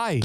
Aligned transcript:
Bye. 0.00 0.22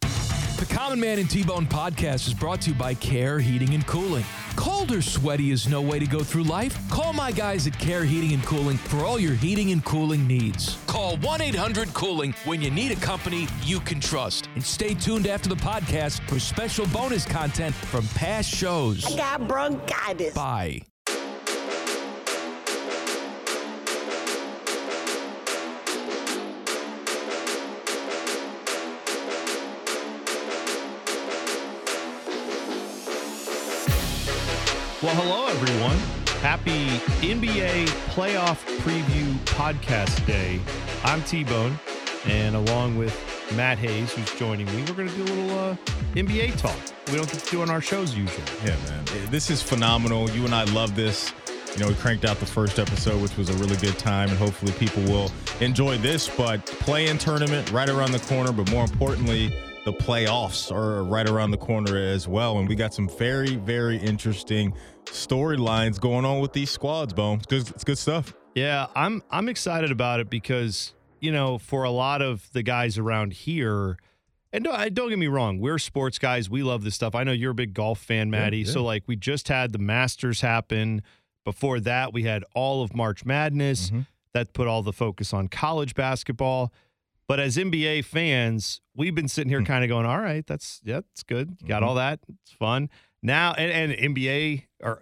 The 0.00 0.66
Common 0.68 0.98
Man 0.98 1.20
and 1.20 1.30
T 1.30 1.44
Bone 1.44 1.64
podcast 1.64 2.26
is 2.26 2.34
brought 2.34 2.60
to 2.62 2.70
you 2.70 2.76
by 2.76 2.94
Care 2.94 3.38
Heating 3.38 3.72
and 3.72 3.86
Cooling. 3.86 4.24
Cold 4.56 4.90
or 4.90 5.00
sweaty 5.00 5.52
is 5.52 5.68
no 5.68 5.80
way 5.80 6.00
to 6.00 6.06
go 6.06 6.24
through 6.24 6.42
life. 6.42 6.76
Call 6.90 7.12
my 7.12 7.30
guys 7.30 7.68
at 7.68 7.78
Care 7.78 8.04
Heating 8.04 8.32
and 8.32 8.42
Cooling 8.42 8.76
for 8.76 9.04
all 9.04 9.20
your 9.20 9.34
heating 9.34 9.70
and 9.70 9.84
cooling 9.84 10.26
needs. 10.26 10.76
Call 10.88 11.18
1 11.18 11.40
800 11.40 11.94
Cooling 11.94 12.34
when 12.46 12.60
you 12.60 12.72
need 12.72 12.90
a 12.90 12.96
company 12.96 13.46
you 13.62 13.78
can 13.78 14.00
trust. 14.00 14.48
And 14.56 14.64
stay 14.64 14.92
tuned 14.92 15.28
after 15.28 15.48
the 15.48 15.54
podcast 15.54 16.28
for 16.28 16.40
special 16.40 16.88
bonus 16.88 17.24
content 17.24 17.76
from 17.76 18.04
past 18.16 18.52
shows. 18.52 19.06
I 19.06 19.16
got 19.16 19.46
bronchitis. 19.46 20.34
Bye. 20.34 20.82
Well, 35.02 35.16
hello, 35.16 35.48
everyone. 35.48 35.96
Happy 36.42 36.86
NBA 37.26 37.86
playoff 38.14 38.64
preview 38.82 39.34
podcast 39.46 40.24
day. 40.28 40.60
I'm 41.02 41.24
T 41.24 41.42
Bone, 41.42 41.76
and 42.24 42.54
along 42.54 42.96
with 42.96 43.12
Matt 43.56 43.78
Hayes, 43.78 44.12
who's 44.12 44.32
joining 44.38 44.66
me, 44.66 44.84
we're 44.84 44.94
going 44.94 45.08
to 45.08 45.16
do 45.16 45.24
a 45.24 45.34
little 45.34 45.58
uh, 45.58 45.76
NBA 46.14 46.56
talk. 46.56 46.76
We 47.08 47.14
don't 47.16 47.28
get 47.28 47.40
to 47.42 47.50
do 47.50 47.62
on 47.62 47.70
our 47.70 47.80
shows 47.80 48.14
usually. 48.14 48.44
Yeah, 48.64 48.76
man. 48.84 49.04
This 49.28 49.50
is 49.50 49.60
phenomenal. 49.60 50.30
You 50.30 50.44
and 50.44 50.54
I 50.54 50.62
love 50.72 50.94
this. 50.94 51.32
You 51.72 51.80
know, 51.80 51.88
we 51.88 51.94
cranked 51.94 52.24
out 52.24 52.38
the 52.38 52.46
first 52.46 52.78
episode, 52.78 53.20
which 53.20 53.36
was 53.36 53.48
a 53.48 53.54
really 53.54 53.78
good 53.78 53.98
time, 53.98 54.28
and 54.28 54.38
hopefully 54.38 54.70
people 54.70 55.02
will 55.02 55.32
enjoy 55.58 55.98
this. 55.98 56.28
But 56.28 56.64
play-in 56.64 57.18
tournament 57.18 57.72
right 57.72 57.88
around 57.88 58.12
the 58.12 58.20
corner, 58.20 58.52
but 58.52 58.70
more 58.70 58.84
importantly, 58.84 59.52
the 59.84 59.92
playoffs 59.92 60.70
are 60.70 61.02
right 61.02 61.28
around 61.28 61.50
the 61.50 61.56
corner 61.56 61.96
as 61.96 62.28
well. 62.28 62.58
And 62.58 62.68
we 62.68 62.74
got 62.74 62.94
some 62.94 63.08
very, 63.08 63.56
very 63.56 63.96
interesting 63.96 64.74
storylines 65.06 66.00
going 66.00 66.24
on 66.24 66.40
with 66.40 66.52
these 66.52 66.70
squads, 66.70 67.12
Bone. 67.12 67.38
It's 67.38 67.46
good, 67.46 67.68
it's 67.70 67.84
good 67.84 67.98
stuff. 67.98 68.34
Yeah, 68.54 68.86
I'm 68.94 69.22
I'm 69.30 69.48
excited 69.48 69.90
about 69.90 70.20
it 70.20 70.28
because 70.28 70.92
you 71.20 71.32
know 71.32 71.58
for 71.58 71.84
a 71.84 71.90
lot 71.90 72.20
of 72.20 72.52
the 72.52 72.62
guys 72.62 72.98
around 72.98 73.32
here, 73.32 73.96
and 74.52 74.62
don't, 74.64 74.94
don't 74.94 75.08
get 75.08 75.18
me 75.18 75.26
wrong, 75.26 75.58
we're 75.58 75.78
sports 75.78 76.18
guys. 76.18 76.50
We 76.50 76.62
love 76.62 76.84
this 76.84 76.94
stuff. 76.94 77.14
I 77.14 77.24
know 77.24 77.32
you're 77.32 77.52
a 77.52 77.54
big 77.54 77.72
golf 77.72 77.98
fan, 77.98 78.30
Maddie. 78.30 78.58
yeah. 78.58 78.70
So 78.70 78.84
like 78.84 79.04
we 79.06 79.16
just 79.16 79.48
had 79.48 79.72
the 79.72 79.78
Masters 79.78 80.42
happen. 80.42 81.02
Before 81.44 81.80
that, 81.80 82.12
we 82.12 82.22
had 82.22 82.44
all 82.54 82.82
of 82.82 82.94
March 82.94 83.24
Madness. 83.24 83.88
Mm-hmm. 83.88 84.00
That 84.34 84.54
put 84.54 84.66
all 84.66 84.82
the 84.82 84.94
focus 84.94 85.34
on 85.34 85.48
college 85.48 85.94
basketball. 85.94 86.72
But 87.32 87.40
as 87.40 87.56
NBA 87.56 88.04
fans, 88.04 88.82
we've 88.94 89.14
been 89.14 89.26
sitting 89.26 89.48
here 89.48 89.60
Hmm. 89.60 89.64
kind 89.64 89.84
of 89.84 89.88
going, 89.88 90.04
all 90.04 90.20
right, 90.20 90.46
that's 90.46 90.82
yeah, 90.84 90.98
it's 91.12 91.22
good. 91.22 91.56
You 91.62 91.66
got 91.66 91.82
Mhm. 91.82 91.86
all 91.86 91.94
that. 91.94 92.20
It's 92.28 92.52
fun. 92.52 92.90
Now 93.22 93.54
and, 93.54 93.72
and 93.90 94.14
NBA 94.14 94.64
or 94.82 95.00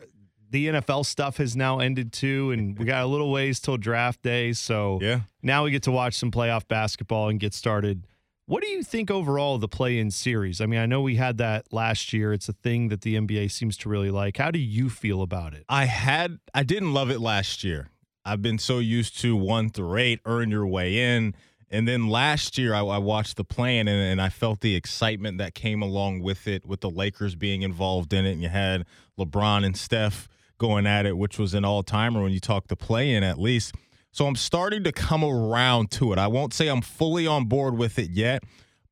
the 0.48 0.68
NFL 0.68 1.02
stuff 1.02 1.38
has 1.38 1.56
now 1.56 1.80
ended 1.80 2.12
too, 2.12 2.52
and 2.52 2.78
we 2.78 2.84
got 2.84 3.02
a 3.02 3.06
little 3.08 3.32
ways 3.32 3.58
till 3.58 3.76
draft 3.76 4.22
day. 4.22 4.52
So 4.52 5.00
Yeah. 5.02 5.22
now 5.42 5.64
we 5.64 5.72
get 5.72 5.82
to 5.82 5.90
watch 5.90 6.14
some 6.14 6.30
playoff 6.30 6.68
basketball 6.68 7.28
and 7.28 7.40
get 7.40 7.52
started. 7.52 8.06
What 8.46 8.62
do 8.62 8.68
you 8.68 8.84
think 8.84 9.10
overall 9.10 9.56
of 9.56 9.60
the 9.60 9.66
play-in 9.68 10.12
series? 10.12 10.60
I 10.60 10.66
mean, 10.66 10.78
I 10.78 10.86
know 10.86 11.00
we 11.02 11.16
had 11.16 11.36
that 11.38 11.72
last 11.72 12.12
year. 12.12 12.32
It's 12.32 12.48
a 12.48 12.52
thing 12.52 12.90
that 12.90 13.00
the 13.00 13.16
NBA 13.16 13.48
seems 13.48 13.76
to 13.78 13.88
really 13.88 14.12
like. 14.12 14.36
How 14.36 14.52
do 14.52 14.60
you 14.60 14.88
feel 14.88 15.22
about 15.22 15.52
it? 15.52 15.64
I 15.68 15.86
had 15.86 16.38
I 16.54 16.62
didn't 16.62 16.92
love 16.92 17.10
it 17.10 17.18
last 17.20 17.64
year. 17.64 17.90
I've 18.24 18.40
been 18.42 18.58
so 18.58 18.78
used 18.78 19.18
to 19.22 19.34
one 19.34 19.68
through 19.70 19.96
eight, 19.96 20.20
earn 20.24 20.52
your 20.52 20.66
way 20.68 20.96
in. 21.16 21.34
And 21.70 21.86
then 21.86 22.08
last 22.08 22.58
year 22.58 22.74
I, 22.74 22.80
I 22.80 22.98
watched 22.98 23.36
the 23.36 23.44
play-in 23.44 23.86
and, 23.86 24.00
and 24.00 24.20
I 24.20 24.28
felt 24.28 24.60
the 24.60 24.74
excitement 24.74 25.38
that 25.38 25.54
came 25.54 25.82
along 25.82 26.20
with 26.20 26.48
it, 26.48 26.66
with 26.66 26.80
the 26.80 26.90
Lakers 26.90 27.36
being 27.36 27.62
involved 27.62 28.12
in 28.12 28.26
it. 28.26 28.32
And 28.32 28.42
you 28.42 28.48
had 28.48 28.86
LeBron 29.18 29.64
and 29.64 29.76
Steph 29.76 30.28
going 30.58 30.86
at 30.86 31.06
it, 31.06 31.16
which 31.16 31.38
was 31.38 31.54
an 31.54 31.64
all 31.64 31.82
timer 31.82 32.22
when 32.22 32.32
you 32.32 32.40
talk 32.40 32.66
the 32.68 32.76
play 32.76 33.12
in 33.12 33.22
at 33.22 33.38
least. 33.38 33.74
So 34.12 34.26
I'm 34.26 34.36
starting 34.36 34.82
to 34.84 34.92
come 34.92 35.22
around 35.24 35.92
to 35.92 36.12
it. 36.12 36.18
I 36.18 36.26
won't 36.26 36.52
say 36.52 36.68
I'm 36.68 36.82
fully 36.82 37.26
on 37.26 37.44
board 37.44 37.78
with 37.78 37.98
it 37.98 38.10
yet, 38.10 38.42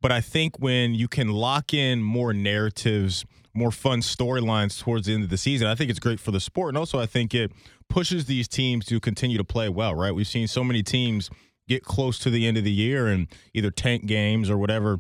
but 0.01 0.13
I 0.13 0.21
think 0.21 0.61
when 0.61 0.95
you 0.95 1.09
can 1.09 1.31
lock 1.31 1.75
in 1.75 2.01
more 2.03 2.33
narratives, 2.33 3.25
more 3.53 3.73
fun 3.73 4.01
storylines 4.01 4.81
towards 4.81 5.07
the 5.07 5.15
end 5.15 5.25
of 5.25 5.31
the 5.31 5.37
season, 5.37 5.67
I 5.67 5.75
think 5.75 5.91
it's 5.91 5.99
great 5.99 6.21
for 6.21 6.31
the 6.31 6.39
sport. 6.39 6.69
And 6.69 6.79
also, 6.79 7.01
I 7.01 7.07
think 7.07 7.35
it 7.35 7.51
pushes 7.89 8.27
these 8.27 8.47
teams 8.47 8.85
to 8.87 9.01
continue 9.01 9.39
to 9.39 9.45
play 9.45 9.69
well, 9.69 9.95
right? 9.97 10.15
We've 10.15 10.29
seen 10.29 10.47
so 10.47 10.63
many 10.63 10.85
teams 10.85 11.31
get 11.69 11.85
close 11.85 12.19
to 12.21 12.31
the 12.31 12.47
end 12.47 12.57
of 12.57 12.65
the 12.65 12.73
year 12.73 13.07
and 13.07 13.29
either 13.55 13.71
tank 13.71 14.07
games 14.07 14.51
or 14.51 14.59
whatever 14.59 14.99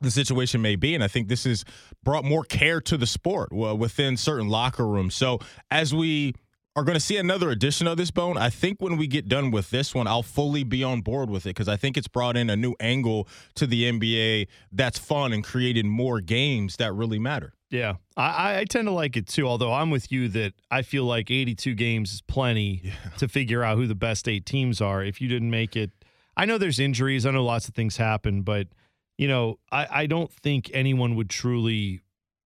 the 0.00 0.10
situation 0.10 0.60
may 0.60 0.76
be. 0.76 0.94
And 0.94 1.02
I 1.02 1.08
think 1.08 1.28
this 1.28 1.44
has 1.44 1.64
brought 2.02 2.24
more 2.24 2.44
care 2.44 2.80
to 2.82 2.96
the 2.96 3.06
sport 3.06 3.50
uh, 3.52 3.74
within 3.74 4.16
certain 4.16 4.48
locker 4.48 4.86
rooms. 4.86 5.14
So 5.14 5.38
as 5.70 5.94
we 5.94 6.34
are 6.76 6.82
going 6.82 6.94
to 6.94 7.00
see 7.00 7.16
another 7.16 7.50
edition 7.50 7.86
of 7.86 7.96
this 7.96 8.10
bone, 8.10 8.36
I 8.36 8.50
think 8.50 8.80
when 8.80 8.96
we 8.96 9.06
get 9.06 9.28
done 9.28 9.50
with 9.50 9.70
this 9.70 9.94
one, 9.94 10.06
I'll 10.06 10.24
fully 10.24 10.64
be 10.64 10.82
on 10.82 11.00
board 11.02 11.30
with 11.30 11.46
it 11.46 11.50
because 11.50 11.68
I 11.68 11.76
think 11.76 11.96
it's 11.96 12.08
brought 12.08 12.36
in 12.36 12.50
a 12.50 12.56
new 12.56 12.74
angle 12.80 13.28
to 13.54 13.66
the 13.66 13.90
NBA 13.90 14.48
that's 14.72 14.98
fun 14.98 15.32
and 15.32 15.44
created 15.44 15.86
more 15.86 16.20
games 16.20 16.76
that 16.76 16.92
really 16.92 17.18
matter. 17.18 17.54
Yeah, 17.70 17.94
I, 18.16 18.60
I 18.60 18.64
tend 18.64 18.86
to 18.86 18.92
like 18.92 19.16
it 19.16 19.26
too. 19.26 19.46
Although 19.48 19.72
I'm 19.72 19.90
with 19.90 20.12
you 20.12 20.28
that 20.28 20.52
I 20.70 20.82
feel 20.82 21.04
like 21.04 21.30
82 21.30 21.74
games 21.74 22.12
is 22.12 22.20
plenty 22.20 22.92
to 23.18 23.28
figure 23.28 23.62
out 23.62 23.76
who 23.78 23.86
the 23.86 23.94
best 23.94 24.28
eight 24.28 24.46
teams 24.46 24.80
are. 24.80 25.02
If 25.02 25.20
you 25.20 25.28
didn't 25.28 25.50
make 25.50 25.74
it, 25.74 25.90
I 26.36 26.44
know 26.44 26.58
there's 26.58 26.78
injuries. 26.78 27.26
I 27.26 27.30
know 27.30 27.44
lots 27.44 27.68
of 27.68 27.74
things 27.74 27.96
happen, 27.96 28.42
but 28.42 28.68
you 29.18 29.28
know, 29.28 29.58
I, 29.70 29.86
I 29.90 30.06
don't 30.06 30.32
think 30.32 30.70
anyone 30.74 31.14
would 31.16 31.30
truly 31.30 32.00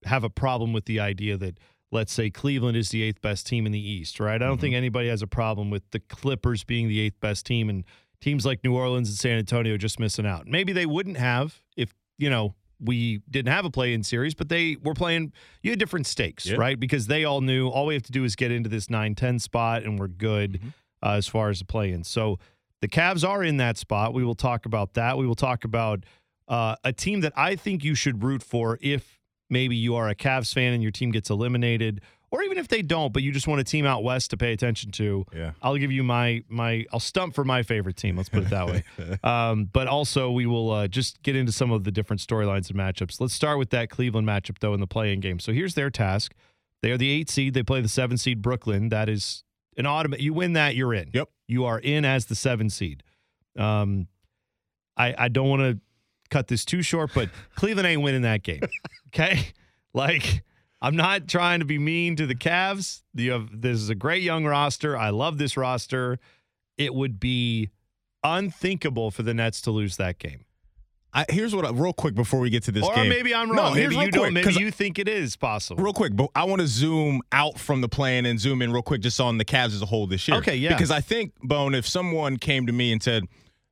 have 0.06 0.24
a 0.24 0.30
problem 0.30 0.74
with 0.74 0.86
the 0.86 1.00
idea 1.00 1.38
that 1.38 1.58
let's 1.92 2.12
say 2.12 2.30
Cleveland 2.30 2.78
is 2.78 2.90
the 2.90 3.04
eighth 3.04 3.22
best 3.22 3.48
team 3.48 3.66
in 3.66 3.72
the 3.72 3.80
East, 3.80 4.20
right? 4.20 4.36
I 4.42 4.46
don't 4.46 4.60
think 4.60 4.72
mm-hmm. 4.72 4.78
anybody 4.78 5.10
has 5.10 5.22
a 5.22 5.28
problem 5.28 5.70
with 5.70 5.84
the 5.92 6.00
Clippers 6.00 6.64
being 6.64 6.88
the 6.88 7.00
eighth 7.00 7.20
best 7.20 7.46
team 7.46 7.70
and 7.70 7.86
teams 8.22 8.46
like 8.46 8.64
New 8.64 8.76
Orleans 8.76 9.10
and 9.10 9.18
San 9.18 9.38
Antonio 9.38 9.78
just 9.78 10.00
missing 10.00 10.26
out. 10.26 10.48
Maybe 10.48 10.74
they 10.74 10.86
wouldn't 10.86 11.18
have 11.18 11.62
if, 11.76 11.94
you 12.18 12.30
know, 12.30 12.56
we 12.80 13.22
didn't 13.30 13.52
have 13.52 13.66
a 13.66 13.70
play 13.72 13.94
in 13.94 14.04
series, 14.04 14.34
but 14.36 14.50
they 14.50 14.78
were 14.84 14.94
playing, 14.94 15.34
you 15.64 15.72
had 15.72 15.80
different 15.80 16.06
stakes, 16.08 16.46
Yeah. 16.46 16.58
right? 16.58 16.80
Because 16.80 17.08
they 17.08 17.24
all 17.24 17.42
knew 17.42 17.68
all 17.70 17.86
we 17.88 17.94
have 17.96 18.04
to 18.04 18.12
do 18.12 18.24
is 18.24 18.36
get 18.36 18.52
into 18.52 18.70
this 18.70 18.90
9 18.90 19.16
10 19.16 19.40
spot 19.40 19.84
and 19.84 20.00
we're 20.00 20.08
good 20.08 20.62
uh, 21.04 21.12
as 21.14 21.28
far 21.28 21.50
as 21.50 21.60
the 21.60 21.66
play 21.66 21.92
in. 21.92 22.04
So 22.04 22.38
the 22.82 22.88
Cavs 22.88 23.28
are 23.28 23.44
in 23.44 23.58
that 23.58 23.78
spot. 23.78 24.14
We 24.14 24.24
will 24.24 24.36
talk 24.36 24.66
about 24.66 24.94
that. 24.94 25.18
We 25.18 25.26
will 25.26 25.36
talk 25.36 25.64
about 25.64 26.04
uh, 26.48 26.76
a 26.84 26.94
team 26.94 27.22
that 27.22 27.34
I 27.36 27.56
think 27.56 27.84
you 27.84 27.96
should 27.96 28.24
root 28.24 28.44
for 28.44 28.78
if 28.82 29.20
maybe 29.50 29.76
you 29.76 29.96
are 29.96 30.08
a 30.10 30.16
Cavs 30.16 30.54
fan 30.54 30.74
and 30.74 30.84
your 30.84 30.92
team 30.92 31.12
gets 31.12 31.30
eliminated, 31.30 32.02
or 32.30 32.44
even 32.44 32.58
if 32.58 32.68
they 32.68 32.82
don't, 32.82 33.14
but 33.14 33.24
you 33.24 33.32
just 33.32 33.48
want 33.48 33.62
a 33.62 33.64
team 33.64 33.86
out 33.86 34.04
west 34.04 34.32
to 34.32 34.38
pay 34.38 34.52
attention 34.52 34.92
to. 34.92 35.26
Yeah. 35.34 35.52
I'll 35.62 35.78
give 35.78 35.92
you 35.92 36.04
my 36.04 36.44
my 36.50 36.86
I'll 36.92 37.00
stump 37.00 37.34
for 37.34 37.46
my 37.46 37.64
favorite 37.64 37.96
team. 37.96 38.18
Let's 38.18 38.30
put 38.30 38.44
it 38.44 38.50
that 38.50 38.68
way. 38.68 38.84
um, 39.24 39.66
but 39.66 39.88
also 39.88 40.32
we 40.32 40.46
will 40.46 40.72
uh, 40.72 40.88
just 40.88 41.22
get 41.24 41.36
into 41.36 41.52
some 41.52 41.72
of 41.72 41.84
the 41.84 41.92
different 41.92 42.22
storylines 42.22 42.70
and 42.70 42.78
matchups. 42.78 43.22
Let's 43.22 43.34
start 43.34 43.58
with 43.58 43.70
that 43.70 43.90
Cleveland 43.90 44.28
matchup 44.28 44.60
though 44.60 44.74
in 44.74 44.80
the 44.80 44.88
play-in 44.88 45.20
game. 45.20 45.40
So 45.40 45.54
here's 45.54 45.76
their 45.76 45.90
task. 45.90 46.34
They 46.82 46.92
are 46.92 46.98
the 46.98 47.10
eight 47.10 47.30
seed. 47.30 47.54
They 47.54 47.64
play 47.64 47.82
the 47.82 47.88
seven 47.88 48.18
seed 48.18 48.42
Brooklyn. 48.42 48.90
That 48.90 49.10
is 49.10 49.44
an 49.78 49.86
automatic. 49.86 50.24
You 50.24 50.34
win 50.34 50.54
that, 50.54 50.76
you're 50.76 50.94
in. 50.94 51.10
Yep. 51.14 51.30
You 51.48 51.66
are 51.66 51.80
in 51.80 52.04
as 52.04 52.26
the 52.26 52.36
seven 52.36 52.70
seed. 52.70 53.04
Um, 53.58 54.08
I 54.98 55.16
I 55.18 55.28
don't 55.30 55.50
want 55.50 55.62
to 55.62 55.80
cut 56.30 56.48
this 56.50 56.66
too 56.66 56.82
short, 56.82 57.12
but 57.16 57.30
Cleveland 57.56 57.88
ain't 57.88 58.02
winning 58.02 58.24
that 58.24 58.44
game. 58.44 58.62
Okay, 59.08 59.54
like. 59.94 60.44
I'm 60.82 60.96
not 60.96 61.28
trying 61.28 61.60
to 61.60 61.66
be 61.66 61.80
mean 61.80 62.16
to 62.18 62.28
the 62.28 62.36
Cavs. 62.36 63.02
You 63.14 63.32
have 63.32 63.44
uh, 63.46 63.54
this 63.54 63.78
is 63.78 63.90
a 63.90 63.96
great 63.96 64.24
young 64.24 64.46
roster. 64.46 64.96
I 64.98 65.10
love 65.10 65.38
this 65.38 65.58
roster. 65.58 66.20
It 66.78 66.94
would 66.94 67.20
be 67.20 67.70
unthinkable 68.24 69.12
for 69.12 69.24
the 69.24 69.34
Nets 69.34 69.62
to 69.62 69.72
lose 69.72 69.98
that 69.98 70.20
game. 70.20 70.46
I, 71.14 71.26
here's 71.30 71.56
what, 71.56 71.66
I, 71.66 71.72
real 71.72 71.94
quick 71.94 72.14
before 72.14 72.40
we 72.40 72.52
get 72.52 72.64
to 72.64 72.72
this 72.72 72.84
or 72.84 72.94
game. 72.94 73.10
maybe 73.10 73.34
I'm 73.34 73.50
wrong. 73.50 73.74
here's 73.74 73.92
maybe 73.92 74.06
you 74.06 74.12
don't. 74.12 74.34
Maybe 74.34 74.54
you 74.54 74.70
think 74.70 75.00
it 75.00 75.08
is 75.08 75.36
possible. 75.36 75.82
Real 75.82 75.94
quick, 75.94 76.16
but 76.16 76.30
I 76.36 76.44
want 76.44 76.62
to 76.62 76.68
zoom 76.68 77.22
out 77.32 77.58
from 77.58 77.82
the 77.82 77.90
play-in 77.90 78.28
and 78.28 78.40
zoom 78.40 78.62
in 78.62 78.72
real 78.72 78.84
quick 78.84 79.02
just 79.02 79.20
on 79.20 79.40
the 79.40 79.46
Cavs 79.46 79.68
as 79.68 79.82
a 79.82 79.88
whole 79.88 80.06
this 80.06 80.28
year. 80.28 80.38
Okay, 80.38 80.56
yeah. 80.56 80.70
Because 80.70 80.92
I 80.92 81.02
think, 81.02 81.34
Bone, 81.42 81.74
if 81.74 81.88
someone 81.88 82.38
came 82.38 82.68
to 82.68 82.74
me 82.74 82.92
and 82.92 83.02
said, 83.02 83.24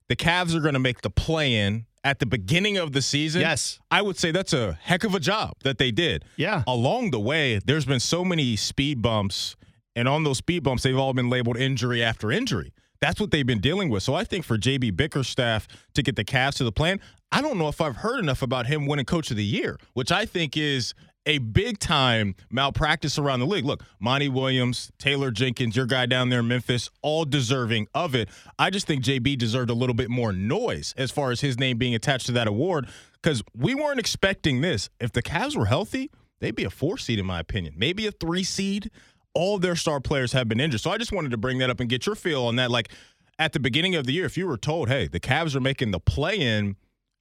the 0.08 0.16
Cavs 0.16 0.56
are 0.56 0.60
going 0.60 0.74
to 0.74 0.80
make 0.80 1.01
the 1.01 1.10
play 1.12 1.54
in 1.54 1.86
at 2.06 2.19
the 2.19 2.25
beginning 2.25 2.78
of 2.78 2.94
the 2.94 3.02
season, 3.02 3.42
Yes. 3.42 3.80
I 3.92 4.02
would 4.02 4.18
say 4.18 4.31
that's 4.31 4.54
a 4.54 4.78
heck 4.81 5.04
of 5.04 5.16
a 5.16 5.19
job 5.19 5.54
that 5.63 5.80
they 5.80 5.92
did. 5.92 6.24
Yeah. 6.38 6.63
Along 6.68 7.10
the 7.10 7.19
way, 7.19 7.60
there's 7.66 7.84
been 7.86 8.00
so 8.00 8.24
many 8.24 8.56
speed 8.56 9.02
bumps, 9.02 9.56
and 9.96 10.07
on 10.07 10.24
those 10.24 10.38
speed 10.38 10.63
bumps, 10.63 10.84
they've 10.84 10.98
all 10.98 11.13
been 11.13 11.30
labeled 11.30 11.57
injury 11.57 12.04
after 12.04 12.31
injury. 12.31 12.72
That's 13.02 13.19
what 13.19 13.31
they've 13.31 13.46
been 13.46 13.60
dealing 13.60 13.90
with. 13.90 14.04
So 14.04 14.13
I 14.13 14.24
think 14.24 14.46
for 14.46 14.57
JB 14.57 14.96
Bickerstaff 14.96 15.68
to 15.96 16.02
get 16.04 16.16
the 16.16 16.24
Cavs 16.24 16.56
to 16.56 16.63
the 16.63 16.72
play-in, 16.72 17.00
I 17.31 17.42
don't 17.42 17.57
know 17.57 17.68
if 17.68 17.81
I've 17.81 17.98
heard 17.98 18.19
enough 18.19 18.42
about 18.42 18.68
him 18.68 18.86
winning 18.86 19.06
Coach 19.06 19.31
of 19.31 19.38
the 19.38 19.44
Year, 19.44 19.78
which 19.94 20.12
I 20.12 20.25
think 20.25 20.56
is 20.56 20.94
a 21.25 21.39
big 21.39 21.80
time 21.80 22.36
malpractice 22.51 23.18
around 23.18 23.39
the 23.39 23.45
league. 23.45 23.66
Look, 23.66 23.83
Monty 24.00 24.30
Williams, 24.30 24.92
Taylor 24.98 25.31
Jenkins, 25.31 25.75
your 25.75 25.86
guy 25.86 26.06
down 26.06 26.30
there 26.30 26.39
in 26.39 26.48
Memphis, 26.48 26.89
all 27.01 27.25
deserving 27.25 27.88
of 27.94 28.16
it. 28.16 28.30
I 28.60 28.69
just 28.69 28.88
think 28.88 29.04
JB 29.04 29.38
deserved 29.38 29.69
a 29.69 29.74
little 29.74 29.95
bit 29.95 30.10
more 30.10 30.31
noise 30.31 30.94
as 30.98 31.12
far 31.12 31.31
as 31.31 31.42
his 31.42 31.60
name 31.60 31.77
being 31.77 31.95
attached 31.95 32.27
to 32.27 32.31
that 32.33 32.48
award 32.48 32.88
because 33.22 33.44
we 33.56 33.74
weren't 33.74 34.00
expecting 34.00 34.62
this. 34.62 34.89
If 35.00 35.12
the 35.12 35.24
Cavs 35.24 35.56
were 35.56 35.66
healthy, 35.66 36.12
they'd 36.39 36.56
be 36.56 36.63
a 36.63 36.69
four 36.69 36.98
seed, 36.98 37.19
in 37.19 37.25
my 37.25 37.39
opinion, 37.39 37.74
maybe 37.77 38.06
a 38.07 38.12
three 38.12 38.44
seed. 38.44 38.92
All 39.33 39.60
their 39.60 39.75
star 39.75 40.00
players 40.00 40.31
have 40.31 40.48
been 40.48 40.60
injured. 40.60 40.80
So 40.80 40.92
I 40.92 40.98
just 40.98 41.12
wanted 41.12 41.31
to 41.31 41.38
bring 41.38 41.57
that 41.57 41.69
up 41.69 41.80
and 41.80 41.89
get 41.89 42.06
your 42.06 42.16
feel 42.16 42.44
on 42.44 42.56
that. 42.56 42.72
Like 42.72 42.89
at 43.38 43.51
the 43.51 43.60
beginning 43.60 43.95
of 43.95 44.06
the 44.06 44.13
year, 44.13 44.25
if 44.25 44.38
you 44.38 44.48
were 44.48 44.57
told, 44.57 44.88
hey, 44.88 45.07
the 45.07 45.19
Cavs 45.19 45.56
are 45.56 45.60
making 45.60 45.92
the 45.92 46.00
play 46.00 46.38
in, 46.38 46.77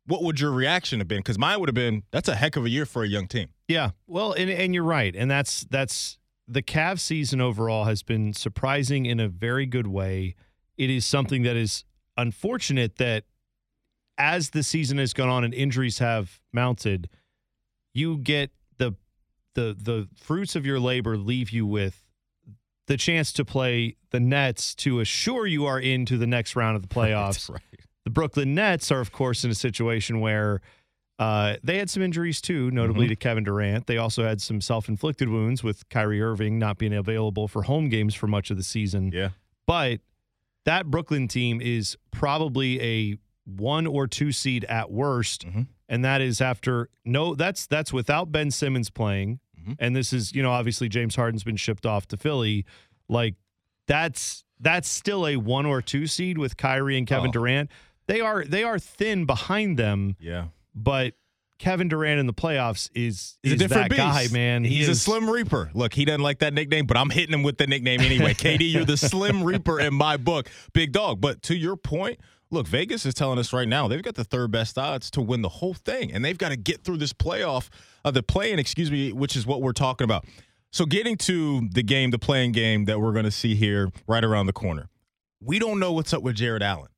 what 0.06 0.22
would 0.22 0.40
your 0.40 0.50
reaction 0.50 1.00
have 1.00 1.08
been? 1.08 1.20
Because 1.20 1.38
mine 1.38 1.60
would 1.60 1.68
have 1.68 1.74
been, 1.74 2.02
that's 2.10 2.28
a 2.28 2.34
heck 2.34 2.56
of 2.56 2.64
a 2.64 2.70
year 2.70 2.86
for 2.86 3.02
a 3.02 3.08
young 3.08 3.26
team. 3.26 3.48
Yeah. 3.68 3.90
Well, 4.06 4.32
and, 4.32 4.50
and 4.50 4.74
you're 4.74 4.84
right. 4.84 5.14
And 5.16 5.30
that's 5.30 5.64
that's 5.70 6.18
the 6.46 6.62
Cavs 6.62 7.00
season 7.00 7.40
overall 7.40 7.84
has 7.84 8.02
been 8.02 8.32
surprising 8.34 9.06
in 9.06 9.18
a 9.18 9.28
very 9.28 9.66
good 9.66 9.86
way. 9.86 10.34
It 10.76 10.90
is 10.90 11.06
something 11.06 11.42
that 11.44 11.56
is 11.56 11.84
unfortunate 12.16 12.96
that 12.96 13.24
as 14.18 14.50
the 14.50 14.62
season 14.62 14.98
has 14.98 15.12
gone 15.12 15.28
on 15.28 15.44
and 15.44 15.54
injuries 15.54 15.98
have 15.98 16.40
mounted, 16.52 17.08
you 17.92 18.18
get 18.18 18.50
the 18.76 18.94
the 19.54 19.76
the 19.80 20.08
fruits 20.14 20.54
of 20.54 20.66
your 20.66 20.78
labor 20.78 21.16
leave 21.16 21.50
you 21.50 21.66
with 21.66 22.04
the 22.86 22.96
chance 22.96 23.32
to 23.32 23.44
play 23.44 23.96
the 24.10 24.20
Nets 24.20 24.74
to 24.74 25.00
assure 25.00 25.46
you 25.46 25.64
are 25.64 25.80
into 25.80 26.18
the 26.18 26.26
next 26.26 26.54
round 26.54 26.76
of 26.76 26.82
the 26.82 26.88
playoffs. 26.94 27.50
Right. 27.50 27.62
The 28.04 28.10
Brooklyn 28.10 28.54
Nets 28.54 28.90
are, 28.92 29.00
of 29.00 29.12
course, 29.12 29.44
in 29.44 29.50
a 29.50 29.54
situation 29.54 30.20
where 30.20 30.60
uh, 31.18 31.56
they 31.62 31.78
had 31.78 31.88
some 31.88 32.02
injuries 32.02 32.40
too, 32.40 32.70
notably 32.72 33.06
Mhm. 33.06 33.10
to 33.10 33.16
Kevin 33.16 33.44
Durant. 33.44 33.86
They 33.86 33.98
also 33.98 34.24
had 34.24 34.40
some 34.42 34.60
self 34.60 34.88
inflicted 34.88 35.28
wounds 35.28 35.62
with 35.62 35.88
Kyrie 35.88 36.20
Irving 36.20 36.58
not 36.58 36.76
being 36.76 36.92
available 36.92 37.46
for 37.46 37.62
home 37.62 37.88
games 37.88 38.14
for 38.16 38.26
much 38.26 38.50
of 38.50 38.56
the 38.56 38.64
season. 38.64 39.10
Yeah. 39.12 39.28
But 39.66 40.00
that 40.64 40.86
Brooklyn 40.86 41.28
team 41.28 41.60
is 41.60 41.96
probably 42.10 42.80
a 42.82 43.18
one 43.44 43.86
or 43.86 44.06
two 44.08 44.32
seed 44.32 44.64
at 44.64 44.90
worst. 44.90 45.46
Mhm. 45.46 45.68
And 45.88 46.04
that 46.04 46.20
is 46.20 46.40
after 46.40 46.88
no, 47.04 47.34
that's 47.36 47.66
that's 47.66 47.92
without 47.92 48.32
Ben 48.32 48.50
Simmons 48.50 48.90
playing. 48.90 49.38
Mhm. 49.60 49.76
And 49.78 49.94
this 49.94 50.12
is, 50.12 50.34
you 50.34 50.42
know, 50.42 50.50
obviously 50.50 50.88
James 50.88 51.14
Harden's 51.14 51.44
been 51.44 51.56
shipped 51.56 51.86
off 51.86 52.08
to 52.08 52.16
Philly. 52.16 52.66
Like 53.08 53.36
that's 53.86 54.44
that's 54.58 54.88
still 54.88 55.26
a 55.28 55.36
one 55.36 55.64
or 55.66 55.80
two 55.80 56.06
seed 56.08 56.38
with 56.38 56.56
Kyrie 56.56 56.98
and 56.98 57.06
Kevin 57.06 57.28
Oh. 57.28 57.32
Durant. 57.32 57.70
They 58.06 58.20
are 58.20 58.44
they 58.44 58.62
are 58.64 58.78
thin 58.78 59.24
behind 59.26 59.78
them, 59.78 60.16
Yeah. 60.20 60.46
but 60.74 61.14
Kevin 61.58 61.88
Durant 61.88 62.18
in 62.20 62.26
the 62.26 62.34
playoffs 62.34 62.90
is 62.94 63.38
He's 63.42 63.52
is 63.52 63.52
a 63.52 63.56
different 63.56 63.90
that 63.90 63.96
guy, 63.96 64.22
beast. 64.22 64.32
man. 64.34 64.64
He 64.64 64.76
He's 64.78 64.88
a 64.88 64.94
Slim 64.94 65.30
Reaper. 65.30 65.70
Look, 65.72 65.94
he 65.94 66.04
doesn't 66.04 66.20
like 66.20 66.40
that 66.40 66.52
nickname, 66.52 66.86
but 66.86 66.96
I'm 66.96 67.10
hitting 67.10 67.32
him 67.32 67.42
with 67.42 67.56
the 67.58 67.66
nickname 67.66 68.00
anyway. 68.00 68.34
KD, 68.34 68.72
you're 68.72 68.84
the 68.84 68.96
Slim 68.96 69.42
Reaper 69.44 69.80
in 69.80 69.94
my 69.94 70.16
book. 70.16 70.50
Big 70.72 70.92
dog. 70.92 71.20
But 71.20 71.42
to 71.42 71.56
your 71.56 71.76
point, 71.76 72.18
look, 72.50 72.66
Vegas 72.66 73.06
is 73.06 73.14
telling 73.14 73.38
us 73.38 73.52
right 73.52 73.68
now 73.68 73.86
they've 73.88 74.02
got 74.02 74.16
the 74.16 74.24
third 74.24 74.50
best 74.50 74.76
odds 74.76 75.10
to 75.12 75.22
win 75.22 75.42
the 75.42 75.48
whole 75.48 75.74
thing. 75.74 76.12
And 76.12 76.24
they've 76.24 76.36
got 76.36 76.48
to 76.50 76.56
get 76.56 76.82
through 76.84 76.98
this 76.98 77.12
playoff, 77.12 77.68
uh, 78.04 78.10
the 78.10 78.22
play-in, 78.22 78.58
excuse 78.58 78.90
me, 78.90 79.12
which 79.12 79.36
is 79.36 79.46
what 79.46 79.62
we're 79.62 79.72
talking 79.72 80.04
about. 80.04 80.26
So 80.72 80.84
getting 80.86 81.16
to 81.18 81.68
the 81.72 81.84
game, 81.84 82.10
the 82.10 82.18
play-in 82.18 82.50
game 82.50 82.86
that 82.86 83.00
we're 83.00 83.12
going 83.12 83.26
to 83.26 83.30
see 83.30 83.54
here 83.54 83.90
right 84.08 84.24
around 84.24 84.46
the 84.46 84.52
corner. 84.52 84.88
We 85.40 85.60
don't 85.60 85.78
know 85.78 85.92
what's 85.92 86.12
up 86.12 86.22
with 86.24 86.34
Jarrett 86.34 86.62
Allen. 86.62 86.88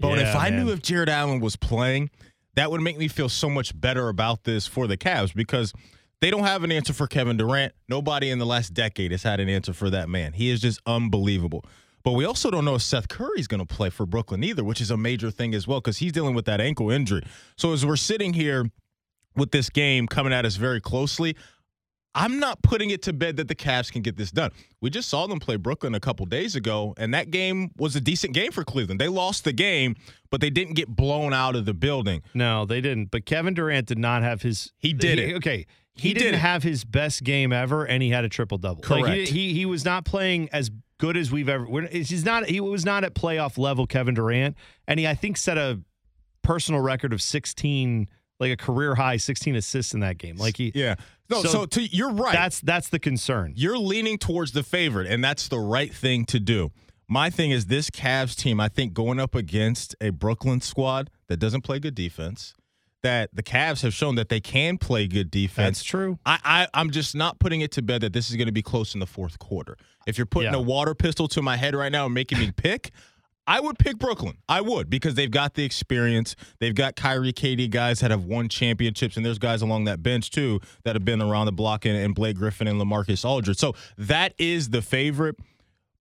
But 0.00 0.18
Yeah, 0.18 0.30
if 0.30 0.36
I 0.36 0.50
man. 0.50 0.64
knew 0.64 0.72
if 0.72 0.82
Jarrett 0.82 1.08
Allen 1.08 1.40
was 1.40 1.56
playing, 1.56 2.10
that 2.54 2.70
would 2.70 2.80
make 2.80 2.98
me 2.98 3.08
feel 3.08 3.28
so 3.28 3.48
much 3.50 3.78
better 3.78 4.08
about 4.08 4.44
this 4.44 4.66
for 4.66 4.86
the 4.86 4.96
Cavs 4.96 5.34
because 5.34 5.72
they 6.20 6.30
don't 6.30 6.44
have 6.44 6.64
an 6.64 6.72
answer 6.72 6.92
for 6.92 7.06
Kevin 7.06 7.36
Durant. 7.36 7.72
Nobody 7.88 8.30
in 8.30 8.38
the 8.38 8.46
last 8.46 8.72
decade 8.74 9.10
has 9.10 9.22
had 9.22 9.40
an 9.40 9.48
answer 9.48 9.72
for 9.72 9.90
that 9.90 10.08
man. 10.08 10.32
He 10.32 10.50
is 10.50 10.60
just 10.60 10.80
unbelievable. 10.86 11.64
But 12.02 12.12
we 12.12 12.24
also 12.24 12.50
don't 12.50 12.64
know 12.64 12.76
if 12.76 12.82
Seth 12.82 13.08
Curry's 13.08 13.46
going 13.48 13.66
to 13.66 13.66
play 13.66 13.90
for 13.90 14.06
Brooklyn 14.06 14.44
either, 14.44 14.62
which 14.62 14.80
is 14.80 14.90
a 14.90 14.96
major 14.96 15.30
thing 15.30 15.54
as 15.54 15.66
well 15.66 15.80
because 15.80 15.98
he's 15.98 16.12
dealing 16.12 16.34
with 16.34 16.44
that 16.44 16.60
ankle 16.60 16.90
injury. 16.90 17.22
So 17.56 17.72
as 17.72 17.84
we're 17.84 17.96
sitting 17.96 18.32
here 18.32 18.70
with 19.34 19.50
this 19.50 19.68
game 19.68 20.06
coming 20.06 20.32
at 20.32 20.46
us 20.46 20.56
very 20.56 20.80
closely, 20.80 21.36
I'm 22.16 22.40
not 22.40 22.62
putting 22.62 22.88
it 22.90 23.02
to 23.02 23.12
bed 23.12 23.36
that 23.36 23.46
the 23.46 23.54
Cavs 23.54 23.92
can 23.92 24.00
get 24.00 24.16
this 24.16 24.30
done. 24.30 24.50
We 24.80 24.88
just 24.88 25.08
saw 25.10 25.26
them 25.26 25.38
play 25.38 25.56
Brooklyn 25.56 25.94
a 25.94 26.00
couple 26.00 26.24
days 26.24 26.56
ago, 26.56 26.94
and 26.96 27.12
that 27.12 27.30
game 27.30 27.70
was 27.76 27.94
a 27.94 28.00
decent 28.00 28.32
game 28.32 28.52
for 28.52 28.64
Cleveland. 28.64 28.98
They 29.00 29.08
lost 29.08 29.44
the 29.44 29.52
game, 29.52 29.96
but 30.30 30.40
they 30.40 30.48
didn't 30.48 30.74
get 30.74 30.88
blown 30.88 31.34
out 31.34 31.54
of 31.54 31.66
the 31.66 31.74
building. 31.74 32.22
No, 32.32 32.64
they 32.64 32.80
didn't. 32.80 33.10
But 33.10 33.26
Kevin 33.26 33.52
Durant 33.52 33.86
did 33.86 33.98
not 33.98 34.22
have 34.22 34.40
his. 34.40 34.72
He 34.78 34.94
did 34.94 35.18
it. 35.18 35.34
Okay, 35.36 35.66
he, 35.94 36.08
He 36.08 36.14
did 36.14 36.20
didn't 36.20 36.34
it. 36.36 36.38
have 36.38 36.62
his 36.62 36.84
best 36.84 37.22
game 37.22 37.52
ever, 37.52 37.84
and 37.84 38.02
he 38.02 38.08
had 38.08 38.24
a 38.24 38.30
triple 38.30 38.56
double. 38.58 38.80
Correct. 38.82 39.28
he, 39.28 39.48
he 39.48 39.52
he 39.54 39.66
was 39.66 39.84
not 39.84 40.06
playing 40.06 40.48
as 40.52 40.70
good 40.98 41.18
as 41.18 41.30
we've 41.30 41.50
ever. 41.50 41.66
He's 41.90 42.24
not. 42.24 42.46
He 42.48 42.60
was 42.60 42.86
not 42.86 43.04
at 43.04 43.14
playoff 43.14 43.58
level, 43.58 43.86
Kevin 43.86 44.14
Durant, 44.14 44.56
and 44.88 44.98
he 44.98 45.06
I 45.06 45.14
think 45.14 45.36
set 45.36 45.58
a 45.58 45.80
personal 46.42 46.80
record 46.80 47.12
of 47.12 47.20
sixteen, 47.20 48.08
like 48.40 48.52
a 48.52 48.56
career 48.56 48.94
high 48.94 49.16
sixteen 49.16 49.56
assists 49.56 49.94
in 49.94 50.00
that 50.00 50.18
game. 50.18 50.36
Like 50.36 50.56
he. 50.56 50.72
Yeah. 50.74 50.96
No, 51.28 51.42
So 51.42 51.48
so, 51.48 51.66
to, 51.66 51.82
you're 51.82 52.12
right. 52.12 52.32
That's 52.32 52.60
that's 52.60 52.88
the 52.88 52.98
concern. 53.00 53.52
you're 53.56 53.78
leaning 53.78 54.16
towards 54.18 54.52
the 54.52 54.62
favorite, 54.62 55.06
and 55.08 55.22
that's 55.24 55.48
the 55.48 55.58
right 55.58 55.92
thing 55.92 56.24
to 56.26 56.38
do. 56.38 56.70
My 57.08 57.30
thing 57.30 57.50
is 57.52 57.66
this 57.66 57.88
Cavs 57.90 58.34
team, 58.36 58.60
I 58.60 58.68
think 58.68 58.92
going 58.92 59.18
up 59.20 59.34
against 59.34 59.94
a 60.00 60.10
Brooklyn 60.10 60.60
squad 60.60 61.08
that 61.28 61.36
doesn't 61.38 61.60
play 61.62 61.78
good 61.78 61.94
defense, 61.94 62.54
that 63.02 63.30
the 63.32 63.42
Cavs 63.44 63.82
have 63.82 63.94
shown 63.94 64.16
that 64.16 64.28
they 64.28 64.40
can 64.40 64.76
play 64.78 65.06
good 65.06 65.30
defense. 65.30 65.78
That's 65.78 65.82
true. 65.84 66.18
I, 66.26 66.38
I 66.44 66.68
I'm 66.74 66.90
just 66.90 67.14
not 67.14 67.38
putting 67.38 67.60
it 67.60 67.70
to 67.72 67.82
bed 67.82 68.00
that 68.02 68.12
this 68.12 68.28
is 68.30 68.36
going 68.36 68.46
to 68.46 68.52
be 68.52 68.62
close 68.62 68.94
in 68.94 69.00
the 69.00 69.06
fourth 69.06 69.38
quarter. 69.38 69.76
If 70.06 70.18
you're 70.18 70.26
putting 70.26 70.52
Yeah. 70.52 70.58
a 70.58 70.62
water 70.62 70.94
pistol 70.94 71.26
to 71.28 71.42
my 71.42 71.56
head 71.56 71.74
right 71.74 71.90
now 71.92 72.06
and 72.06 72.14
making 72.14 72.38
me 72.38 72.50
pick, 72.56 72.90
I 73.46 73.60
would 73.60 73.78
pick 73.78 73.98
Brooklyn. 73.98 74.38
I 74.48 74.60
would 74.60 74.90
because 74.90 75.14
they've 75.14 75.30
got 75.30 75.54
the 75.54 75.64
experience. 75.64 76.34
They've 76.58 76.74
got 76.74 76.96
Kyrie, 76.96 77.32
KD 77.32 77.70
guys 77.70 78.00
that 78.00 78.10
have 78.10 78.24
won 78.24 78.48
championships, 78.48 79.16
and 79.16 79.24
there's 79.24 79.38
guys 79.38 79.62
along 79.62 79.84
that 79.84 80.02
bench 80.02 80.30
too 80.30 80.60
that 80.84 80.96
have 80.96 81.04
been 81.04 81.22
around 81.22 81.46
the 81.46 81.52
block, 81.52 81.84
and, 81.84 81.96
and 81.96 82.14
Blake 82.14 82.36
Griffin 82.36 82.66
and 82.66 82.80
LaMarcus 82.80 83.24
Aldridge. 83.24 83.58
So 83.58 83.74
that 83.98 84.34
is 84.38 84.70
the 84.70 84.82
favorite. 84.82 85.36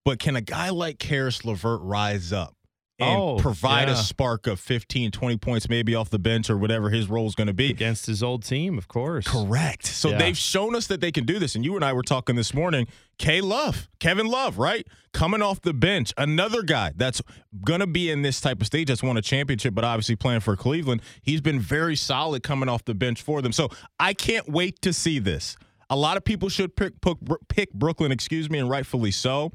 But 0.03 0.19
can 0.19 0.35
a 0.35 0.41
guy 0.41 0.69
like 0.69 0.99
Caris 0.99 1.43
LeVert 1.43 1.81
rise 1.81 2.31
up 2.31 2.54
and 2.97 3.19
Oh, 3.19 3.37
provide 3.37 3.87
yeah. 3.89 3.93
a 3.95 3.97
spark 3.97 4.47
of 4.47 4.59
15, 4.59 5.11
20 5.11 5.37
points, 5.37 5.67
maybe 5.67 5.93
off 5.95 6.09
the 6.09 6.19
bench 6.19 6.49
or 6.49 6.57
whatever 6.57 6.89
his 6.89 7.09
role 7.09 7.27
is 7.27 7.35
going 7.35 7.47
to 7.47 7.53
be? 7.53 7.69
Against 7.69 8.05
his 8.05 8.23
old 8.23 8.43
team, 8.43 8.77
of 8.77 8.87
course. 8.87 9.27
Correct. 9.27 9.85
So 9.85 10.11
Yeah. 10.11 10.17
they've 10.19 10.37
shown 10.37 10.75
us 10.75 10.87
that 10.87 11.01
they 11.01 11.11
can 11.11 11.25
do 11.25 11.37
this. 11.37 11.55
And 11.55 11.65
you 11.65 11.75
and 11.75 11.83
I 11.83 11.91
were 11.93 12.03
talking 12.03 12.35
this 12.35 12.53
morning. 12.53 12.87
K 13.17 13.41
Love, 13.41 13.89
Kevin 13.99 14.27
Love, 14.27 14.57
right? 14.57 14.87
Coming 15.13 15.41
off 15.41 15.61
the 15.61 15.73
bench. 15.73 16.13
Another 16.17 16.61
guy 16.61 16.93
that's 16.95 17.21
going 17.65 17.81
to 17.81 17.87
be 17.87 18.09
in 18.09 18.21
this 18.21 18.39
type 18.39 18.61
of 18.61 18.67
stage 18.67 18.87
that's 18.87 19.03
won 19.03 19.17
a 19.17 19.21
championship, 19.21 19.73
but 19.75 19.83
obviously 19.83 20.15
playing 20.15 20.39
for 20.41 20.55
Cleveland. 20.55 21.01
He's 21.21 21.41
been 21.41 21.59
very 21.59 21.95
solid 21.97 22.43
coming 22.43 22.69
off 22.69 22.85
the 22.85 22.95
bench 22.95 23.21
for 23.21 23.41
them. 23.41 23.51
So 23.51 23.69
I 23.99 24.13
can't 24.13 24.49
wait 24.49 24.81
to 24.83 24.93
see 24.93 25.19
this. 25.19 25.57
A 25.89 25.95
lot 25.95 26.17
of 26.17 26.23
people 26.23 26.49
should 26.49 26.75
pick, 26.75 26.99
pick, 27.01 27.17
pick 27.47 27.71
Brooklyn, 27.73 28.11
excuse 28.11 28.49
me, 28.49 28.57
and 28.59 28.69
rightfully 28.69 29.11
so. 29.11 29.51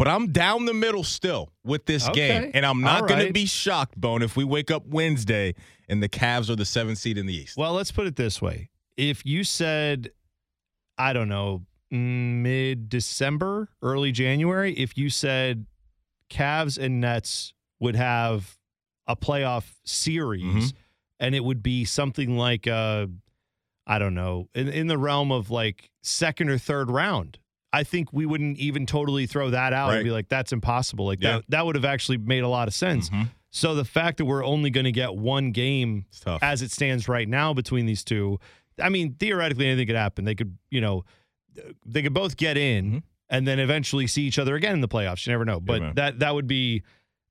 But 0.00 0.08
I'm 0.08 0.32
down 0.32 0.64
the 0.64 0.72
middle 0.72 1.04
still 1.04 1.52
with 1.62 1.84
this 1.84 2.08
Okay. 2.08 2.28
game. 2.40 2.50
And 2.54 2.64
I'm 2.64 2.80
not 2.80 3.02
All 3.02 3.08
going 3.08 3.26
to 3.26 3.34
be 3.34 3.44
shocked, 3.44 4.00
Bone, 4.00 4.22
if 4.22 4.34
we 4.34 4.44
wake 4.44 4.70
up 4.70 4.86
Wednesday 4.86 5.54
and 5.90 6.02
the 6.02 6.08
Cavs 6.08 6.48
are 6.48 6.56
the 6.56 6.64
seventh 6.64 6.96
seed 6.96 7.18
in 7.18 7.26
the 7.26 7.34
East. 7.34 7.58
Well, 7.58 7.74
let's 7.74 7.92
put 7.92 8.06
it 8.06 8.16
this 8.16 8.40
way. 8.40 8.70
If 8.96 9.26
you 9.26 9.44
said, 9.44 10.08
I 10.96 11.12
don't 11.12 11.28
know, 11.28 11.66
mid 11.90 12.88
December, 12.88 13.68
early 13.82 14.10
January, 14.10 14.72
if 14.72 14.96
you 14.96 15.10
said 15.10 15.66
Cavs 16.30 16.78
and 16.78 17.02
Nets 17.02 17.52
would 17.78 17.94
have 17.96 18.56
a 19.06 19.14
playoff 19.16 19.74
series 19.84 20.72
Mhm. 20.72 20.74
and 21.18 21.34
it 21.34 21.44
would 21.44 21.62
be 21.62 21.84
something 21.84 22.38
like, 22.38 22.66
uh, 22.66 23.06
I 23.86 23.98
don't 23.98 24.14
know, 24.14 24.48
in, 24.54 24.68
in 24.68 24.86
the 24.86 24.96
realm 24.96 25.30
of 25.30 25.50
like 25.50 25.90
second 26.00 26.48
or 26.48 26.56
third 26.56 26.90
round. 26.90 27.38
I 27.72 27.84
think 27.84 28.12
we 28.12 28.26
wouldn't 28.26 28.58
even 28.58 28.84
totally 28.86 29.26
throw 29.26 29.50
that 29.50 29.72
out 29.72 29.88
Right. 29.90 29.96
and 29.96 30.04
be 30.04 30.10
like, 30.10 30.28
that's 30.28 30.52
impossible. 30.52 31.06
Like 31.06 31.22
Yeah. 31.22 31.36
that, 31.36 31.44
that 31.50 31.66
would 31.66 31.76
have 31.76 31.84
actually 31.84 32.18
made 32.18 32.42
a 32.42 32.48
lot 32.48 32.66
of 32.68 32.74
sense. 32.74 33.10
Mhm. 33.10 33.30
So 33.50 33.74
the 33.74 33.84
fact 33.84 34.18
that 34.18 34.24
we're 34.24 34.44
only 34.44 34.70
going 34.70 34.84
to 34.84 34.92
get 34.92 35.14
one 35.14 35.50
game 35.52 36.06
as 36.42 36.62
it 36.62 36.70
stands 36.70 37.08
right 37.08 37.28
now 37.28 37.52
between 37.54 37.86
these 37.86 38.02
two, 38.04 38.38
I 38.80 38.88
mean, 38.88 39.14
theoretically 39.14 39.66
anything 39.66 39.86
could 39.86 39.96
happen. 39.96 40.24
They 40.24 40.34
could, 40.34 40.56
you 40.70 40.80
know, 40.80 41.04
they 41.84 42.02
could 42.02 42.14
both 42.14 42.36
get 42.36 42.56
in 42.56 42.92
Mhm. 42.92 43.02
and 43.28 43.46
then 43.46 43.58
eventually 43.58 44.06
see 44.06 44.22
each 44.22 44.38
other 44.38 44.54
again 44.56 44.74
in 44.74 44.80
the 44.80 44.88
playoffs. 44.88 45.26
You 45.26 45.32
never 45.32 45.44
know. 45.44 45.60
But 45.60 45.80
man. 45.82 45.94
that 45.96 46.18
that 46.20 46.34
would 46.34 46.46
be 46.46 46.82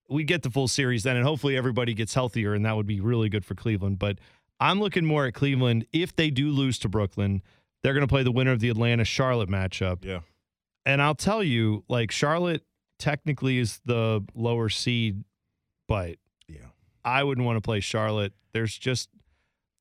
we 0.09 0.23
get 0.23 0.41
the 0.41 0.49
full 0.49 0.67
series 0.67 1.03
then 1.03 1.15
and 1.17 1.25
hopefully 1.25 1.55
everybody 1.55 1.93
gets 1.93 2.13
healthier 2.15 2.53
and 2.53 2.65
that 2.65 2.75
would 2.75 2.87
be 2.87 2.99
really 2.99 3.29
good 3.29 3.45
for 3.45 3.55
Cleveland. 3.55 3.99
But 3.99 4.19
I'm 4.59 4.79
looking 4.79 5.05
more 5.05 5.25
at 5.25 5.33
Cleveland 5.33 5.85
if 5.93 6.15
they 6.15 6.29
do 6.31 6.49
lose 6.49 6.79
to 6.79 6.89
Brooklyn, 6.89 7.41
they're 7.83 7.93
going 7.93 8.05
to 8.05 8.07
play 8.11 8.23
the 8.23 8.31
winner 8.31 8.51
of 8.51 8.59
the 8.59 8.69
Atlanta 8.69 9.05
Charlotte 9.05 9.49
matchup. 9.49 10.03
Yeah. 10.03 10.19
And 10.89 11.01
I'll 11.01 11.15
tell 11.15 11.43
you, 11.43 11.83
like 11.87 12.11
Charlotte 12.11 12.63
technically 12.97 13.57
is 13.59 13.79
the 13.85 14.25
lower 14.33 14.69
seed, 14.69 15.23
but 15.87 16.17
Yeah. 16.47 16.67
I 17.05 17.23
wouldn't 17.23 17.45
want 17.45 17.57
to 17.57 17.61
play 17.61 17.79
Charlotte. 17.79 18.33
There's 18.53 18.77
just 18.77 19.09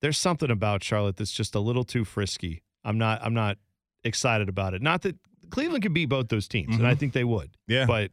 there's 0.00 0.18
something 0.18 0.50
about 0.50 0.84
Charlotte 0.84 1.16
that's 1.16 1.32
just 1.32 1.54
a 1.56 1.60
little 1.60 1.82
too 1.82 2.04
frisky. 2.04 2.62
I'm 2.84 2.98
not. 2.98 3.20
I'm 3.22 3.34
not 3.34 3.58
excited 4.04 4.48
about 4.48 4.74
it. 4.74 4.80
Not 4.82 5.02
that 5.02 5.16
Cleveland 5.50 5.82
could 5.82 5.92
beat 5.94 6.06
both 6.06 6.28
those 6.28 6.46
teams, 6.46 6.76
and 6.76 6.86
I 6.86 6.94
Mhm. 6.94 6.98
think 6.98 7.12
they 7.14 7.24
would. 7.24 7.50
Yeah. 7.66 7.86
But 7.86 8.12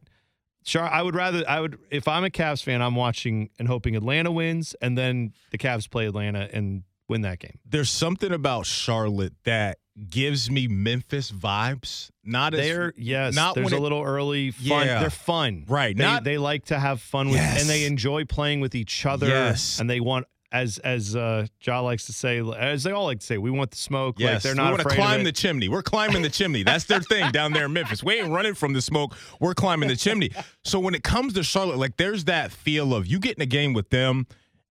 Char, 0.64 0.88
I 0.90 1.00
would 1.02 1.14
rather. 1.14 1.44
I 1.48 1.60
would 1.60 1.78
if 1.90 2.08
I'm 2.08 2.24
a 2.24 2.30
Cavs 2.30 2.62
fan, 2.62 2.82
I'm 2.82 2.96
watching 2.96 3.50
and 3.58 3.68
hoping 3.68 3.94
Atlanta 3.94 4.32
wins, 4.32 4.74
and 4.82 4.98
then 4.98 5.32
the 5.52 5.58
Cavs 5.58 5.88
play 5.88 6.06
Atlanta 6.06 6.48
and 6.52 6.82
win 7.08 7.20
that 7.20 7.38
game. 7.38 7.60
There's 7.64 7.90
something 7.90 8.32
about 8.32 8.66
Charlotte 8.66 9.34
that 9.44 9.78
gives 10.10 10.50
me 10.50 10.68
Memphis 10.68 11.30
vibes. 11.32 12.10
Not 12.24 12.54
as 12.54 12.60
They're 12.60 12.92
yes, 12.96 13.34
not 13.34 13.54
there's 13.54 13.72
a 13.72 13.76
it- 13.76 13.80
little 13.80 14.02
early 14.02 14.50
fun. 14.50 14.86
Yeah. 14.86 15.00
They're 15.00 15.10
fun, 15.10 15.64
Right, 15.68 15.96
They, 15.96 16.02
not- 16.04 16.24
they 16.24 16.38
like 16.38 16.66
to 16.66 16.78
have 16.78 17.00
fun 17.00 17.28
with, 17.28 17.36
Yes. 17.36 17.60
and 17.60 17.70
they 17.70 17.84
enjoy 17.86 18.24
playing 18.24 18.60
with 18.60 18.74
each 18.74 19.06
other. 19.06 19.26
Yes. 19.28 19.78
and 19.80 19.88
they 19.88 20.00
want. 20.00 20.26
As 20.52 20.78
as 20.78 21.16
uh, 21.16 21.46
Ja 21.60 21.80
likes 21.80 22.06
to 22.06 22.12
say, 22.12 22.40
as 22.56 22.84
they 22.84 22.92
all 22.92 23.04
like 23.04 23.18
to 23.18 23.26
say, 23.26 23.36
we 23.36 23.50
want 23.50 23.72
the 23.72 23.76
smoke. 23.76 24.14
Yes, 24.18 24.34
like 24.34 24.42
they're 24.44 24.54
not. 24.54 24.66
we 24.72 24.76
want 24.78 24.88
to 24.88 24.94
climb 24.94 25.24
the 25.24 25.32
chimney. 25.32 25.68
We're 25.68 25.82
climbing 25.82 26.22
the 26.22 26.30
chimney. 26.30 26.62
That's 26.62 26.84
their 26.84 27.00
thing 27.00 27.30
down 27.32 27.52
there 27.52 27.64
in 27.66 27.72
Memphis. 27.72 28.02
We 28.04 28.20
ain't 28.20 28.30
running 28.30 28.54
from 28.54 28.72
the 28.72 28.80
smoke. 28.80 29.14
We're 29.40 29.54
climbing 29.54 29.88
the 29.88 29.96
chimney. 29.96 30.30
So 30.62 30.78
when 30.78 30.94
it 30.94 31.02
comes 31.02 31.32
to 31.34 31.42
Charlotte, 31.42 31.78
like 31.78 31.96
there's 31.96 32.24
that 32.26 32.52
feel 32.52 32.94
of 32.94 33.08
you 33.08 33.18
get 33.18 33.36
in 33.36 33.42
a 33.42 33.46
game 33.46 33.72
with 33.74 33.90
them, 33.90 34.26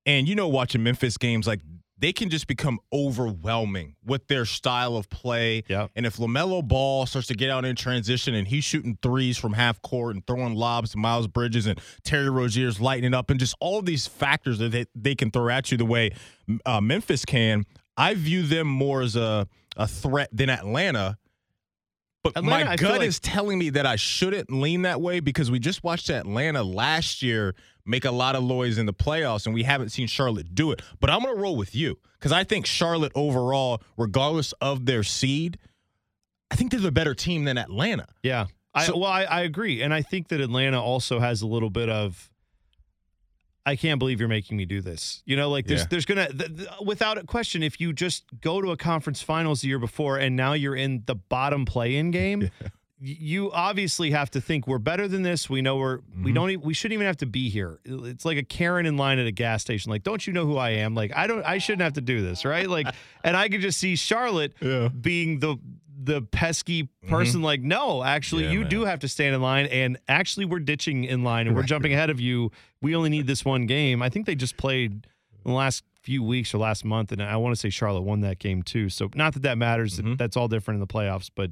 and 0.05 0.29
you 0.29 0.33
know, 0.33 0.47
watching 0.47 0.81
Memphis 0.81 1.17
games, 1.17 1.45
like 1.45 1.59
they 2.05 2.13
can 2.13 2.29
just 2.29 2.45
become 2.45 2.79
overwhelming 2.93 3.95
with 4.05 4.27
their 4.27 4.45
style 4.45 4.95
of 4.95 5.09
play. 5.09 5.63
Yep. 5.67 5.89
And 5.95 6.05
if 6.05 6.17
LaMelo 6.17 6.63
Ball 6.63 7.07
starts 7.07 7.29
to 7.29 7.33
get 7.33 7.49
out 7.49 7.65
in 7.65 7.75
transition 7.75 8.35
and 8.35 8.47
he's 8.47 8.63
shooting 8.63 8.95
threes 9.01 9.39
from 9.39 9.53
half 9.53 9.81
court 9.81 10.13
and 10.13 10.23
throwing 10.27 10.53
lobs 10.53 10.91
to 10.91 10.99
Miles 10.99 11.25
Bridges 11.25 11.65
and 11.65 11.81
Terry 12.03 12.29
Rozier's 12.29 12.79
lighting 12.79 13.15
up 13.15 13.31
and 13.31 13.39
just 13.39 13.55
all 13.59 13.81
these 13.81 14.05
factors 14.05 14.59
that 14.59 14.69
they, 14.69 14.85
they 14.93 15.15
can 15.15 15.31
throw 15.31 15.49
at 15.49 15.71
you 15.71 15.79
the 15.79 15.85
way 15.85 16.11
uh, 16.63 16.79
Memphis 16.79 17.25
can, 17.25 17.65
I 17.97 18.13
view 18.13 18.43
them 18.43 18.67
more 18.67 19.01
as 19.01 19.15
a, 19.15 19.47
a 19.75 19.87
threat 19.87 20.29
than 20.31 20.51
Atlanta. 20.51 21.17
But 22.21 22.37
Atlanta, 22.37 22.65
my 22.65 22.75
gut 22.75 22.99
like- 22.99 23.07
is 23.07 23.19
telling 23.19 23.57
me 23.57 23.71
that 23.71 23.87
I 23.87 23.95
shouldn't 23.95 24.51
lean 24.51 24.83
that 24.83 25.01
way 25.01 25.21
because 25.21 25.49
we 25.49 25.57
just 25.57 25.83
watched 25.83 26.11
Atlanta 26.11 26.61
last 26.61 27.23
year 27.23 27.55
make 27.85 28.03
a 28.05 28.11
lot 28.11 28.35
of 28.35 28.43
noise 28.43 28.77
in 28.77 28.85
the 28.85 28.93
playoffs, 28.93 29.45
and 29.45 29.53
we 29.53 29.63
haven't 29.63 29.89
seen 29.89 30.07
Charlotte 30.07 30.55
do 30.55 30.71
it. 30.71 30.81
But 30.99 31.09
I'm 31.09 31.21
going 31.21 31.35
to 31.35 31.41
roll 31.41 31.55
with 31.55 31.75
you 31.75 31.99
because 32.19 32.31
I 32.31 32.43
think 32.43 32.65
Charlotte 32.65 33.11
overall, 33.15 33.81
regardless 33.97 34.51
of 34.53 34.85
their 34.85 35.03
seed, 35.03 35.57
I 36.51 36.55
think 36.55 36.71
they're 36.71 36.79
the 36.79 36.91
better 36.91 37.13
team 37.13 37.45
than 37.45 37.57
Atlanta. 37.57 38.07
Yeah. 38.23 38.47
I, 38.73 38.89
well, 38.91 39.05
I, 39.05 39.23
I 39.23 39.41
agree. 39.41 39.81
And 39.81 39.93
I 39.93 40.01
think 40.01 40.27
that 40.29 40.41
Atlanta 40.41 40.81
also 40.81 41.19
has 41.19 41.41
a 41.41 41.47
little 41.47 41.69
bit 41.69 41.87
of, 41.89 42.29
I 43.65 43.75
can't 43.75 43.99
believe 43.99 44.19
you're 44.19 44.29
making 44.29 44.57
me 44.57 44.65
do 44.65 44.81
this. 44.81 45.23
You 45.25 45.35
know, 45.37 45.49
like 45.49 45.65
there's, 45.65 45.81
Yeah. 45.81 45.87
there's 45.89 46.05
going 46.05 46.27
to, 46.27 46.67
without 46.85 47.17
a 47.17 47.23
question, 47.23 47.63
if 47.63 47.79
you 47.79 47.93
just 47.93 48.25
go 48.41 48.61
to 48.61 48.71
a 48.71 48.77
conference 48.77 49.21
finals 49.21 49.61
the 49.61 49.69
year 49.69 49.79
before 49.79 50.17
and 50.17 50.35
now 50.35 50.53
you're 50.53 50.75
in 50.75 51.03
the 51.07 51.15
bottom 51.15 51.65
play 51.65 51.95
in 51.95 52.11
game, 52.11 52.51
y- 52.61 52.69
you 52.99 53.51
obviously 53.51 54.11
have 54.11 54.29
to 54.31 54.39
think 54.41 54.67
we're 54.67 54.77
better 54.79 55.07
than 55.07 55.21
this. 55.21 55.49
We 55.49 55.61
know 55.61 55.75
we're, 55.77 55.99
we 56.23 56.31
Mhm. 56.31 56.35
don't, 56.35 56.49
e- 56.51 56.57
we 56.57 56.73
shouldn't 56.73 56.93
even 56.93 57.05
have 57.07 57.17
to 57.17 57.25
be 57.25 57.49
here. 57.49 57.79
It's 57.83 58.23
like 58.23 58.37
a 58.37 58.43
Karen 58.43 58.85
in 58.85 58.95
line 58.95 59.19
at 59.19 59.27
a 59.27 59.31
gas 59.31 59.61
station. 59.61 59.89
Like, 59.91 60.03
don't 60.03 60.25
you 60.25 60.31
know 60.31 60.45
who 60.45 60.57
I 60.57 60.69
am? 60.71 60.95
Like, 60.95 61.11
I 61.15 61.27
don't, 61.27 61.43
I 61.45 61.57
shouldn't 61.57 61.81
have 61.81 61.93
to 61.93 62.01
do 62.01 62.21
this. 62.21 62.45
Right. 62.45 62.69
Like, 62.69 62.87
and 63.23 63.35
I 63.35 63.49
could 63.49 63.61
just 63.61 63.79
see 63.79 63.95
Charlotte 63.95 64.53
Yeah. 64.61 64.87
being 64.89 65.39
the 65.39 65.57
the 65.97 66.21
pesky 66.21 66.89
person 67.07 67.41
like 67.41 67.61
no 67.61 68.03
actually 68.03 68.43
Mm-hmm. 68.43 68.51
Yeah, 68.51 68.53
you 68.53 68.59
man. 68.61 68.69
do 68.69 68.85
have 68.85 68.99
to 68.99 69.07
stand 69.07 69.33
in 69.33 69.41
line 69.41 69.65
and 69.67 69.97
actually 70.09 70.45
we're 70.45 70.59
ditching 70.59 71.05
in 71.05 71.23
line 71.23 71.47
and 71.47 71.55
we're 71.55 71.63
jumping 71.63 71.93
ahead 71.93 72.09
of 72.09 72.19
you 72.19 72.51
we 72.81 72.93
only 72.95 73.09
need 73.09 73.25
this 73.27 73.45
one 73.45 73.65
game 73.65 74.01
i 74.03 74.09
think 74.09 74.25
they 74.25 74.35
just 74.35 74.57
played 74.57 74.91
in 74.91 75.01
the 75.45 75.53
last 75.53 75.83
few 76.03 76.21
weeks 76.21 76.53
or 76.53 76.57
last 76.57 76.83
month 76.83 77.13
and 77.13 77.23
i 77.23 77.37
want 77.37 77.55
to 77.55 77.59
say 77.59 77.69
charlotte 77.69 78.01
won 78.01 78.19
that 78.19 78.39
game 78.39 78.61
too 78.61 78.89
so 78.89 79.09
not 79.15 79.33
that 79.33 79.43
that 79.43 79.57
matters 79.57 79.97
Mhm. 79.99 80.17
that's 80.17 80.35
all 80.35 80.49
different 80.49 80.75
in 80.75 80.81
the 80.81 80.85
playoffs 80.85 81.31
but 81.33 81.49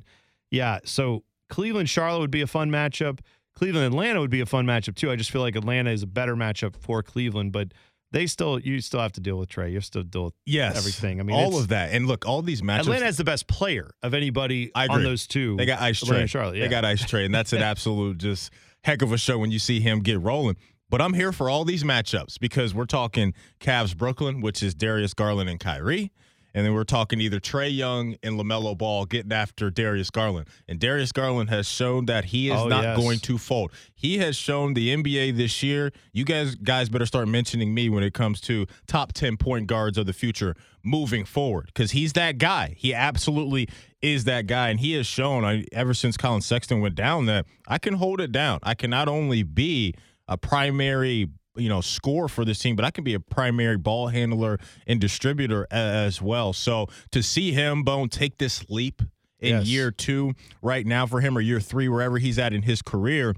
yeah 0.52 0.80
so 0.84 1.24
cleveland 1.50 1.90
charlotte 1.90 2.20
would 2.20 2.32
be 2.32 2.42
a 2.42 2.48
fun 2.48 2.70
matchup 2.70 3.20
cleveland 3.56 3.86
atlanta 3.86 4.20
would 4.20 4.30
be 4.32 4.42
a 4.42 4.46
fun 4.46 4.66
matchup 4.66 4.96
too 4.96 5.12
i 5.12 5.16
just 5.16 5.32
feel 5.32 5.42
like 5.42 5.56
atlanta 5.56 5.92
is 5.92 6.04
a 6.04 6.08
better 6.08 6.36
matchup 6.36 6.76
for 6.76 7.04
cleveland 7.04 7.52
but 7.52 7.70
they 8.12 8.28
still 8.28 8.60
you 8.60 8.80
still 8.80 9.00
have 9.00 9.12
to 9.12 9.20
deal 9.22 9.38
with 9.38 9.50
Trae 9.50 9.70
you 9.70 9.76
have 9.76 9.84
to 9.84 9.88
still 9.88 10.04
deal 10.04 10.24
with 10.26 10.34
Yes. 10.46 10.78
Everything. 10.78 11.20
I 11.20 11.24
mean, 11.24 11.36
all 11.36 11.58
of 11.58 11.70
that. 11.70 11.94
And 11.94 12.06
look, 12.06 12.28
all 12.28 12.44
these 12.44 12.62
matchups. 12.62 12.82
Atlanta 12.82 13.06
has 13.06 13.18
the 13.18 13.24
best 13.24 13.48
player 13.48 13.90
of 14.04 14.14
anybody 14.14 14.72
I 14.76 14.86
on 14.86 15.02
those 15.04 15.26
two. 15.26 15.56
They 15.58 15.66
got 15.66 15.82
Ice 15.82 16.04
Atlanta 16.04 16.18
Trae. 16.18 16.22
and 16.22 16.30
Charlotte. 16.30 16.56
Yeah. 16.58 16.64
They 16.66 16.70
got 16.70 16.86
Ice 16.86 17.04
Trae, 17.04 17.26
and 17.26 17.34
that's 17.34 17.54
an 17.54 17.62
absolute 17.64 18.20
just 18.20 18.52
heck 18.84 19.02
of 19.02 19.12
a 19.12 19.18
show 19.18 19.40
when 19.40 19.50
you 19.50 19.58
see 19.58 19.80
him 19.80 20.00
get 20.02 20.22
rolling. 20.22 20.58
But 20.92 21.02
I'm 21.02 21.16
here 21.16 21.32
for 21.32 21.50
all 21.50 21.66
these 21.66 21.84
matchups 21.84 22.40
because 22.40 22.76
we're 22.76 22.86
talking 22.86 23.34
Cavs 23.60 23.98
Brooklyn, 23.98 24.42
which 24.42 24.62
is 24.62 24.76
Darius 24.76 25.16
Garland 25.16 25.50
and 25.50 25.60
Kyrie. 25.60 26.12
And 26.56 26.66
then 26.66 26.74
we're 26.74 26.84
talking 26.84 27.20
either 27.20 27.40
Trae 27.40 27.76
Young 27.76 28.16
and 28.22 28.40
LaMelo 28.40 28.78
Ball 28.78 29.06
getting 29.06 29.32
after 29.32 29.72
Darius 29.72 30.10
Garland. 30.12 30.48
And 30.68 30.80
Darius 30.80 31.12
Garland 31.12 31.50
has 31.50 31.68
shown 31.68 32.06
that 32.06 32.26
he 32.26 32.50
is 32.50 32.60
Oh, 32.60 32.68
not 32.68 32.84
yes. 32.84 32.98
going 32.98 33.20
to 33.20 33.38
fold. 33.40 33.72
He 33.96 34.20
has 34.20 34.36
shown 34.36 34.74
the 34.76 34.96
NBA 34.96 35.36
this 35.36 35.64
year. 35.64 35.92
You 36.12 36.26
guys 36.26 36.56
guys 36.56 36.90
better 36.90 37.06
start 37.08 37.28
mentioning 37.28 37.74
me 37.74 37.90
when 37.90 38.04
it 38.04 38.14
comes 38.14 38.40
to 38.42 38.68
top 38.88 39.14
10 39.14 39.38
point 39.38 39.68
guards 39.68 39.98
of 39.98 40.06
the 40.06 40.14
future 40.14 40.56
moving 40.84 41.26
forward 41.26 41.68
because 41.68 41.92
he's 41.92 42.14
that 42.14 42.38
guy. 42.38 42.76
He 42.78 42.94
absolutely 42.94 43.68
is 44.02 44.26
that 44.26 44.46
guy. 44.48 44.70
And 44.70 44.80
he 44.80 44.94
has 44.94 45.08
shown 45.08 45.44
I, 45.46 45.66
ever 45.72 45.94
since 45.94 46.18
Collin 46.18 46.42
Sexton 46.42 46.82
went 46.82 46.96
down 46.96 47.26
that 47.28 47.46
I 47.68 47.78
can 47.80 47.96
hold 47.96 48.22
it 48.22 48.32
down. 48.32 48.60
I 48.62 48.76
can 48.76 48.90
not 48.90 49.08
only 49.08 49.44
be 49.44 49.96
a 50.28 50.38
primary 50.38 51.30
you 51.56 51.70
know 51.70 51.82
score 51.82 52.28
for 52.28 52.44
this 52.46 52.58
team 52.60 52.76
but 52.76 52.84
i 52.86 52.90
can 52.92 53.04
be 53.04 53.14
a 53.14 53.20
primary 53.20 53.78
ball 53.78 54.08
handler 54.08 54.58
and 54.88 55.00
distributor 55.00 55.68
as 55.72 56.22
well 56.22 56.52
so 56.54 56.88
to 57.12 57.22
see 57.22 57.52
him 57.52 57.84
bone 57.84 58.10
take 58.10 58.38
this 58.38 58.70
leap 58.70 59.02
in 59.40 59.58
Yes. 59.58 59.66
year 59.68 59.92
two 59.92 60.34
right 60.62 60.86
now 60.86 61.06
for 61.06 61.20
him 61.22 61.38
or 61.38 61.42
year 61.42 61.60
three 61.60 61.88
wherever 61.90 62.18
he's 62.18 62.40
at 62.40 62.54
in 62.54 62.62
his 62.64 62.82
career 62.82 63.36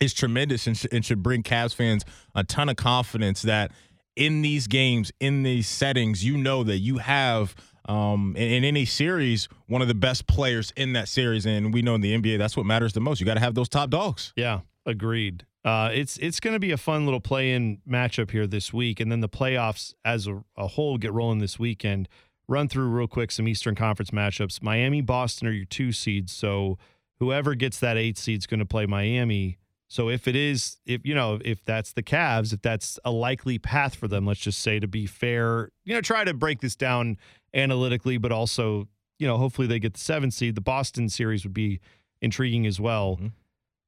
is 0.00 0.12
tremendous 0.12 0.66
and, 0.66 0.76
sh- 0.76 0.86
and 0.92 1.04
should 1.04 1.22
bring 1.22 1.42
Cavs 1.42 1.74
fans 1.74 2.04
a 2.34 2.44
ton 2.44 2.68
of 2.68 2.76
confidence 2.76 3.42
that 3.42 3.72
in 4.14 4.42
these 4.42 4.66
games, 4.66 5.12
in 5.20 5.44
these 5.44 5.68
settings, 5.68 6.24
you 6.24 6.36
know 6.36 6.64
that 6.64 6.78
you 6.78 6.98
have 6.98 7.54
um, 7.88 8.34
in, 8.36 8.48
in 8.50 8.64
any 8.64 8.84
series 8.84 9.48
one 9.68 9.80
of 9.80 9.86
the 9.88 9.94
best 9.94 10.26
players 10.26 10.72
in 10.76 10.92
that 10.94 11.06
series, 11.08 11.46
and 11.46 11.72
we 11.72 11.82
know 11.82 11.94
in 11.94 12.00
the 12.00 12.16
NBA 12.20 12.36
that's 12.38 12.56
what 12.56 12.66
matters 12.66 12.92
the 12.92 13.00
most. 13.00 13.20
You 13.20 13.26
got 13.26 13.34
to 13.34 13.40
have 13.40 13.54
those 13.54 13.68
top 13.68 13.90
dogs. 13.90 14.32
Yeah, 14.36 14.60
agreed. 14.86 15.46
Uh, 15.64 15.90
it's 15.92 16.16
it's 16.18 16.40
going 16.40 16.54
to 16.54 16.60
be 16.60 16.70
a 16.70 16.76
fun 16.76 17.04
little 17.04 17.20
play-in 17.20 17.78
matchup 17.88 18.30
here 18.30 18.46
this 18.46 18.72
week, 18.72 19.00
and 19.00 19.10
then 19.10 19.20
the 19.20 19.28
playoffs 19.28 19.92
as 20.04 20.26
a, 20.26 20.42
a 20.56 20.66
whole 20.68 20.98
get 20.98 21.12
rolling 21.12 21.38
this 21.40 21.58
weekend. 21.58 22.08
Run 22.48 22.68
through 22.68 22.88
real 22.88 23.08
quick 23.08 23.30
some 23.30 23.46
Eastern 23.46 23.74
Conference 23.74 24.10
matchups. 24.10 24.62
Miami, 24.62 25.02
Boston 25.02 25.48
are 25.48 25.52
your 25.52 25.66
two 25.66 25.92
seeds, 25.92 26.32
so 26.32 26.78
whoever 27.18 27.54
gets 27.54 27.78
that 27.80 27.96
eight 27.98 28.16
seed 28.16 28.38
is 28.38 28.46
going 28.46 28.60
to 28.60 28.66
play 28.66 28.86
Miami. 28.86 29.58
So 29.88 30.08
if 30.08 30.28
it 30.28 30.36
is, 30.36 30.76
if 30.86 31.00
you 31.04 31.14
know, 31.14 31.38
if 31.44 31.64
that's 31.64 31.92
the 31.92 32.02
Cavs, 32.02 32.52
if 32.52 32.62
that's 32.62 32.98
a 33.04 33.10
likely 33.10 33.58
path 33.58 33.94
for 33.94 34.06
them, 34.06 34.26
let's 34.26 34.40
just 34.40 34.60
say 34.60 34.78
to 34.78 34.86
be 34.88 35.06
fair, 35.06 35.70
you 35.84 35.94
know, 35.94 36.00
try 36.00 36.24
to 36.24 36.32
break 36.34 36.60
this 36.60 36.76
down 36.76 37.16
analytically, 37.52 38.16
but 38.18 38.30
also, 38.30 38.86
you 39.18 39.26
know, 39.26 39.36
hopefully 39.38 39.66
they 39.66 39.78
get 39.78 39.94
the 39.94 40.00
seven 40.00 40.30
seed. 40.30 40.54
The 40.54 40.60
Boston 40.60 41.08
series 41.08 41.42
would 41.44 41.54
be 41.54 41.80
intriguing 42.22 42.66
as 42.66 42.78
well. 42.78 43.16
Mhm. 43.20 43.32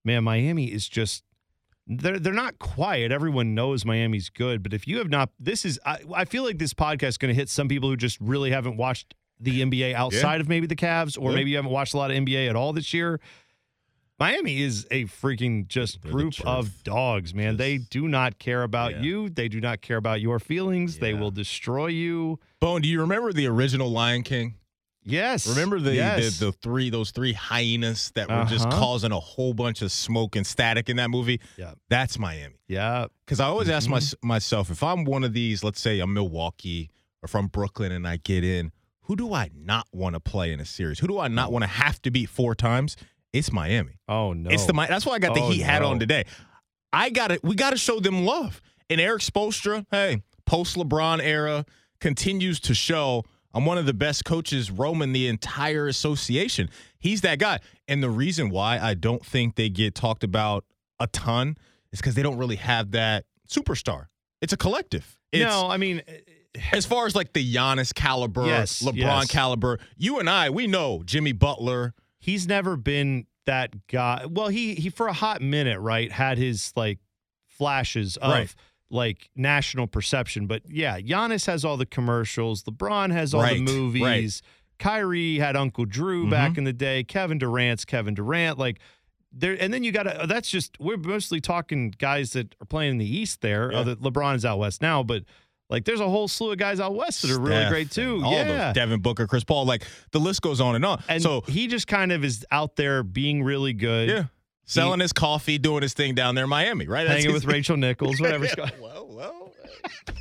Man, 0.04 0.24
Miami 0.24 0.72
is 0.72 0.88
just 0.88 1.22
they're 1.98 2.18
they're 2.18 2.32
not 2.32 2.58
quiet. 2.58 3.10
Everyone 3.12 3.54
knows 3.54 3.84
Miami's 3.84 4.28
good, 4.30 4.62
but 4.62 4.72
if 4.72 4.86
you 4.88 4.98
have 4.98 5.10
not, 5.10 5.30
this 5.38 5.64
is 5.64 5.78
I, 5.84 5.98
I 6.14 6.24
feel 6.24 6.44
like 6.44 6.58
this 6.58 6.72
podcast 6.72 7.08
is 7.08 7.18
going 7.18 7.34
to 7.34 7.38
hit 7.38 7.48
some 7.48 7.68
people 7.68 7.88
who 7.88 7.96
just 7.96 8.18
really 8.20 8.50
haven't 8.52 8.76
watched 8.76 9.14
the 9.38 9.60
NBA 9.62 9.94
outside 9.94 10.40
of 10.40 10.48
maybe 10.48 10.66
the 10.66 10.76
Cavs, 10.76 11.18
or 11.20 11.30
Yeah. 11.30 11.36
maybe 11.36 11.50
you 11.50 11.56
haven't 11.56 11.70
watched 11.72 11.94
a 11.94 11.96
lot 11.96 12.10
of 12.10 12.16
NBA 12.16 12.48
at 12.48 12.56
all 12.56 12.72
this 12.72 12.92
year. 12.94 13.20
Miami 14.18 14.60
is 14.60 14.86
a 14.90 15.04
freaking 15.06 15.66
just 15.66 16.02
They're 16.02 16.12
group 16.12 16.34
of 16.44 16.84
dogs, 16.84 17.32
man. 17.34 17.56
They 17.56 17.78
do 17.78 18.06
not 18.06 18.38
care 18.38 18.62
about 18.62 18.92
Yeah. 18.96 19.00
you. 19.02 19.28
They 19.30 19.48
do 19.48 19.62
not 19.62 19.80
care 19.80 19.96
about 19.96 20.20
your 20.20 20.38
feelings. 20.38 20.98
They 20.98 21.14
will 21.14 21.30
destroy 21.30 21.86
you. 21.86 22.38
Bone, 22.60 22.82
do 22.82 22.88
you 22.88 23.00
remember 23.00 23.32
the 23.32 23.46
original 23.46 23.90
Lion 23.90 24.22
King? 24.22 24.56
Yes. 25.02 25.46
Remember 25.46 25.80
the 25.80 25.94
yes. 25.94 26.38
the, 26.38 26.46
the 26.46 26.52
three 26.52 26.90
those 26.90 27.10
three 27.10 27.32
hyenas 27.32 28.12
that 28.14 28.28
were 28.28 28.44
just 28.44 28.66
Uh-huh. 28.66 28.78
causing 28.78 29.12
a 29.12 29.20
whole 29.20 29.54
bunch 29.54 29.80
of 29.82 29.90
smoke 29.90 30.36
and 30.36 30.46
static 30.46 30.88
in 30.88 30.96
that 30.96 31.08
movie? 31.10 31.40
Yeah. 31.56 31.72
That's 31.88 32.18
Miami. 32.18 32.56
yeah. 32.68 33.06
Because 33.24 33.40
I 33.40 33.46
always 33.46 33.68
ask 33.70 33.88
my, 33.88 34.00
myself 34.22 34.70
if 34.70 34.82
I'm 34.82 35.04
one 35.04 35.24
of 35.24 35.32
these, 35.32 35.64
let's 35.64 35.80
say 35.80 36.00
I'm 36.00 36.12
Milwaukee 36.12 36.90
or 37.22 37.28
from 37.28 37.46
Brooklyn 37.46 37.92
and 37.92 38.06
I 38.06 38.18
get 38.18 38.44
in, 38.44 38.72
who 39.02 39.16
do 39.16 39.32
I 39.32 39.50
not 39.54 39.86
want 39.92 40.14
to 40.14 40.20
play 40.20 40.52
in 40.52 40.60
a 40.60 40.64
series? 40.64 40.98
Who 40.98 41.06
do 41.08 41.18
I 41.18 41.28
not 41.28 41.50
want 41.50 41.62
to 41.62 41.68
have 41.68 42.00
to 42.02 42.10
beat 42.10 42.28
four 42.28 42.54
times? 42.54 42.96
It's 43.32 43.50
Miami. 43.52 43.98
Oh 44.08 44.32
no. 44.34 44.50
It's 44.50 44.66
the 44.66 44.72
that's 44.74 45.06
why 45.06 45.14
I 45.14 45.18
got 45.18 45.34
the 45.34 45.40
Oh, 45.40 45.50
Heat 45.50 45.60
hat 45.62 45.82
on 45.82 45.98
today. 45.98 46.24
I 46.92 47.10
got 47.10 47.30
it. 47.30 47.42
We 47.44 47.54
got 47.54 47.70
to 47.70 47.76
show 47.78 48.00
them 48.00 48.24
love. 48.24 48.60
And 48.90 49.00
Erik 49.00 49.22
Spoelstra, 49.22 49.86
hey, 49.92 50.22
post 50.46 50.76
LeBron 50.76 51.20
era 51.22 51.64
continues 52.00 52.58
to 52.60 52.74
show 52.74 53.24
I'm 53.52 53.64
one 53.66 53.78
of 53.78 53.86
the 53.86 53.94
best 53.94 54.24
coaches 54.24 54.70
roaming 54.70 55.12
the 55.12 55.26
entire 55.28 55.88
association. 55.88 56.70
He's 56.98 57.20
that 57.22 57.38
guy. 57.38 57.58
And 57.88 58.02
the 58.02 58.10
reason 58.10 58.50
why 58.50 58.78
I 58.78 58.94
don't 58.94 59.24
think 59.24 59.56
they 59.56 59.68
get 59.68 59.94
talked 59.94 60.22
about 60.24 60.64
a 60.98 61.06
ton 61.08 61.56
is 61.92 62.00
because 62.00 62.14
they 62.14 62.22
don't 62.22 62.36
really 62.38 62.56
have 62.56 62.92
that 62.92 63.24
superstar. 63.48 64.06
It's 64.40 64.52
a 64.52 64.56
collective. 64.56 65.18
It's, 65.32 65.44
no, 65.44 65.68
I 65.68 65.76
mean, 65.76 66.02
eh, 66.06 66.18
as 66.72 66.86
far 66.86 67.06
as 67.06 67.14
like 67.16 67.32
the 67.32 67.54
Giannis 67.54 67.92
caliber, 67.94 68.46
Yes, 68.46 68.82
LeBron 68.82 68.94
yes. 68.96 69.30
caliber, 69.30 69.78
you 69.96 70.18
and 70.20 70.30
I, 70.30 70.50
we 70.50 70.66
know 70.66 71.02
Jimmy 71.04 71.32
Butler. 71.32 71.94
he's 72.18 72.46
never 72.46 72.76
been 72.76 73.26
that 73.46 73.86
guy. 73.88 74.26
Well, 74.28 74.48
he 74.48 74.74
he 74.74 74.90
for 74.90 75.08
a 75.08 75.12
hot 75.12 75.40
minute, 75.42 75.80
right, 75.80 76.10
had 76.12 76.38
his 76.38 76.72
like 76.76 76.98
flashes 77.48 78.16
of 78.16 78.30
Right. 78.32 78.54
Like 78.90 79.30
national 79.36 79.86
perception. 79.86 80.46
But 80.46 80.62
yeah, 80.68 80.98
Giannis 81.00 81.46
has 81.46 81.64
all 81.64 81.76
the 81.76 81.86
commercials. 81.86 82.64
LeBron 82.64 83.12
has 83.12 83.32
all 83.34 83.42
Right, 83.42 83.54
the 83.56 83.62
movies. 83.62 84.02
right. 84.02 84.40
Kyrie 84.78 85.38
had 85.38 85.56
Uncle 85.56 85.84
Drew 85.84 86.26
Mhm. 86.26 86.30
back 86.30 86.58
in 86.58 86.64
the 86.64 86.72
day. 86.72 87.04
Kevin 87.04 87.38
Durant's 87.38 87.84
Kevin 87.84 88.14
Durant. 88.14 88.58
Like 88.58 88.80
there, 89.32 89.56
and 89.60 89.72
then 89.72 89.84
you 89.84 89.92
got 89.92 90.04
to. 90.04 90.26
That's 90.26 90.50
just 90.50 90.78
we're 90.80 90.96
mostly 90.96 91.40
talking 91.40 91.92
guys 91.98 92.32
that 92.32 92.54
are 92.60 92.64
playing 92.66 92.92
in 92.92 92.98
the 92.98 93.06
East. 93.18 93.42
There, 93.42 93.70
Yeah. 93.70 93.78
other 93.78 93.96
LeBron's 93.96 94.44
out 94.44 94.58
west 94.58 94.82
now, 94.82 95.02
but. 95.02 95.24
Like 95.72 95.84
there's 95.84 96.00
a 96.00 96.08
whole 96.08 96.26
slew 96.26 96.50
of 96.50 96.58
guys 96.58 96.80
out 96.80 96.96
west 96.96 97.22
that 97.22 97.30
are 97.30 97.38
really 97.38 97.54
Steph 97.60 97.70
great 97.70 97.90
too. 97.92 98.20
yeah, 98.24 98.42
those 98.42 98.74
Devin 98.74 98.98
Booker, 99.02 99.28
Chris 99.28 99.44
Paul, 99.44 99.66
like 99.66 99.86
the 100.10 100.18
list 100.18 100.42
goes 100.42 100.60
on 100.60 100.74
and 100.74 100.84
on. 100.84 101.00
and 101.08 101.22
so 101.22 101.42
he 101.46 101.68
just 101.68 101.86
kind 101.86 102.10
of 102.10 102.24
is 102.24 102.44
out 102.50 102.74
there 102.74 103.04
being 103.04 103.44
really 103.44 103.72
good. 103.72 104.08
yeah, 104.08 104.24
selling 104.70 105.00
his 105.00 105.12
coffee, 105.12 105.58
doing 105.58 105.82
his 105.82 105.92
thing 105.94 106.14
down 106.14 106.34
there 106.34 106.44
in 106.44 106.50
Miami, 106.50 106.86
right? 106.86 107.04
That's 107.06 107.22
hanging 107.22 107.34
his- 107.34 107.44
with 107.44 107.52
Rachel 107.52 107.76
Nichols, 107.78 108.20
whatever's 108.20 108.54
Yeah, 108.56 108.68
going. 108.70 108.80
well, 108.82 109.06
well. 109.10 109.52
Uh, 109.84 110.12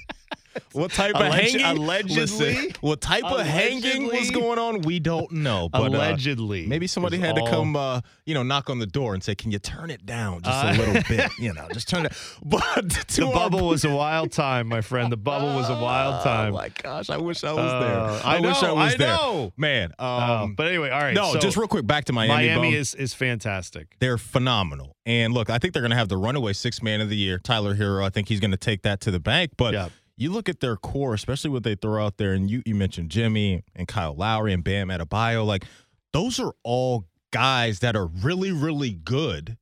What 0.73 0.91
type 0.91 1.15
of 1.15 1.21
Alleg- 1.21 1.31
hanging? 1.59 1.65
allegedly? 1.79 2.15
Listen, 2.21 2.71
what 2.81 3.01
type 3.01 3.23
of 3.23 3.45
hanging 3.45 4.07
was 4.07 4.31
going 4.31 4.59
on? 4.59 4.81
We 4.81 4.99
don't 4.99 5.31
know. 5.31 5.69
But, 5.69 5.81
uh, 5.81 5.97
Allegedly, 5.97 6.65
maybe 6.67 6.87
somebody 6.87 7.17
had 7.17 7.35
to 7.35 7.45
come, 7.49 7.75
uh, 7.75 8.01
you 8.25 8.33
know, 8.33 8.43
knock 8.43 8.69
on 8.69 8.79
the 8.79 8.85
door 8.85 9.13
and 9.13 9.23
say, 9.23 9.35
"Can 9.35 9.51
you 9.51 9.59
turn 9.59 9.89
it 9.89 10.05
down 10.05 10.41
just 10.41 10.63
Uh, 10.65 10.67
a 10.69 10.73
little 10.77 11.03
bit? 11.09 11.31
You 11.39 11.53
know, 11.53 11.67
just 11.73 11.87
turn 11.89 12.05
it." 12.05 12.13
But 12.43 12.89
The 13.07 13.29
bubble 13.33 13.67
was 13.67 13.83
a 13.85 13.93
wild 13.93 14.31
time, 14.31 14.67
my 14.67 14.81
friend. 14.81 15.11
The 15.11 15.17
bubble 15.17 15.55
was 15.55 15.69
a 15.69 15.73
wild 15.79 16.23
time. 16.23 16.53
Oh 16.53 16.57
my 16.57 16.69
gosh, 16.69 17.09
I 17.09 17.17
wish 17.17 17.43
I 17.43 17.53
was 17.53 17.59
Uh, 17.71 17.79
there. 17.79 18.21
I 18.25 18.39
wish 18.39 18.63
I 18.63 18.71
was 18.71 18.93
I 18.93 18.97
there. 18.97 19.07
know. 19.07 19.53
Man, 19.57 19.91
um, 19.99 20.07
Uh, 20.07 20.47
but 20.55 20.67
anyway, 20.67 20.89
all 20.89 20.99
right. 21.01 21.13
no, 21.13 21.33
so 21.33 21.39
just 21.39 21.57
real 21.57 21.67
quick 21.67 21.85
back 21.87 22.05
to 22.05 22.13
Miami. 22.13 22.33
Miami 22.47 22.71
Bum. 22.71 22.79
is 22.79 22.93
is 22.95 23.13
fantastic. 23.13 23.87
they're 23.99 24.17
phenomenal. 24.17 24.95
And 25.05 25.33
look, 25.33 25.49
I 25.49 25.57
think 25.57 25.73
they're 25.73 25.81
going 25.81 25.91
to 25.91 25.97
have 25.97 26.09
the 26.09 26.17
runaway 26.17 26.53
six 26.53 26.81
man 26.83 27.01
of 27.01 27.09
the 27.09 27.15
year, 27.17 27.39
Tyler 27.39 27.75
Herro. 27.75 28.05
I 28.05 28.09
think 28.09 28.27
he's 28.27 28.39
going 28.39 28.51
to 28.51 28.57
take 28.57 28.83
that 28.83 29.01
to 29.01 29.11
the 29.11 29.19
bank. 29.19 29.51
But 29.57 29.73
Yeah. 29.73 29.89
You 30.19 30.31
look 30.31 30.49
at 30.49 30.59
their 30.59 30.75
core, 30.75 31.13
especially 31.13 31.49
what 31.49 31.63
they 31.63 31.75
throw 31.75 32.05
out 32.05 32.17
there, 32.17 32.33
and 32.33 32.51
you, 32.51 32.61
you 32.65 32.75
mentioned 32.75 33.09
Jimmy 33.09 33.63
and 33.75 33.87
Kyle 33.87 34.13
Lowry 34.13 34.53
and 34.53 34.63
Bam 34.63 34.89
Adebayo. 34.89 35.45
Like, 35.45 35.63
those 36.11 36.39
are 36.39 36.53
all 36.63 37.05
guys 37.31 37.79
that 37.79 37.95
are 37.95 38.05
really, 38.05 38.51
really 38.51 38.91
good. 38.91 39.57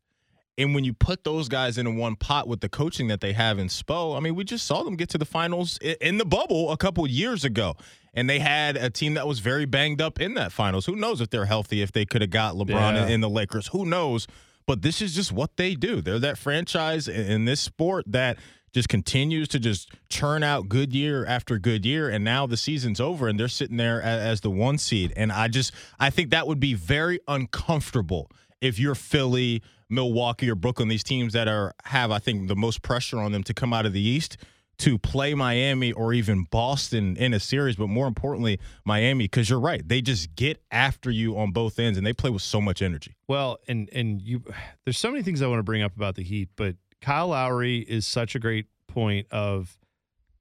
And 0.58 0.74
when 0.74 0.84
you 0.84 0.94
put 0.94 1.24
those 1.24 1.48
guys 1.48 1.78
in 1.78 1.98
one 1.98 2.16
pot 2.16 2.48
with 2.48 2.62
the 2.62 2.70
coaching 2.70 3.08
that 3.10 3.22
they 3.22 3.34
have 3.34 3.60
in 3.60 3.68
Spo, 3.68 4.18
I 4.18 4.20
mean, 4.20 4.34
we 4.34 4.44
just 4.44 4.66
saw 4.66 4.82
them 4.82 4.96
get 4.96 5.10
to 5.10 5.20
the 5.20 5.26
finals 5.26 5.78
in 6.02 6.18
the 6.18 6.26
bubble 6.26 6.72
a 6.72 6.78
couple 6.78 7.06
years 7.06 7.46
ago. 7.46 7.76
And 8.16 8.28
they 8.28 8.40
had 8.40 8.76
a 8.78 8.90
team 8.90 9.14
that 9.14 9.28
was 9.28 9.38
very 9.38 9.66
banged 9.66 10.02
up 10.02 10.20
in 10.20 10.34
that 10.34 10.52
finals. 10.52 10.88
Who 10.88 10.96
knows 10.96 11.22
if 11.22 11.30
they're 11.30 11.46
healthy, 11.46 11.84
if 11.84 11.92
they 11.92 12.04
could 12.06 12.22
have 12.22 12.32
got 12.32 12.56
LeBron 12.56 13.10
Yeah. 13.10 13.18
the 13.18 13.30
Lakers? 13.30 13.68
Who 13.68 13.86
knows? 13.86 14.26
But 14.66 14.82
this 14.82 15.00
is 15.04 15.14
just 15.14 15.32
what 15.32 15.56
they 15.58 15.76
do. 15.76 16.02
They're 16.02 16.18
that 16.18 16.40
franchise 16.40 17.08
in, 17.08 17.26
in 17.28 17.46
this 17.46 17.62
sport 17.62 18.06
that 18.08 18.40
just 18.78 18.90
continues 18.90 19.48
to 19.48 19.60
just 19.60 19.90
churn 20.08 20.44
out 20.44 20.70
good 20.70 20.94
year 20.94 21.26
after 21.26 21.58
good 21.58 21.84
year. 21.84 22.10
And 22.10 22.24
now 22.24 22.46
the 22.46 22.58
season's 22.58 23.00
over 23.00 23.28
and 23.28 23.40
they're 23.40 23.48
sitting 23.48 23.78
there 23.78 24.00
as, 24.04 24.22
as 24.22 24.42
the 24.42 24.52
one 24.52 24.78
seed. 24.78 25.12
And 25.16 25.32
I 25.32 25.48
just, 25.48 25.74
I 26.00 26.12
think 26.12 26.30
that 26.30 26.46
would 26.46 26.60
be 26.60 26.76
very 26.76 27.20
uncomfortable 27.28 28.30
if 28.62 28.78
you're 28.78 28.94
Philly, 28.94 29.64
Milwaukee, 29.90 30.48
or 30.48 30.54
Brooklyn, 30.54 30.90
these 30.90 31.04
teams 31.04 31.34
that 31.34 31.48
are 31.48 31.74
have, 31.86 32.12
I 32.12 32.20
think, 32.20 32.48
the 32.48 32.56
most 32.56 32.84
pressure 32.84 33.18
on 33.18 33.32
them 33.32 33.42
to 33.46 33.54
come 33.54 33.74
out 33.74 33.88
of 33.88 33.94
the 33.94 34.02
East 34.02 34.38
to 34.78 35.00
play 35.00 35.34
Miami 35.34 35.92
or 35.92 36.14
even 36.14 36.44
Boston 36.44 37.18
in 37.18 37.34
a 37.34 37.40
series, 37.40 37.78
but 37.78 37.88
more 37.88 38.06
importantly, 38.06 38.60
Miami, 38.86 39.24
because 39.24 39.50
you're 39.50 39.60
right. 39.60 39.82
They 39.88 40.02
just 40.02 40.36
get 40.36 40.62
after 40.70 41.10
you 41.10 41.36
on 41.36 41.52
both 41.52 41.80
ends 41.80 41.98
and 41.98 42.06
they 42.06 42.14
play 42.14 42.30
with 42.30 42.44
so 42.44 42.62
much 42.62 42.84
energy. 42.84 43.16
Well, 43.28 43.58
and 43.68 43.90
and 43.92 44.22
you, 44.22 44.44
there's 44.86 45.00
so 45.00 45.10
many 45.10 45.24
things 45.24 45.42
I 45.42 45.48
want 45.48 45.58
to 45.60 45.64
bring 45.64 45.82
up 45.82 45.96
about 45.96 46.14
the 46.14 46.24
Heat, 46.24 46.50
but 46.56 46.76
Kyle 47.02 47.30
Lowry 47.30 47.80
is 47.80 48.06
such 48.08 48.36
a 48.36 48.40
great 48.40 48.68
point 48.88 49.28
of 49.32 49.78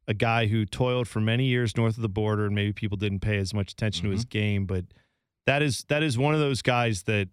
a 0.08 0.14
guy 0.14 0.46
who 0.46 0.64
toiled 0.64 1.08
for 1.08 1.20
many 1.20 1.44
years 1.44 1.76
north 1.76 1.96
of 1.96 2.02
the 2.02 2.08
border, 2.08 2.46
and 2.46 2.54
maybe 2.54 2.72
people 2.72 2.96
didn't 2.96 3.20
pay 3.20 3.38
as 3.38 3.52
much 3.52 3.72
attention 3.72 4.04
to 4.04 4.10
his 4.10 4.24
mm-hmm. 4.24 4.38
game, 4.38 4.66
but 4.66 4.84
that 5.46 5.62
is 5.62 5.84
that 5.88 6.02
is 6.02 6.18
one 6.18 6.34
of 6.34 6.40
those 6.40 6.62
guys 6.62 7.04
that 7.04 7.28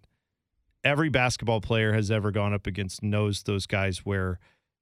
every 0.83 1.09
basketball 1.09 1.61
player 1.61 1.93
has 1.93 2.11
ever 2.11 2.31
gone 2.31 2.53
up 2.53 2.67
against 2.67 3.03
knows 3.03 3.43
those 3.43 3.65
guys 3.65 3.99
where 3.99 4.39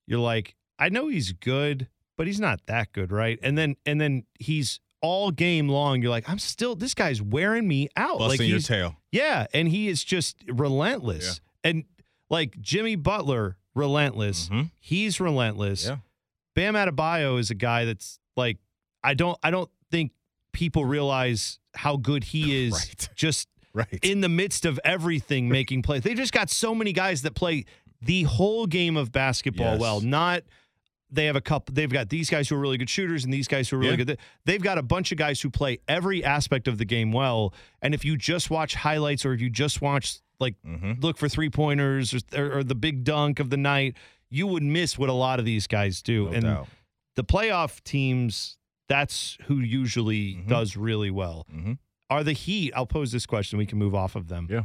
you're 0.07 0.19
like, 0.19 0.55
I 0.79 0.89
know 0.89 1.07
he's 1.07 1.31
good, 1.31 1.87
but 2.17 2.27
he's 2.27 2.39
not 2.39 2.65
that 2.67 2.91
good, 2.91 3.11
right? 3.11 3.39
And 3.41 3.57
then 3.57 3.75
and 3.85 3.99
then 3.99 4.23
he's 4.39 4.79
all 5.01 5.31
game 5.31 5.67
long. 5.67 6.01
You're 6.01 6.11
like, 6.11 6.29
I'm 6.29 6.39
still 6.39 6.75
this 6.75 6.93
guy's 6.93 7.21
wearing 7.21 7.67
me 7.67 7.89
out. 7.95 8.19
Busting 8.19 8.39
like 8.39 8.49
your 8.49 8.59
tail. 8.59 8.95
yeah, 9.11 9.47
and 9.53 9.67
he 9.67 9.87
is 9.87 10.03
just 10.03 10.37
relentless. 10.47 11.41
And 11.63 11.85
like 12.29 12.59
Jimmy 12.59 12.95
Butler, 12.95 13.57
relentless. 13.75 14.49
Mhm. 14.49 14.71
He's 14.79 15.19
relentless. 15.19 15.85
Yeah. 15.87 15.97
Bam 16.55 16.73
Adebayo 16.75 17.39
is 17.39 17.49
a 17.49 17.55
guy 17.55 17.85
that's 17.85 18.19
like 18.35 18.57
I 19.03 19.13
don't 19.13 19.37
I 19.43 19.51
don't 19.51 19.69
think 19.89 20.11
people 20.51 20.85
realize 20.85 21.59
how 21.75 21.95
good 21.97 22.25
he 22.25 22.65
is 22.65 22.73
Right. 22.73 23.09
just 23.15 23.47
Right. 23.73 23.99
in 24.01 24.19
the 24.19 24.27
midst 24.29 24.65
of 24.65 24.79
everything 24.83 25.47
making 25.59 25.81
plays. 25.81 26.01
They 26.03 26.13
just 26.13 26.33
got 26.33 26.49
so 26.49 26.75
many 26.75 26.91
guys 26.91 27.21
that 27.21 27.35
play 27.35 27.63
the 28.01 28.23
whole 28.23 28.65
game 28.67 28.97
of 28.97 29.11
basketball 29.11 29.73
Yes. 29.73 29.79
well. 29.79 30.01
Not 30.01 30.43
they 31.13 31.25
have 31.25 31.35
a 31.35 31.41
couple 31.41 31.73
they've 31.73 31.91
got 31.91 32.07
these 32.09 32.29
guys 32.29 32.47
who 32.49 32.55
are 32.55 32.59
really 32.59 32.77
good 32.77 32.89
shooters 32.89 33.23
and 33.25 33.33
these 33.33 33.47
guys 33.47 33.69
who 33.69 33.75
are 33.77 33.79
really 33.79 33.97
Yeah. 33.97 34.03
good. 34.03 34.17
They've 34.45 34.61
got 34.61 34.77
a 34.77 34.81
bunch 34.83 35.11
of 35.11 35.17
guys 35.17 35.41
who 35.41 35.49
play 35.49 35.79
every 35.87 36.23
aspect 36.23 36.67
of 36.69 36.77
the 36.77 36.85
game 36.85 37.11
well. 37.11 37.53
And 37.81 37.93
if 37.93 38.03
you 38.05 38.15
just 38.17 38.49
watch 38.49 38.75
highlights 38.75 39.25
or 39.25 39.33
if 39.33 39.41
you 39.41 39.49
just 39.49 39.81
watch 39.81 40.19
like 40.41 40.55
Mhm. 40.65 41.01
look 41.03 41.17
for 41.17 41.29
three 41.29 41.49
pointers 41.49 42.13
or, 42.13 42.19
or, 42.35 42.57
or 42.59 42.63
the 42.63 42.75
big 42.75 43.03
dunk 43.03 43.39
of 43.39 43.49
the 43.49 43.57
night, 43.57 43.95
you 44.29 44.47
would 44.47 44.63
miss 44.63 44.97
what 44.97 45.09
a 45.09 45.13
lot 45.13 45.39
of 45.39 45.45
these 45.45 45.67
guys 45.67 46.01
do. 46.01 46.25
No 46.25 46.31
and 46.31 46.43
doubt. 46.43 46.67
the 47.15 47.23
playoff 47.23 47.83
teams, 47.83 48.57
that's 48.89 49.37
who 49.43 49.59
usually 49.59 50.35
Mhm. 50.35 50.47
does 50.47 50.75
really 50.75 51.11
well. 51.11 51.45
Mhm. 51.53 51.77
Are 52.09 52.23
the 52.23 52.33
Heat? 52.33 52.73
I'll 52.75 52.85
pose 52.87 53.11
this 53.11 53.25
question. 53.25 53.57
We 53.57 53.65
can 53.65 53.77
move 53.77 53.95
off 53.95 54.15
of 54.15 54.27
them. 54.27 54.47
Yeah. 54.49 54.63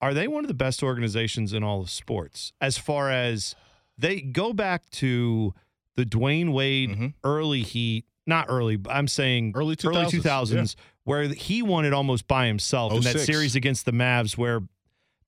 Are 0.00 0.12
they 0.14 0.28
one 0.28 0.44
of 0.44 0.48
the 0.48 0.54
best 0.54 0.82
organizations 0.82 1.52
in 1.52 1.62
all 1.64 1.80
of 1.80 1.90
sports 1.90 2.52
as 2.60 2.76
far 2.78 3.10
as 3.10 3.56
they 3.98 4.20
go 4.20 4.52
back 4.52 4.88
to 4.90 5.54
the 5.96 6.04
Dwyane 6.04 6.52
Wade 6.52 6.90
Mhm. 6.90 7.14
early 7.24 7.62
Heat? 7.62 8.04
Not 8.28 8.46
early, 8.48 8.76
but 8.76 8.92
I'm 8.92 9.06
saying 9.08 9.52
Early 9.54 9.74
2000s, 9.76 9.96
early 9.96 10.10
2000s, 10.10 10.76
where 11.04 11.28
he 11.28 11.62
won 11.62 11.84
it 11.84 11.92
almost 11.92 12.26
by 12.26 12.46
himself 12.48 12.92
in 12.92 13.00
that 13.02 13.20
series 13.20 13.54
against 13.54 13.84
the 13.86 13.92
Mavs, 13.92 14.36
where 14.36 14.60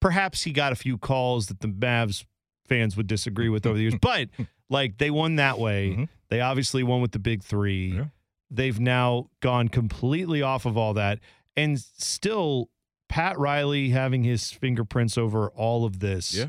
perhaps 0.01 0.43
he 0.43 0.53
got 0.53 0.73
a 0.73 0.77
few 0.77 0.99
calls 0.99 1.47
that 1.47 1.61
the 1.61 1.69
Mavs 1.69 2.25
fans 2.67 2.97
would 2.97 3.07
disagree 3.07 3.49
with 3.49 3.67
over 3.67 3.77
the 3.77 3.83
years, 3.83 3.95
but 4.03 4.29
like 4.69 4.99
they 4.99 5.11
won 5.11 5.37
that 5.37 5.59
way. 5.59 5.91
Mhm. 5.91 6.09
They 6.29 6.41
obviously 6.41 6.83
won 6.83 7.01
with 7.01 7.13
the 7.13 7.19
big 7.19 7.43
three. 7.43 7.95
Yeah. 7.97 8.05
They've 8.51 8.79
now 8.79 9.29
gone 9.41 9.69
completely 9.69 10.43
off 10.43 10.67
of 10.67 10.77
all 10.77 10.95
that, 10.95 11.21
and 11.57 11.79
still 11.81 12.71
Pat 13.09 13.39
Riley 13.39 13.91
having 13.91 14.25
his 14.25 14.51
fingerprints 14.51 15.17
over 15.19 15.49
all 15.51 15.85
of 15.85 16.01
this. 16.01 16.35
Yeah. 16.35 16.49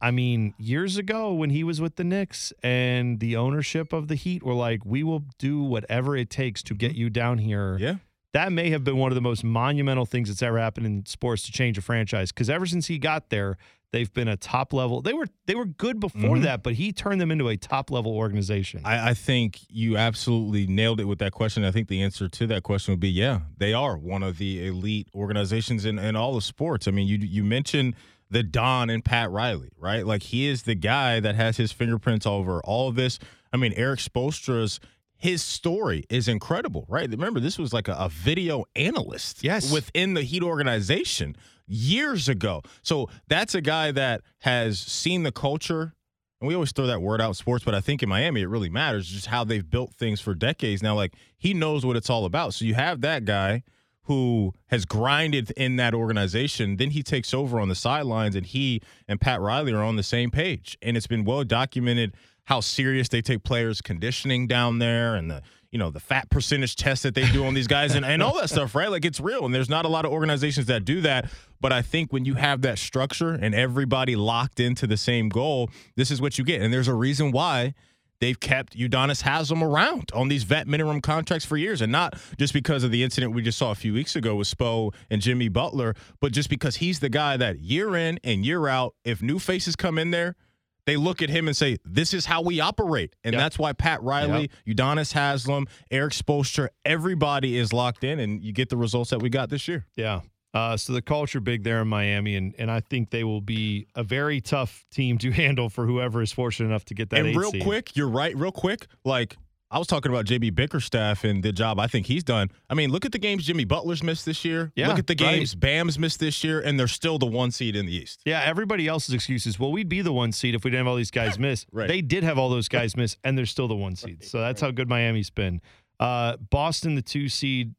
I 0.00 0.10
mean, 0.10 0.52
years 0.58 0.98
ago 0.98 1.32
when 1.32 1.48
he 1.50 1.64
was 1.64 1.80
with 1.80 1.96
the 1.96 2.04
Knicks 2.04 2.52
and 2.62 3.20
the 3.20 3.36
ownership 3.36 3.92
of 3.92 4.08
the 4.08 4.14
Heat 4.16 4.42
were 4.42 4.52
like, 4.54 4.84
we 4.84 5.02
will 5.02 5.24
do 5.38 5.62
whatever 5.62 6.14
it 6.16 6.28
takes 6.28 6.62
to 6.64 6.74
get 6.74 6.94
you 6.94 7.08
down 7.08 7.38
here. 7.38 7.78
Yeah. 7.78 7.96
That 8.34 8.52
may 8.52 8.68
have 8.70 8.84
been 8.84 8.98
one 8.98 9.10
of 9.10 9.14
the 9.14 9.22
most 9.22 9.42
monumental 9.44 10.04
things 10.04 10.28
that's 10.28 10.42
ever 10.42 10.58
happened 10.58 10.86
in 10.86 11.06
sports 11.06 11.44
to 11.46 11.52
change 11.52 11.78
a 11.78 11.80
franchise. 11.82 12.30
Because 12.32 12.50
ever 12.50 12.66
since 12.66 12.86
he 12.88 12.98
got 12.98 13.30
there, 13.30 13.56
they've 13.92 14.12
been 14.12 14.26
a 14.28 14.36
top 14.36 14.72
level. 14.72 15.00
They 15.00 15.12
were 15.14 15.28
they 15.46 15.54
were 15.54 15.66
good 15.66 16.00
before 16.00 16.36
Mhm. 16.36 16.42
that, 16.42 16.62
but 16.64 16.74
he 16.74 16.92
turned 16.92 17.20
them 17.20 17.30
into 17.30 17.48
a 17.48 17.56
top 17.56 17.90
level 17.92 18.12
organization. 18.12 18.80
I, 18.84 19.10
I 19.10 19.14
think 19.14 19.60
you 19.70 19.96
absolutely 19.96 20.66
nailed 20.66 20.98
it 21.00 21.04
with 21.04 21.20
that 21.20 21.30
question. 21.32 21.64
I 21.64 21.70
think 21.70 21.86
the 21.88 22.02
answer 22.02 22.28
to 22.28 22.46
that 22.48 22.64
question 22.64 22.92
would 22.92 23.00
be 23.00 23.08
yeah, 23.10 23.40
they 23.56 23.72
are 23.72 23.96
one 23.96 24.22
of 24.24 24.38
the 24.38 24.66
elite 24.66 25.08
organizations 25.14 25.84
in, 25.84 25.98
in 26.00 26.16
all 26.16 26.36
of 26.36 26.42
sports. 26.44 26.88
I 26.88 26.90
mean, 26.90 27.06
you 27.06 27.18
you 27.18 27.44
mentioned 27.44 27.94
the 28.30 28.42
Don 28.42 28.90
and 28.90 29.04
Pat 29.04 29.30
Riley, 29.30 29.70
right? 29.78 30.04
Like 30.04 30.24
he 30.24 30.46
is 30.48 30.64
the 30.64 30.74
guy 30.74 31.20
that 31.20 31.36
has 31.36 31.56
his 31.56 31.70
fingerprints 31.70 32.26
over 32.26 32.60
all 32.64 32.88
of 32.88 32.96
this. 32.96 33.20
I 33.52 33.58
mean, 33.58 33.72
Erik 33.74 34.00
Spoelstra's 34.00 34.80
his 35.24 35.42
story 35.42 36.04
is 36.10 36.28
incredible, 36.28 36.84
right? 36.86 37.08
Remember, 37.08 37.40
this 37.40 37.58
was 37.58 37.72
like 37.72 37.88
a, 37.88 37.94
a 37.94 38.10
video 38.10 38.66
analyst 38.76 39.42
Yes. 39.42 39.72
within 39.72 40.12
the 40.12 40.20
Heat 40.20 40.42
organization 40.42 41.34
years 41.66 42.28
ago. 42.28 42.60
So 42.82 43.08
that's 43.26 43.54
a 43.54 43.62
guy 43.62 43.90
that 43.92 44.20
has 44.40 44.78
seen 44.78 45.22
the 45.22 45.32
culture 45.32 45.94
and 46.40 46.48
we 46.48 46.54
always 46.54 46.72
throw 46.72 46.86
that 46.88 47.00
word 47.00 47.22
out 47.22 47.28
in 47.28 47.34
sports, 47.34 47.64
but 47.64 47.74
I 47.74 47.80
think 47.80 48.02
in 48.02 48.08
Miami 48.10 48.42
it 48.42 48.48
really 48.48 48.68
matters 48.68 49.08
just 49.08 49.24
how 49.24 49.44
they've 49.44 49.68
built 49.68 49.94
things 49.94 50.20
for 50.20 50.34
decades 50.34 50.82
now. 50.82 50.94
Like 50.94 51.14
he 51.38 51.54
knows 51.54 51.86
what 51.86 51.96
it's 51.96 52.10
all 52.10 52.26
about. 52.26 52.52
So 52.52 52.66
you 52.66 52.74
have 52.74 53.00
that 53.00 53.24
guy 53.24 53.62
who 54.02 54.52
has 54.66 54.84
grinded 54.84 55.52
in 55.52 55.76
that 55.76 55.94
organization. 55.94 56.76
Then 56.76 56.90
he 56.90 57.02
takes 57.02 57.32
over 57.32 57.58
on 57.58 57.70
the 57.70 57.74
sidelines, 57.74 58.36
and 58.36 58.44
he 58.44 58.82
and 59.08 59.18
Pat 59.18 59.40
Riley 59.40 59.72
are 59.72 59.82
on 59.82 59.96
the 59.96 60.02
same 60.02 60.30
page. 60.30 60.76
And 60.82 60.98
it's 60.98 61.06
been 61.06 61.24
well 61.24 61.44
documented 61.44 62.14
how 62.44 62.60
serious 62.60 63.08
they 63.08 63.22
take 63.22 63.42
players' 63.44 63.80
conditioning 63.80 64.46
down 64.46 64.78
there, 64.78 65.14
and 65.14 65.30
the 65.30 65.42
you 65.74 65.78
know, 65.78 65.90
the 65.90 65.98
fat 65.98 66.30
percentage 66.30 66.76
test 66.76 67.02
that 67.02 67.16
they 67.16 67.28
do 67.32 67.44
on 67.46 67.52
these 67.52 67.66
guys 67.66 67.96
and, 67.96 68.06
and 68.06 68.22
all 68.22 68.40
that 68.40 68.48
stuff, 68.48 68.76
right? 68.76 68.88
Like 68.92 69.04
it's 69.04 69.18
real. 69.18 69.44
And 69.44 69.52
there's 69.52 69.68
not 69.68 69.84
a 69.84 69.88
lot 69.88 70.04
of 70.04 70.12
organizations 70.12 70.66
that 70.66 70.84
do 70.84 71.00
that. 71.00 71.28
But 71.60 71.72
I 71.72 71.82
think 71.82 72.12
when 72.12 72.24
you 72.24 72.34
have 72.34 72.62
that 72.62 72.78
structure 72.78 73.30
and 73.30 73.56
everybody 73.56 74.14
locked 74.14 74.60
into 74.60 74.86
the 74.86 74.96
same 74.96 75.28
goal, 75.28 75.70
this 75.96 76.12
is 76.12 76.20
what 76.20 76.38
you 76.38 76.44
get. 76.44 76.62
And 76.62 76.72
there's 76.72 76.86
a 76.86 76.94
reason 76.94 77.32
why 77.32 77.74
they've 78.20 78.38
kept 78.38 78.76
Udonis 78.76 79.22
Haslem 79.22 79.64
around 79.64 80.12
on 80.14 80.28
these 80.28 80.44
vet 80.44 80.68
minimum 80.68 81.00
contracts 81.00 81.44
for 81.44 81.56
years, 81.56 81.80
and 81.80 81.90
not 81.90 82.14
just 82.38 82.52
because 82.52 82.84
of 82.84 82.92
the 82.92 83.02
incident 83.02 83.34
we 83.34 83.42
just 83.42 83.58
saw 83.58 83.72
a 83.72 83.74
few 83.74 83.92
weeks 83.92 84.14
ago 84.14 84.36
with 84.36 84.46
Spo 84.46 84.94
and 85.10 85.20
Jimmy 85.20 85.48
Butler, 85.48 85.96
but 86.20 86.30
just 86.30 86.48
because 86.48 86.76
he's 86.76 87.00
the 87.00 87.08
guy 87.08 87.36
that 87.36 87.58
year 87.58 87.96
in 87.96 88.20
and 88.22 88.46
year 88.46 88.68
out, 88.68 88.94
if 89.04 89.20
new 89.22 89.40
faces 89.40 89.74
come 89.74 89.98
in 89.98 90.12
there, 90.12 90.36
they 90.86 90.96
look 90.96 91.22
at 91.22 91.30
him 91.30 91.48
and 91.48 91.56
say, 91.56 91.78
"This 91.84 92.12
is 92.14 92.26
how 92.26 92.42
we 92.42 92.60
operate," 92.60 93.14
and 93.24 93.32
Yep. 93.32 93.40
that's 93.40 93.58
why 93.58 93.72
Pat 93.72 94.02
Riley, 94.02 94.50
Udonis 94.66 95.12
Haslem, 95.12 95.66
Erik 95.90 96.12
Spoelstra, 96.12 96.68
everybody 96.84 97.56
is 97.56 97.72
locked 97.72 98.04
in, 98.04 98.18
and 98.20 98.42
you 98.42 98.52
get 98.52 98.68
the 98.68 98.76
results 98.76 99.10
that 99.10 99.20
we 99.22 99.28
got 99.30 99.50
this 99.50 99.66
year. 99.68 99.86
Yeah. 99.96 100.20
Uh, 100.52 100.76
so 100.76 100.92
the 100.92 101.02
culture 101.02 101.40
big 101.40 101.64
there 101.64 101.80
in 101.82 101.88
Miami, 101.88 102.36
and, 102.36 102.54
and 102.58 102.70
I 102.70 102.78
think 102.78 103.10
they 103.10 103.24
will 103.24 103.40
be 103.40 103.88
a 103.96 104.04
very 104.04 104.40
tough 104.40 104.84
team 104.92 105.18
to 105.18 105.30
handle 105.42 105.68
for 105.68 105.84
whoever 105.86 106.22
is 106.22 106.30
fortunate 106.32 106.68
enough 106.68 106.84
to 106.86 106.94
get 106.94 107.10
that. 107.10 107.26
and 107.26 107.36
real 107.36 107.50
seed. 107.50 107.64
quick, 107.64 107.96
you're 107.96 108.08
right. 108.08 108.36
Real 108.36 108.52
quick, 108.52 108.86
like 109.04 109.36
I 109.74 109.78
was 109.78 109.88
talking 109.88 110.12
about 110.12 110.24
JB 110.24 110.54
Bickerstaff 110.54 111.24
and 111.24 111.42
the 111.42 111.50
job 111.50 111.80
I 111.80 111.88
think 111.88 112.06
he's 112.06 112.22
done. 112.22 112.48
I 112.70 112.74
mean, 112.74 112.92
look 112.92 113.04
at 113.04 113.10
the 113.10 113.18
games 113.18 113.44
Jimmy 113.44 113.64
Butler's 113.64 114.04
missed 114.04 114.24
this 114.24 114.44
year. 114.44 114.70
Yeah, 114.76 114.86
look 114.86 115.00
at 115.00 115.08
the 115.08 115.14
right. 115.14 115.38
games 115.38 115.56
Bam's 115.56 115.98
missed 115.98 116.20
this 116.20 116.44
year, 116.44 116.60
and 116.60 116.78
they're 116.78 116.86
still 116.86 117.18
the 117.18 117.26
one 117.26 117.50
seed 117.50 117.74
in 117.74 117.86
the 117.86 117.92
East. 117.92 118.20
Yeah, 118.24 118.40
everybody 118.44 118.86
else's 118.86 119.12
excuses. 119.12 119.58
Well, 119.58 119.72
we'd 119.72 119.88
be 119.88 120.00
the 120.00 120.12
one 120.12 120.30
seed 120.30 120.54
if 120.54 120.62
we 120.62 120.70
didn't 120.70 120.86
have 120.86 120.90
all 120.92 120.94
these 120.94 121.10
guys 121.10 121.40
miss. 121.40 121.66
Right. 121.72 121.88
They 121.88 122.02
did 122.02 122.22
have 122.22 122.38
all 122.38 122.50
those 122.50 122.68
guys 122.68 122.96
miss, 122.96 123.16
and 123.24 123.36
they're 123.36 123.46
still 123.46 123.66
the 123.66 123.74
one 123.74 123.96
seed. 123.96 124.22
So 124.22 124.38
that's 124.38 124.60
how 124.60 124.70
good 124.70 124.88
Miami's 124.88 125.30
been. 125.30 125.60
Uh, 125.98 126.36
Boston, 126.36 126.94
the 126.94 127.02
two 127.02 127.28
seed. 127.28 127.74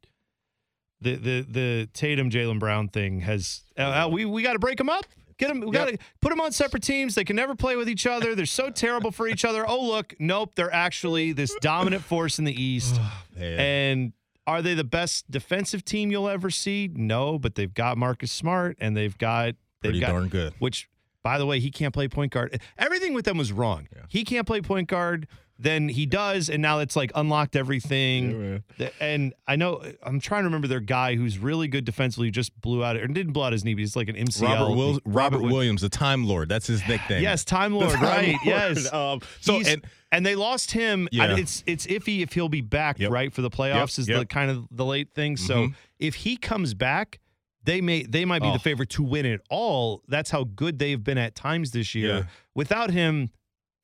The 1.00 1.16
the 1.16 1.46
the 1.50 1.90
Tatum 1.94 2.30
Jaylen 2.30 2.60
Brown 2.60 2.90
thing 2.90 3.22
has. 3.22 3.64
Uh, 3.78 3.82
uh, 3.82 4.10
we 4.12 4.26
we 4.26 4.44
got 4.44 4.54
to 4.54 4.60
break 4.60 4.78
them 4.78 4.90
up. 4.90 5.06
Get 5.38 5.50
them. 5.50 5.60
We 5.60 5.72
got 5.72 5.90
to 5.90 5.98
put 6.22 6.30
them 6.30 6.40
on 6.40 6.52
separate 6.52 6.84
teams. 6.84 7.16
They 7.16 7.24
can 7.26 7.36
never 7.36 7.56
play 7.56 7.76
with 7.76 7.90
each 7.90 8.06
other. 8.08 8.36
They're 8.36 8.46
so 8.46 8.70
terrible 8.70 9.12
for 9.12 9.28
each 9.28 9.44
other. 9.44 9.68
Oh 9.68 9.86
look, 9.86 10.14
nope. 10.20 10.52
They're 10.56 10.74
actually 10.74 11.34
this 11.34 11.54
dominant 11.62 12.04
force 12.04 12.40
in 12.40 12.46
the 12.46 12.62
East. 12.62 13.00
Oh, 13.38 13.40
man. 13.40 13.60
And 13.60 14.14
are 14.48 14.62
they 14.62 14.76
the 14.76 14.86
best 14.86 15.30
defensive 15.30 15.84
team 15.84 16.10
you'll 16.10 16.30
ever 16.30 16.50
see? 16.50 16.90
No, 16.94 17.38
but 17.38 17.56
they've 17.56 17.74
got 17.74 17.98
Marcus 17.98 18.32
Smart 18.32 18.78
and 18.80 18.96
they've 18.96 19.18
got 19.18 19.56
they've 19.82 19.90
Pretty 19.92 20.00
got 20.00 20.12
darn 20.12 20.28
good. 20.30 20.54
which 20.60 20.88
by 21.22 21.38
the 21.40 21.46
way, 21.46 21.60
he 21.60 21.72
can't 21.72 21.94
play 21.94 22.08
point 22.08 22.32
guard. 22.32 22.62
Everything 22.78 23.14
with 23.14 23.26
them 23.26 23.38
was 23.38 23.52
wrong. 23.52 23.88
He 24.08 24.24
can't 24.24 24.46
play 24.48 24.62
point 24.62 24.88
guard. 24.88 25.28
Then 25.58 25.88
he 25.88 26.06
does, 26.06 26.50
and 26.50 26.62
now 26.62 26.80
it's 26.80 26.98
like 26.98 27.12
unlocked 27.16 27.56
everything. 27.56 28.62
The- 28.78 28.92
and 29.02 29.34
I 29.48 29.56
know 29.56 29.82
I'm 30.04 30.20
trying 30.20 30.42
to 30.42 30.48
remember 30.48 30.68
their 30.68 30.82
guy 30.82 31.16
who's 31.16 31.38
really 31.40 31.68
good 31.70 31.86
defensively, 31.86 32.30
just 32.30 32.60
blew 32.60 32.84
out 32.84 32.98
or 32.98 33.08
didn't 33.08 33.32
blow 33.32 33.44
out 33.44 33.54
his 33.54 33.64
knee, 33.64 33.74
but 33.74 33.80
he's 33.80 33.96
like 33.96 34.10
an 34.10 34.16
MCL. 34.18 34.50
Robert, 34.50 34.76
Will, 34.76 35.00
Robert, 35.06 35.38
Wi- 35.38 35.54
Williams, 35.54 35.82
the 35.82 35.88
Time 35.90 36.26
Lord. 36.26 36.50
That's 36.50 36.68
his 36.68 36.86
nickname. 36.88 37.24
Yes, 37.24 37.46
Time 37.46 37.74
Lord, 37.74 37.92
Time 37.92 38.04
right? 38.04 38.28
Lord. 38.34 38.40
Yes. 38.46 38.92
Um, 38.94 39.22
so 39.40 39.54
He's- 39.54 39.68
and 39.74 39.86
and 40.12 40.26
they 40.26 40.36
lost 40.36 40.72
him. 40.72 41.08
I- 41.14 41.16
Yeah. 41.16 41.38
it's 41.38 41.64
it's 41.66 41.88
iffy 41.88 42.22
if 42.22 42.34
he'll 42.34 42.50
be 42.50 42.62
back, 42.62 43.00
Yep. 43.00 43.12
right, 43.12 43.34
for 43.34 43.42
the 43.42 43.50
playoffs 43.50 43.98
is 43.98 44.08
the 44.08 44.26
kind 44.26 44.52
of 44.52 44.68
the 44.72 44.86
late 44.86 45.14
thing. 45.14 45.38
So 45.38 45.68
Mhm. 45.68 45.76
if 46.00 46.16
he 46.16 46.36
comes 46.36 46.74
back, 46.74 47.20
they 47.64 47.80
may 47.80 48.04
they 48.04 48.26
might 48.26 48.42
be 48.42 48.50
Oh. 48.50 48.54
the 48.54 48.60
favorite 48.60 48.90
to 48.92 49.04
win 49.04 49.26
it 49.26 49.40
all. 49.50 50.02
That's 50.10 50.32
how 50.32 50.44
good 50.44 50.80
they've 50.80 51.02
been 51.02 51.18
at 51.18 51.34
times 51.34 51.72
this 51.72 51.96
year. 51.96 52.10
Yeah. 52.18 52.24
Without 52.54 52.92
him, 52.92 53.30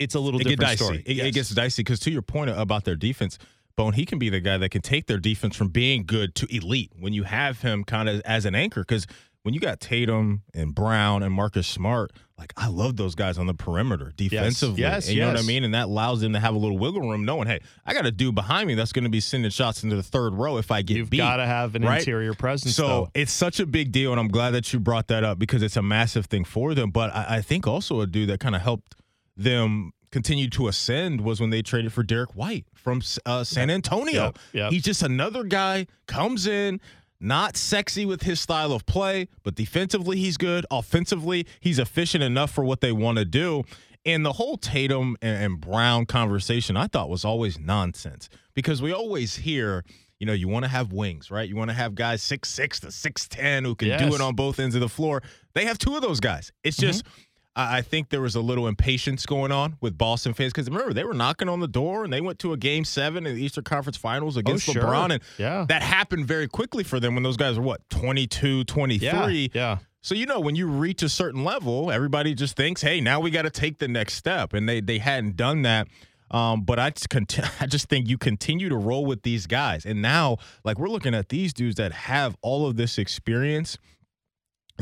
it's 0.02 0.16
a 0.16 0.20
little 0.20 0.40
it 0.40 0.44
different 0.44 0.62
dicey. 0.62 0.84
story. 0.84 1.04
It, 1.06 1.18
it 1.20 1.34
gets 1.34 1.50
dicey 1.50 1.84
because 1.84 2.00
to 2.02 2.12
your 2.12 2.22
point 2.22 2.50
about 2.50 2.84
their 2.84 2.96
defense, 2.96 3.38
Bone, 3.76 3.94
he 3.94 4.06
can 4.06 4.20
be 4.20 4.30
the 4.30 4.40
guy 4.40 4.58
that 4.58 4.70
can 4.70 4.82
take 4.82 5.08
their 5.08 5.18
defense 5.18 5.56
from 5.56 5.70
being 5.70 6.06
good 6.06 6.36
to 6.36 6.56
elite 6.56 6.92
when 7.00 7.14
you 7.14 7.24
have 7.24 7.62
him 7.62 7.84
kind 7.84 8.10
of 8.10 8.22
as 8.26 8.46
an 8.46 8.54
anchor. 8.54 8.82
Because 8.82 9.08
when 9.44 9.54
you 9.54 9.60
got 9.60 9.80
Tatum 9.80 10.44
and 10.54 10.76
Brown 10.76 11.24
and 11.24 11.34
Marcus 11.34 11.68
Smart, 11.68 12.12
like 12.38 12.54
I 12.58 12.68
love 12.68 12.98
those 12.98 13.16
guys 13.16 13.38
on 13.38 13.46
the 13.46 13.54
perimeter 13.54 14.12
defensively. 14.16 14.82
Yes, 14.82 14.92
yes 14.92 15.08
and 15.08 15.16
you 15.16 15.22
know 15.22 15.28
what 15.30 15.40
I 15.40 15.44
mean? 15.44 15.64
And 15.64 15.74
that 15.74 15.86
allows 15.86 16.22
them 16.22 16.34
to 16.34 16.40
have 16.40 16.54
a 16.54 16.58
little 16.58 16.78
wiggle 16.78 17.02
room, 17.02 17.24
knowing, 17.24 17.48
hey, 17.48 17.60
I 17.86 17.94
got 17.94 18.06
a 18.06 18.12
dude 18.12 18.36
behind 18.36 18.68
me 18.68 18.76
that's 18.76 18.92
going 18.92 19.04
to 19.04 19.10
be 19.10 19.20
sending 19.20 19.50
shots 19.52 19.84
into 19.84 19.96
the 19.96 20.04
third 20.04 20.34
row 20.34 20.58
if 20.58 20.72
I 20.72 20.82
get 20.82 20.98
You've 20.98 21.10
beat. 21.10 21.18
got 21.18 21.38
to 21.38 21.46
have 21.46 21.76
an 21.76 21.84
right? 21.84 22.00
interior 22.00 22.34
presence. 22.34 22.76
So 22.76 22.88
though. 22.88 23.12
it's 23.14 23.32
such 23.32 23.60
a 23.60 23.66
big 23.66 23.92
deal, 23.92 24.12
and 24.12 24.20
I'm 24.20 24.28
glad 24.28 24.52
that 24.52 24.74
you 24.74 24.80
brought 24.80 25.08
that 25.08 25.24
up 25.24 25.40
because 25.40 25.62
it's 25.64 25.78
a 25.78 25.84
massive 25.84 26.26
thing 26.26 26.44
for 26.44 26.74
them. 26.74 26.92
But 26.92 27.16
I, 27.16 27.38
I 27.38 27.42
think 27.42 27.68
also 27.68 28.02
a 28.02 28.08
dude 28.08 28.30
that 28.30 28.40
kind 28.40 28.56
of 28.56 28.62
helped 28.62 28.96
them 29.36 29.92
continue 30.12 30.50
to 30.50 30.68
ascend 30.68 31.22
was 31.22 31.40
when 31.40 31.50
they 31.50 31.62
traded 31.62 31.94
for 31.94 32.04
Derrick 32.04 32.36
White 32.36 32.66
from 32.74 33.02
uh, 33.26 33.44
San 33.44 33.70
Antonio. 33.70 34.26
Yep, 34.26 34.40
yep. 34.54 34.72
He's 34.72 34.84
just 34.84 35.04
another 35.04 35.44
guy 35.44 35.88
comes 36.08 36.48
in. 36.48 36.80
Not 37.24 37.56
sexy 37.56 38.04
with 38.04 38.24
his 38.24 38.40
style 38.40 38.74
of 38.74 38.88
play, 38.88 39.28
but 39.44 39.54
defensively 39.54 40.18
he's 40.18 40.38
good. 40.38 40.66
Offensively, 40.72 41.46
he's 41.60 41.78
efficient 41.78 42.24
enough 42.24 42.50
for 42.50 42.64
what 42.64 42.82
they 42.82 42.92
want 42.92 43.20
to 43.20 43.26
do. 43.26 43.64
And 44.08 44.26
the 44.26 44.34
whole 44.34 44.58
Tatum 44.58 45.16
and, 45.22 45.62
Brown 45.62 46.08
conversation 46.08 46.76
I 46.76 46.88
thought 46.88 47.10
was 47.10 47.24
always 47.24 47.60
nonsense 47.60 48.28
because 48.56 48.82
we 48.82 48.92
always 48.92 49.36
hear, 49.36 49.86
you 50.20 50.26
know, 50.26 50.34
you 50.34 50.48
want 50.48 50.66
to 50.66 50.70
have 50.70 50.92
wings, 50.92 51.30
right? 51.30 51.48
You 51.48 51.56
want 51.56 51.70
to 51.70 51.76
have 51.76 51.94
guys 51.94 52.24
six 52.24 52.50
six 52.50 52.80
to 52.80 52.92
six 52.92 53.28
ten 53.28 53.66
who 53.66 53.76
can 53.76 53.90
do 54.00 54.16
it 54.16 54.22
on 54.22 54.34
both 54.34 54.60
ends 54.60 54.74
of 54.74 54.82
the 54.82 54.90
floor. 54.90 55.22
They 55.54 55.66
have 55.66 55.78
two 55.78 55.96
of 55.96 56.02
those 56.02 56.20
guys. 56.20 56.52
It's 56.64 56.78
just. 56.78 57.06
I 57.06 57.10
I 57.56 57.82
think 57.82 58.10
there 58.10 58.22
was 58.22 58.36
a 58.36 58.42
little 58.42 58.66
impatience 58.68 59.26
going 59.26 59.52
on 59.52 59.76
with 59.82 59.98
Boston 59.98 60.34
fans 60.34 60.54
because 60.54 60.70
remember 60.70 60.94
they 60.94 61.04
were 61.04 61.14
knocking 61.14 61.50
on 61.50 61.60
the 61.60 61.68
door 61.68 62.06
and 62.06 62.14
they 62.14 62.22
went 62.22 62.40
to 62.40 62.54
a 62.54 62.58
game 62.58 62.86
seven 62.86 63.28
in 63.28 63.36
the 63.36 63.44
Eastern 63.44 63.66
Conference 63.66 63.98
Finals 63.98 64.38
against 64.38 64.70
Oh, 64.70 64.74
sure. 64.74 64.84
LeBron 64.84 65.12
and 65.12 65.24
Yeah. 65.38 65.66
that 65.68 65.82
happened 65.84 66.28
very 66.28 66.48
quickly 66.48 66.84
for 66.86 67.00
them 67.02 67.14
when 67.14 67.24
those 67.24 67.36
guys 67.38 67.58
were 67.58 67.64
what 67.66 67.82
22 67.90 68.64
23 68.64 69.06
yeah, 69.10 69.50
yeah. 69.54 69.78
so 70.02 70.16
you 70.16 70.26
know 70.26 70.40
when 70.40 70.56
you 70.56 70.68
reach 70.68 71.04
a 71.04 71.10
certain 71.10 71.44
level, 71.44 71.92
everybody 71.92 72.34
just 72.34 72.56
thinks, 72.56 72.82
"Hey, 72.82 73.02
now 73.02 73.20
we 73.20 73.32
got 73.32 73.42
to 73.42 73.50
take 73.50 73.80
the 73.80 73.88
next 73.90 74.14
step," 74.14 74.54
and 74.54 74.68
they 74.70 74.80
they 74.80 75.00
hadn't 75.00 75.36
done 75.36 75.64
that. 75.64 75.88
Um, 76.32 76.62
but 76.64 76.80
I 76.80 76.92
just 76.92 77.10
cont- 77.10 77.38
I 77.62 77.66
just 77.66 77.90
think 77.90 78.08
you 78.08 78.18
continue 78.18 78.70
to 78.70 78.78
roll 78.78 79.06
with 79.06 79.24
these 79.24 79.46
guys, 79.46 79.86
and 79.86 80.02
now 80.02 80.38
like 80.64 80.80
we're 80.80 80.88
looking 80.88 81.14
at 81.14 81.28
these 81.28 81.54
dudes 81.54 81.76
that 81.76 81.92
have 81.92 82.38
all 82.42 82.66
of 82.66 82.78
this 82.78 82.98
experience 82.98 83.78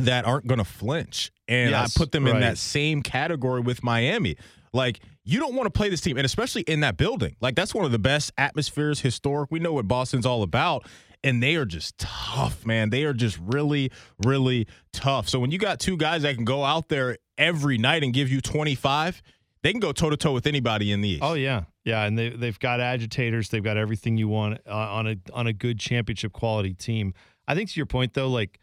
that 0.06 0.26
aren't 0.26 0.48
going 0.48 0.60
to 0.60 0.66
flinch, 0.66 1.32
and 1.48 1.72
Yes, 1.72 1.96
I 1.96 2.00
put 2.00 2.12
them 2.12 2.28
in 2.28 2.40
that 2.42 2.58
same 2.58 3.02
category 3.02 3.62
with 3.62 3.84
Miami. 3.84 4.36
Like 4.74 5.00
you 5.24 5.40
don't 5.40 5.56
want 5.56 5.66
to 5.68 5.72
play 5.72 5.90
this 5.90 6.02
team, 6.02 6.18
and 6.18 6.26
especially 6.26 6.62
in 6.64 6.82
that 6.82 6.98
building. 6.98 7.36
Like 7.42 7.56
that's 7.56 7.74
one 7.74 7.86
of 7.86 7.92
the 7.92 8.00
best 8.00 8.32
atmospheres 8.38 9.00
historic. 9.02 9.52
We 9.52 9.60
know 9.60 9.74
what 9.74 9.88
Boston's 9.88 10.26
all 10.26 10.44
about. 10.44 10.88
And 11.22 11.44
they 11.44 11.58
are 11.58 11.66
just 11.66 11.98
tough, 11.98 12.66
man. 12.66 12.92
They 12.92 13.04
are 13.04 13.12
just 13.12 13.38
really, 13.44 13.92
really 14.24 14.68
tough. 14.94 15.28
So 15.28 15.38
when 15.38 15.52
you 15.52 15.58
got 15.58 15.78
two 15.78 15.98
guys 15.98 16.22
that 16.22 16.36
can 16.36 16.46
go 16.46 16.64
out 16.64 16.88
there 16.88 17.18
every 17.38 17.78
night 17.78 18.06
and 18.06 18.14
give 18.14 18.30
you 18.30 18.40
25, 18.40 19.22
they 19.62 19.72
can 19.72 19.82
go 19.82 19.92
toe 19.92 20.10
to 20.10 20.16
toe 20.16 20.32
with 20.32 20.48
anybody 20.48 20.94
in 20.94 21.02
the 21.02 21.10
East. 21.10 21.22
Oh 21.22 21.34
yeah, 21.34 21.64
yeah, 21.84 22.06
and 22.06 22.18
they 22.18 22.30
they've 22.30 22.58
got 22.58 22.80
agitators. 22.80 23.50
They've 23.50 23.62
got 23.62 23.76
everything 23.76 24.16
you 24.16 24.30
want 24.30 24.62
uh, 24.66 24.74
on 24.74 25.08
a 25.08 25.18
on 25.34 25.46
a 25.46 25.52
good 25.52 25.78
championship 25.78 26.32
quality 26.32 26.74
team. 26.74 27.14
I 27.48 27.54
think 27.54 27.70
to 27.70 27.76
your 27.76 27.86
point 27.86 28.14
though, 28.14 28.30
like 28.30 28.58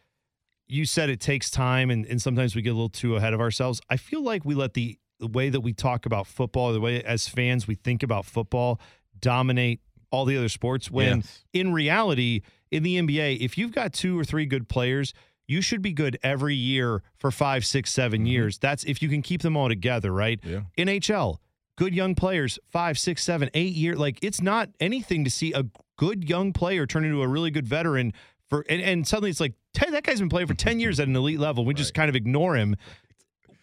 you 0.68 0.84
said, 0.84 1.10
it 1.10 1.20
takes 1.20 1.50
time, 1.50 1.90
and 1.90 2.06
and 2.06 2.20
sometimes 2.20 2.56
we 2.56 2.62
get 2.62 2.70
a 2.70 2.74
little 2.74 2.88
too 2.88 3.16
ahead 3.16 3.32
of 3.32 3.40
ourselves. 3.40 3.80
I 3.88 3.96
feel 3.96 4.22
like 4.22 4.44
we 4.44 4.54
let 4.54 4.74
the, 4.74 4.98
the 5.20 5.26
way 5.26 5.48
that 5.48 5.60
we 5.60 5.72
talk 5.72 6.06
about 6.06 6.26
football, 6.26 6.72
the 6.72 6.80
way 6.80 7.02
as 7.02 7.28
fans 7.28 7.66
we 7.66 7.74
think 7.74 8.02
about 8.02 8.24
football, 8.24 8.80
dominate 9.20 9.80
all 10.10 10.24
the 10.24 10.36
other 10.36 10.48
sports. 10.48 10.90
When 10.90 11.18
Yes. 11.18 11.44
in 11.52 11.72
reality, 11.72 12.42
in 12.70 12.82
the 12.82 12.98
NBA, 13.00 13.40
if 13.40 13.56
you've 13.56 13.72
got 13.72 13.92
two 13.92 14.18
or 14.18 14.24
three 14.24 14.46
good 14.46 14.68
players. 14.68 15.12
You 15.48 15.62
should 15.62 15.80
be 15.80 15.92
good 15.92 16.18
every 16.24 16.56
year 16.56 17.04
for 17.18 17.30
five, 17.30 17.64
six, 17.64 17.92
seven 17.92 18.22
mm-hmm. 18.22 18.26
years. 18.26 18.58
That's 18.58 18.82
if 18.82 19.00
you 19.00 19.08
can 19.08 19.22
keep 19.22 19.42
them 19.42 19.56
all 19.56 19.68
together, 19.68 20.10
right? 20.10 20.40
Yeah. 20.42 20.62
NHL, 20.76 21.36
good 21.76 21.94
young 21.94 22.16
players, 22.16 22.58
five, 22.68 22.98
six, 22.98 23.22
seven, 23.22 23.50
eight 23.54 23.74
year. 23.74 23.94
Like 23.94 24.18
it's 24.22 24.42
not 24.42 24.70
anything 24.80 25.22
to 25.24 25.30
see 25.30 25.52
a 25.52 25.66
good 25.96 26.28
young 26.28 26.52
player 26.52 26.86
turn 26.86 27.04
into 27.04 27.22
a 27.22 27.28
really 27.28 27.50
good 27.50 27.66
veteran 27.66 28.12
for, 28.48 28.64
and, 28.68 28.82
and 28.82 29.06
suddenly 29.06 29.30
it's 29.30 29.40
like 29.40 29.54
"Hey, 29.78 29.90
that 29.90 30.04
guy's 30.04 30.20
been 30.20 30.28
playing 30.28 30.46
for 30.46 30.54
ten 30.54 30.80
years 30.80 31.00
at 31.00 31.08
an 31.08 31.16
elite 31.16 31.40
level. 31.40 31.64
We 31.64 31.74
just 31.74 31.94
kind 31.94 32.08
of 32.08 32.16
ignore 32.16 32.56
him. 32.56 32.76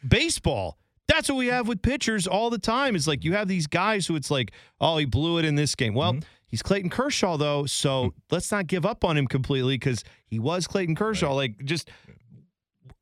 Baseball. 0.08 0.78
That's 1.08 1.28
what 1.28 1.36
we 1.36 1.48
have 1.48 1.68
with 1.68 1.82
pitchers 1.82 2.28
all 2.28 2.50
the 2.50 2.58
time. 2.58 2.96
Is 2.96 3.08
like 3.08 3.24
you 3.24 3.34
have 3.34 3.48
these 3.48 3.68
guys 3.68 4.08
who 4.08 4.16
it's 4.16 4.32
like, 4.32 4.52
oh, 4.80 4.98
he 4.98 5.06
blew 5.06 5.38
it 5.38 5.46
in 5.46 5.56
this 5.56 5.76
game. 5.76 5.94
Well, 5.94 6.14
mm-hmm. 6.14 6.28
he's 6.48 6.62
Clayton 6.62 6.90
Kershaw 6.90 7.38
though, 7.38 7.66
so 7.66 8.04
hmm. 8.04 8.10
let's 8.32 8.52
not 8.52 8.68
give 8.68 8.86
up 8.86 9.04
on 9.04 9.18
him 9.18 9.28
completely 9.28 9.76
because 9.76 10.04
he 10.26 10.40
was 10.40 10.66
Clayton 10.66 10.96
Kershaw. 10.96 11.34
Like 11.34 11.64
just 11.66 11.90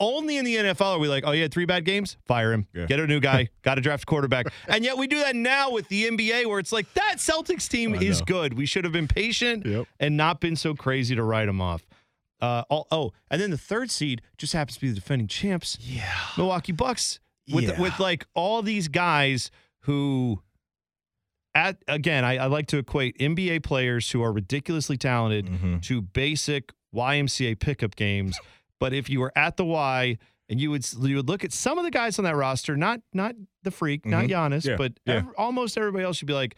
only 0.02 0.38
in 0.38 0.44
the 0.44 0.56
NFL 0.56 0.96
are 0.96 1.00
we 1.00 1.08
like, 1.08 1.24
oh, 1.26 1.32
had 1.32 1.54
three 1.54 1.66
bad 1.66 1.86
games? 1.86 2.18
Fire 2.26 2.52
him. 2.52 2.68
Yeah. 2.74 2.88
Get 2.88 3.00
a 3.00 3.08
new 3.08 3.20
guy. 3.20 3.50
Got 3.62 3.76
to 3.76 3.82
draft 3.82 4.04
a 4.04 4.06
quarterback. 4.06 4.48
And 4.68 4.84
yet 4.84 4.98
we 4.98 5.06
do 5.08 5.20
that 5.20 5.36
now 5.36 5.72
with 5.72 5.88
the 5.90 6.08
NBA 6.08 6.46
where 6.48 6.58
it's 6.58 6.72
like, 6.72 6.92
that 6.94 7.16
Celtics 7.18 7.68
team 7.68 7.94
I 7.94 7.98
is 7.98 8.20
know. 8.20 8.26
good. 8.26 8.54
We 8.54 8.66
should 8.66 8.84
have 8.84 8.94
been 8.94 9.08
patient 9.08 9.66
Yep. 9.66 9.88
and 10.00 10.18
not 10.18 10.40
been 10.40 10.56
so 10.56 10.74
crazy 10.74 11.14
to 11.16 11.24
write 11.24 11.46
them 11.46 11.62
off. 11.62 11.86
Uh, 12.42 12.64
oh, 12.72 12.86
oh, 12.92 13.12
and 13.30 13.40
then 13.42 13.52
the 13.52 13.58
third 13.58 13.92
seed 13.92 14.22
just 14.38 14.54
happens 14.54 14.76
to 14.76 14.82
be 14.82 14.90
the 14.90 14.96
defending 14.96 15.28
champs, 15.28 15.78
yeah, 15.80 16.12
Milwaukee 16.38 16.72
Bucks, 16.72 17.20
with 17.52 17.66
yeah. 17.66 17.80
with 17.80 18.00
like 18.00 18.26
all 18.34 18.62
these 18.64 18.88
guys 18.88 19.52
who, 19.82 20.42
at 21.54 21.78
again, 21.88 22.24
I, 22.24 22.38
I 22.38 22.46
like 22.48 22.68
to 22.68 22.78
equate 22.78 23.18
NBA 23.20 23.64
players 23.64 24.10
who 24.12 24.24
are 24.24 24.32
ridiculously 24.32 24.98
talented 24.98 25.46
Mm-hmm. 25.48 25.80
to 25.80 26.02
basic 26.02 26.72
YMCA 26.96 27.60
pickup 27.60 27.96
games. 27.96 28.40
But 28.80 28.94
if 28.94 29.10
you 29.10 29.20
were 29.20 29.32
at 29.36 29.58
the 29.58 29.66
Y 29.66 30.18
and 30.50 30.60
you 30.60 30.72
would 30.72 30.86
you 31.04 31.18
would 31.18 31.28
look 31.30 31.44
at 31.44 31.54
some 31.54 31.78
of 31.78 31.84
the 31.84 31.92
guys 31.92 32.18
on 32.20 32.26
that 32.26 32.36
roster, 32.36 32.76
not 32.78 33.02
not 33.14 33.36
the 33.64 33.72
freak, 33.72 34.06
not 34.06 34.26
Mhm. 34.26 34.30
Giannis, 34.30 34.66
Yeah, 34.66 34.76
but 34.78 34.94
yeah. 35.06 35.16
ev- 35.18 35.28
almost 35.38 35.78
everybody 35.78 36.04
else, 36.06 36.22
you'd 36.22 36.28
be 36.28 36.34
like, 36.34 36.56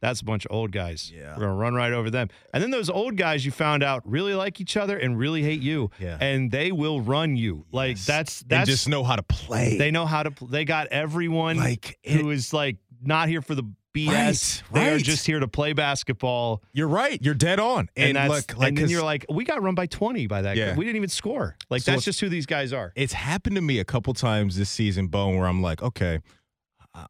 that's 0.00 0.20
a 0.20 0.24
bunch 0.24 0.44
of 0.46 0.52
old 0.52 0.70
guys. 0.72 1.10
Yeah. 1.14 1.34
We're 1.36 1.42
gonna 1.46 1.54
run 1.54 1.74
right 1.74 1.92
over 1.92 2.10
them. 2.10 2.28
And 2.54 2.62
then 2.62 2.70
those 2.70 2.88
old 2.88 3.16
guys 3.16 3.44
you 3.44 3.50
found 3.50 3.82
out 3.82 4.02
really 4.08 4.34
like 4.34 4.60
each 4.60 4.76
other 4.76 4.96
and 4.96 5.18
really 5.18 5.42
hate 5.42 5.60
you. 5.60 5.90
Yeah. 5.98 6.18
And 6.20 6.50
they 6.50 6.70
will 6.72 7.00
run 7.00 7.36
you. 7.36 7.64
Like 7.72 7.96
Yes. 7.96 8.06
that's 8.06 8.40
and 8.42 8.50
that's 8.50 8.68
just 8.70 8.88
know 8.88 9.02
how 9.04 9.16
to 9.16 9.22
play. 9.22 9.76
they 9.78 9.90
know 9.90 10.06
how 10.06 10.22
to. 10.22 10.30
Pl- 10.30 10.48
they 10.48 10.64
got 10.64 10.86
everyone 10.88 11.56
like 11.56 11.98
it, 12.02 12.20
who 12.20 12.30
is 12.30 12.52
like 12.52 12.76
not 13.02 13.28
here 13.28 13.42
for 13.42 13.54
the 13.54 13.64
BS. 13.94 14.62
Right, 14.70 14.80
They 14.82 14.88
are 14.90 14.92
right. 14.94 15.02
just 15.04 15.26
here 15.26 15.40
to 15.40 15.48
play 15.48 15.72
basketball. 15.72 16.62
You're 16.72 16.88
right. 16.88 17.20
You're 17.22 17.34
dead 17.34 17.58
on. 17.58 17.88
And, 17.96 18.16
And, 18.16 18.16
that's 18.16 18.48
look, 18.48 18.58
like 18.58 18.68
and 18.68 18.78
then 18.78 18.88
you're 18.90 19.02
like, 19.02 19.26
we 19.30 19.44
got 19.44 19.62
run 19.62 19.74
by 19.74 19.86
20 19.86 20.26
by 20.26 20.42
that. 20.42 20.56
Yeah. 20.56 20.70
guy. 20.70 20.76
We 20.76 20.84
didn't 20.84 20.96
even 20.96 21.08
score. 21.08 21.56
Like 21.70 21.82
So 21.82 21.92
that's 21.92 22.04
just 22.04 22.20
who 22.20 22.28
these 22.28 22.46
guys 22.46 22.72
are. 22.72 22.92
it's 22.94 23.14
happened 23.14 23.56
to 23.56 23.62
me 23.62 23.78
a 23.80 23.84
couple 23.84 24.12
times 24.14 24.56
this 24.56 24.70
season, 24.70 25.08
Bone, 25.08 25.36
where 25.36 25.48
I'm 25.48 25.62
like, 25.62 25.82
okay, 25.82 26.20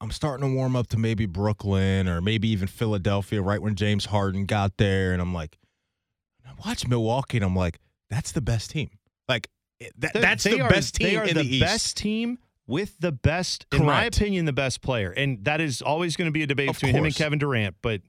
I'm 0.01 0.11
starting 0.11 0.48
to 0.48 0.55
warm 0.55 0.77
up 0.77 0.88
to 0.88 0.98
maybe 0.98 1.27
Brooklyn 1.27 2.09
or 2.09 2.20
maybe 2.20 2.48
even 2.48 2.68
Philadelphia 2.68 3.42
right 3.42 3.61
when 3.61 3.74
James 3.74 4.07
Harden 4.07 4.46
got 4.46 4.77
there. 4.77 5.12
And 5.12 5.22
I'm 5.22 5.35
like, 5.35 5.59
I 6.46 6.51
watch 6.66 6.87
Milwaukee 6.87 7.38
and 7.38 7.44
I'm 7.44 7.57
like, 7.57 7.79
that's 8.11 8.33
the 8.33 8.40
best 8.40 8.70
team. 8.70 8.90
Like, 9.29 9.48
that, 9.98 10.14
that's 10.14 10.44
the 10.44 10.61
are- 10.62 10.68
best 10.68 10.94
team 10.96 11.09
They 11.09 11.16
are 11.16 11.24
in 11.24 11.37
the, 11.37 11.42
the, 11.42 11.61
best 11.61 11.96
team 11.96 12.38
with 12.66 12.98
the 13.01 13.12
best, 13.12 13.66
in 13.72 13.85
my 13.85 14.05
opinion, 14.05 14.44
the 14.44 14.53
best 14.53 14.83
player. 14.83 15.11
And 15.11 15.44
that 15.44 15.61
is 15.61 15.83
always 15.83 16.16
going 16.16 16.27
to 16.27 16.33
be 16.33 16.42
a 16.42 16.46
debate 16.46 16.68
Of 16.68 16.77
between 16.77 16.94
him 16.94 17.05
and. 17.05 17.14
Kevin 17.14 17.38
Durant. 17.38 17.77
But 17.83 18.03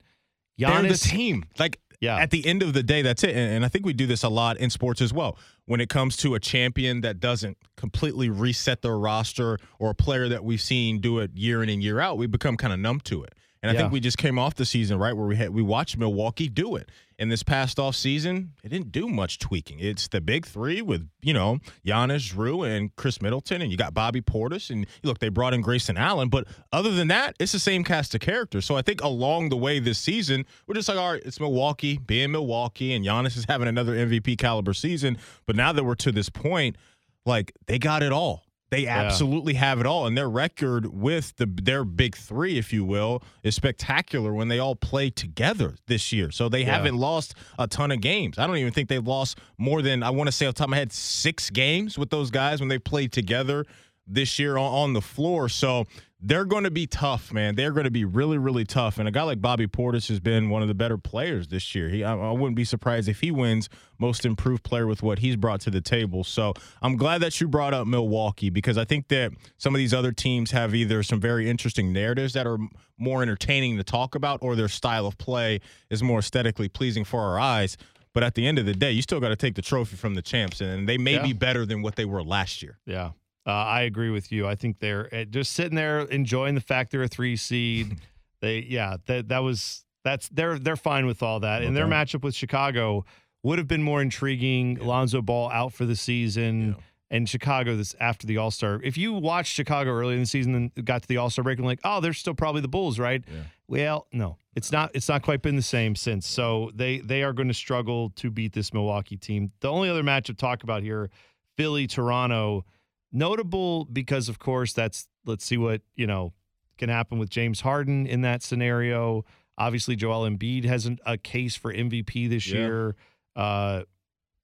They're 0.57 0.81
the 0.81 0.95
team. 0.95 1.45
Like, 1.57 1.79
yeah, 1.99 2.17
at 2.17 2.31
the 2.31 2.45
end 2.45 2.63
of 2.63 2.73
the 2.73 2.83
day, 2.83 3.01
that's 3.01 3.23
it. 3.23 3.31
And, 3.31 3.53
and 3.55 3.65
I 3.65 3.67
think 3.67 3.85
we 3.85 3.93
do 3.93 4.07
this 4.07 4.23
a 4.23 4.29
lot 4.29 4.57
in 4.57 4.69
sports 4.69 5.01
as 5.01 5.13
well. 5.13 5.37
When 5.65 5.81
it 5.81 5.89
comes 5.89 6.15
to 6.17 6.35
a 6.35 6.39
champion 6.39 7.01
that 7.01 7.19
doesn't 7.19 7.57
completely 7.75 8.29
reset 8.29 8.81
their 8.81 8.97
roster 8.97 9.59
or 9.79 9.91
a 9.91 9.95
player 9.95 10.29
that 10.29 10.43
we've 10.43 10.61
seen 10.61 10.99
do 10.99 11.19
it 11.19 11.31
year 11.35 11.61
in 11.61 11.69
and 11.69 11.83
year 11.83 11.99
out, 11.99 12.17
we 12.17 12.27
become 12.27 12.57
kind 12.57 12.73
of 12.73 12.79
numb 12.79 13.01
to 13.01 13.23
it. 13.23 13.33
And 13.61 13.69
I 13.69 13.73
Yeah. 13.73 13.81
think 13.81 13.91
we 13.91 13.99
just 13.99 14.17
came 14.17 14.39
off 14.39 14.55
the 14.55 14.65
season, 14.65 14.97
right, 14.97 15.11
where 15.11 15.27
we 15.27 15.35
had 15.35 15.49
we 15.49 15.61
watched 15.61 15.97
Milwaukee 15.97 16.47
do 16.47 16.75
it. 16.77 16.89
And 17.17 17.29
this 17.29 17.43
past 17.43 17.77
off 17.77 17.97
season, 17.97 18.53
it 18.63 18.69
didn't 18.69 18.93
do 18.93 19.09
much 19.09 19.39
tweaking. 19.39 19.79
It's 19.81 20.07
the 20.07 20.21
big 20.21 20.45
three 20.45 20.81
with, 20.81 21.09
you 21.21 21.33
know, 21.33 21.59
Giannis, 21.85 22.33
Jrue, 22.33 22.65
and 22.65 22.95
Khris 22.95 23.21
Middleton, 23.21 23.61
and 23.61 23.69
you 23.69 23.77
got 23.77 23.93
Bobby 23.93 24.21
Portis. 24.21 24.69
And 24.69 24.85
look, 25.03 25.19
they 25.19 25.27
brought 25.27 25.53
in 25.53 25.59
Grayson 25.59 25.97
Allen. 25.97 26.29
But 26.29 26.47
other 26.71 26.91
than 26.91 27.09
that, 27.09 27.35
it's 27.37 27.51
the 27.51 27.59
same 27.59 27.83
cast 27.83 28.15
of 28.15 28.21
characters. 28.21 28.63
So 28.65 28.77
I 28.77 28.81
think 28.81 29.01
along 29.01 29.49
the 29.49 29.57
way 29.57 29.79
this 29.79 29.99
season, 29.99 30.45
we're 30.65 30.75
just 30.75 30.87
like, 30.87 30.97
all 30.97 31.11
right, 31.11 31.21
it's 31.25 31.41
Milwaukee, 31.41 31.97
being 31.97 32.31
Milwaukee, 32.31 32.93
and 32.93 33.03
Giannis 33.05 33.35
is 33.35 33.43
having 33.49 33.67
another 33.67 33.93
MVP 33.93 34.37
caliber 34.37 34.73
season. 34.73 35.17
But 35.45 35.57
now 35.57 35.73
that 35.73 35.83
we're 35.83 35.95
to 35.95 36.13
this 36.13 36.29
point, 36.29 36.77
like 37.25 37.51
they 37.67 37.77
got 37.77 38.01
it 38.01 38.13
all. 38.13 38.45
They 38.71 38.85
absolutely 38.85 39.55
have 39.55 39.79
it 39.79 39.85
all, 39.87 40.05
and 40.05 40.15
their 40.17 40.29
record 40.29 40.85
with 40.93 41.35
the 41.37 41.45
their 41.47 41.83
big 41.83 42.15
three, 42.15 42.57
if 42.59 42.71
you 42.71 42.85
will, 42.85 43.23
is 43.43 43.55
spectacular 43.55 44.31
when 44.33 44.47
they 44.47 44.59
all 44.59 44.75
play 44.75 45.09
together 45.09 45.75
this 45.87 46.11
year. 46.11 46.29
So 46.29 46.49
they 46.49 46.61
Yeah. 46.61 46.75
haven't 46.75 46.95
lost 46.97 47.33
a 47.57 47.65
ton 47.67 47.91
of 47.91 47.99
games. 48.01 48.37
I 48.37 48.45
don't 48.45 48.57
even 48.57 48.71
think 48.71 48.87
they've 48.89 49.05
lost 49.05 49.39
more 49.57 49.81
than 49.81 50.03
I 50.03 50.11
want 50.11 50.27
to 50.27 50.31
say 50.31 50.45
off 50.45 50.53
the 50.53 50.59
top 50.59 50.65
of 50.67 50.71
my 50.71 50.77
head 50.77 50.91
six 50.93 51.49
games 51.49 51.97
with 51.97 52.11
those 52.11 52.29
guys 52.29 52.59
when 52.59 52.69
they 52.69 52.77
played 52.77 53.11
together 53.11 53.65
this 54.05 54.37
year 54.39 54.57
on, 54.57 54.71
on 54.71 54.93
the 54.93 55.01
floor. 55.01 55.49
So 55.49 55.85
they're 56.21 56.43
going 56.45 56.65
to 56.65 56.71
be 56.71 56.85
tough, 56.85 57.31
man. 57.31 57.55
They're 57.55 57.71
going 57.71 57.85
to 57.85 57.91
be 57.91 58.03
really, 58.03 58.37
really 58.37 58.65
tough. 58.65 58.97
And 58.97 59.07
a 59.07 59.11
guy 59.11 59.23
like 59.23 59.41
Bobby 59.41 59.67
Portis 59.67 60.09
has 60.09 60.19
been 60.19 60.49
one 60.49 60.61
of 60.61 60.67
the 60.67 60.73
better 60.73 60.97
players 60.97 61.47
this 61.47 61.73
year. 61.73 61.87
He, 61.87 62.03
I, 62.03 62.13
I 62.13 62.31
wouldn't 62.31 62.57
be 62.57 62.65
surprised 62.65 63.07
if 63.07 63.21
he 63.21 63.31
wins 63.31 63.69
Most 63.97 64.25
Improved 64.25 64.63
Player 64.63 64.85
with 64.85 65.01
what 65.01 65.19
he's 65.19 65.37
brought 65.37 65.61
to 65.61 65.69
the 65.71 65.79
table. 65.79 66.25
So 66.25 66.53
I'm 66.81 66.97
glad 66.97 67.21
that 67.21 67.39
you 67.39 67.47
brought 67.47 67.73
up 67.73 67.87
Milwaukee 67.87 68.49
because 68.49 68.77
I 68.77 68.83
think 68.83 69.07
that 69.07 69.31
some 69.57 69.73
of 69.73 69.79
these 69.79 69.93
other 69.93 70.11
teams 70.11 70.51
have 70.51 70.75
either 70.75 71.03
some 71.03 71.21
very 71.21 71.49
interesting 71.49 71.93
narratives 71.93 72.33
that 72.33 72.45
are 72.45 72.57
more 72.97 73.21
entertaining 73.21 73.77
to 73.77 73.83
talk 73.85 74.13
about, 74.13 74.39
or 74.41 74.57
their 74.57 74.67
style 74.67 75.05
of 75.07 75.17
play 75.17 75.61
is 75.89 76.03
more 76.03 76.19
aesthetically 76.19 76.67
pleasing 76.67 77.05
for 77.05 77.21
our 77.21 77.39
eyes. 77.39 77.77
But 78.13 78.23
at 78.23 78.35
the 78.35 78.45
end 78.45 78.59
of 78.59 78.65
the 78.65 78.73
day, 78.73 78.91
you 78.91 79.01
still 79.01 79.21
got 79.21 79.29
to 79.29 79.35
take 79.37 79.55
the 79.55 79.61
trophy 79.61 79.95
from 79.95 80.15
the 80.15 80.21
champs, 80.21 80.59
and 80.59 80.89
they 80.89 80.97
may 80.97 81.13
Yeah. 81.13 81.23
be 81.23 81.31
better 81.33 81.65
than 81.65 81.81
what 81.81 81.95
they 81.95 82.03
were 82.05 82.23
last 82.23 82.61
year. 82.61 82.77
Yeah, 82.85 83.11
uh, 83.45 83.51
I 83.51 83.81
agree 83.81 84.09
with 84.09 84.31
you. 84.31 84.47
I 84.47 84.55
think 84.55 84.79
they're 84.79 85.09
uh, 85.13 85.23
just 85.25 85.53
sitting 85.53 85.75
there 85.75 85.99
enjoying 86.01 86.55
the 86.55 86.61
fact 86.61 86.91
they're 86.91 87.03
a 87.03 87.07
three 87.07 87.35
seed. 87.35 87.97
they, 88.41 88.59
yeah, 88.67 88.97
that 89.05 89.29
that 89.29 89.39
was 89.39 89.85
that's 90.03 90.29
they're 90.29 90.59
they're 90.59 90.75
fine 90.75 91.05
with 91.05 91.23
all 91.23 91.39
that. 91.41 91.63
And 91.63 91.75
their 91.75 91.87
matchup 91.87 92.23
with 92.23 92.35
Chicago 92.35 93.05
would 93.43 93.57
have 93.57 93.67
been 93.67 93.83
more 93.83 94.01
intriguing. 94.01 94.75
Lonzo 94.75 95.21
Ball 95.21 95.49
out 95.51 95.73
for 95.73 95.85
the 95.85 95.95
season. 95.95 96.75
And 97.11 97.27
Chicago 97.27 97.75
this 97.75 97.95
after 97.99 98.27
the 98.27 98.37
All 98.37 98.51
Star. 98.51 98.79
If 98.83 98.95
you 98.95 99.13
watched 99.13 99.51
Chicago 99.51 99.89
early 99.89 100.13
in 100.13 100.19
the 100.19 100.25
season 100.27 100.53
and 100.53 100.85
got 100.85 101.01
to 101.01 101.07
the 101.07 101.17
All 101.17 101.31
Star 101.31 101.41
break 101.41 101.57
and 101.57 101.65
like, 101.65 101.79
oh, 101.83 102.01
they're 102.01 102.13
still 102.13 102.35
probably 102.35 102.61
the 102.61 102.67
Bulls, 102.67 102.99
right? 102.99 103.23
Yeah. 103.27 103.41
Well, 103.67 104.07
no, 104.11 104.37
it's 104.55 104.71
not. 104.71 104.91
It's 104.93 105.09
not 105.09 105.23
quite 105.23 105.41
been 105.41 105.55
the 105.55 105.63
same 105.63 105.95
since. 105.95 106.27
So 106.27 106.69
they 106.75 106.99
they 106.99 107.23
are 107.23 107.33
going 107.33 107.47
to 107.47 107.53
struggle 107.55 108.11
to 108.11 108.29
beat 108.29 108.53
this 108.53 108.75
Milwaukee 108.75 109.17
team. 109.17 109.51
The 109.61 109.71
only 109.71 109.89
other 109.89 110.03
matchup 110.03 110.25
to 110.25 110.33
talk 110.35 110.61
about 110.61 110.83
here, 110.83 111.09
Philly 111.57 111.87
Toronto, 111.87 112.63
notable 113.11 113.85
because 113.85 114.29
of 114.29 114.39
course 114.39 114.73
that's 114.73 115.07
let's 115.25 115.43
see 115.45 115.57
what 115.57 115.81
you 115.95 116.05
know 116.07 116.33
can 116.77 116.89
happen 116.89 117.17
with 117.19 117.29
James 117.29 117.61
Harden 117.61 118.05
in 118.07 118.21
that 118.21 118.41
scenario. 118.41 119.25
Obviously, 119.57 119.95
Joel 119.97 120.29
Embiid 120.29 120.63
has 120.63 120.89
a 121.05 121.17
case 121.17 121.55
for 121.55 121.73
MVP 121.73 122.27
this 122.29 122.47
Yeah. 122.47 122.59
year, 122.59 122.95
uh, 123.35 123.83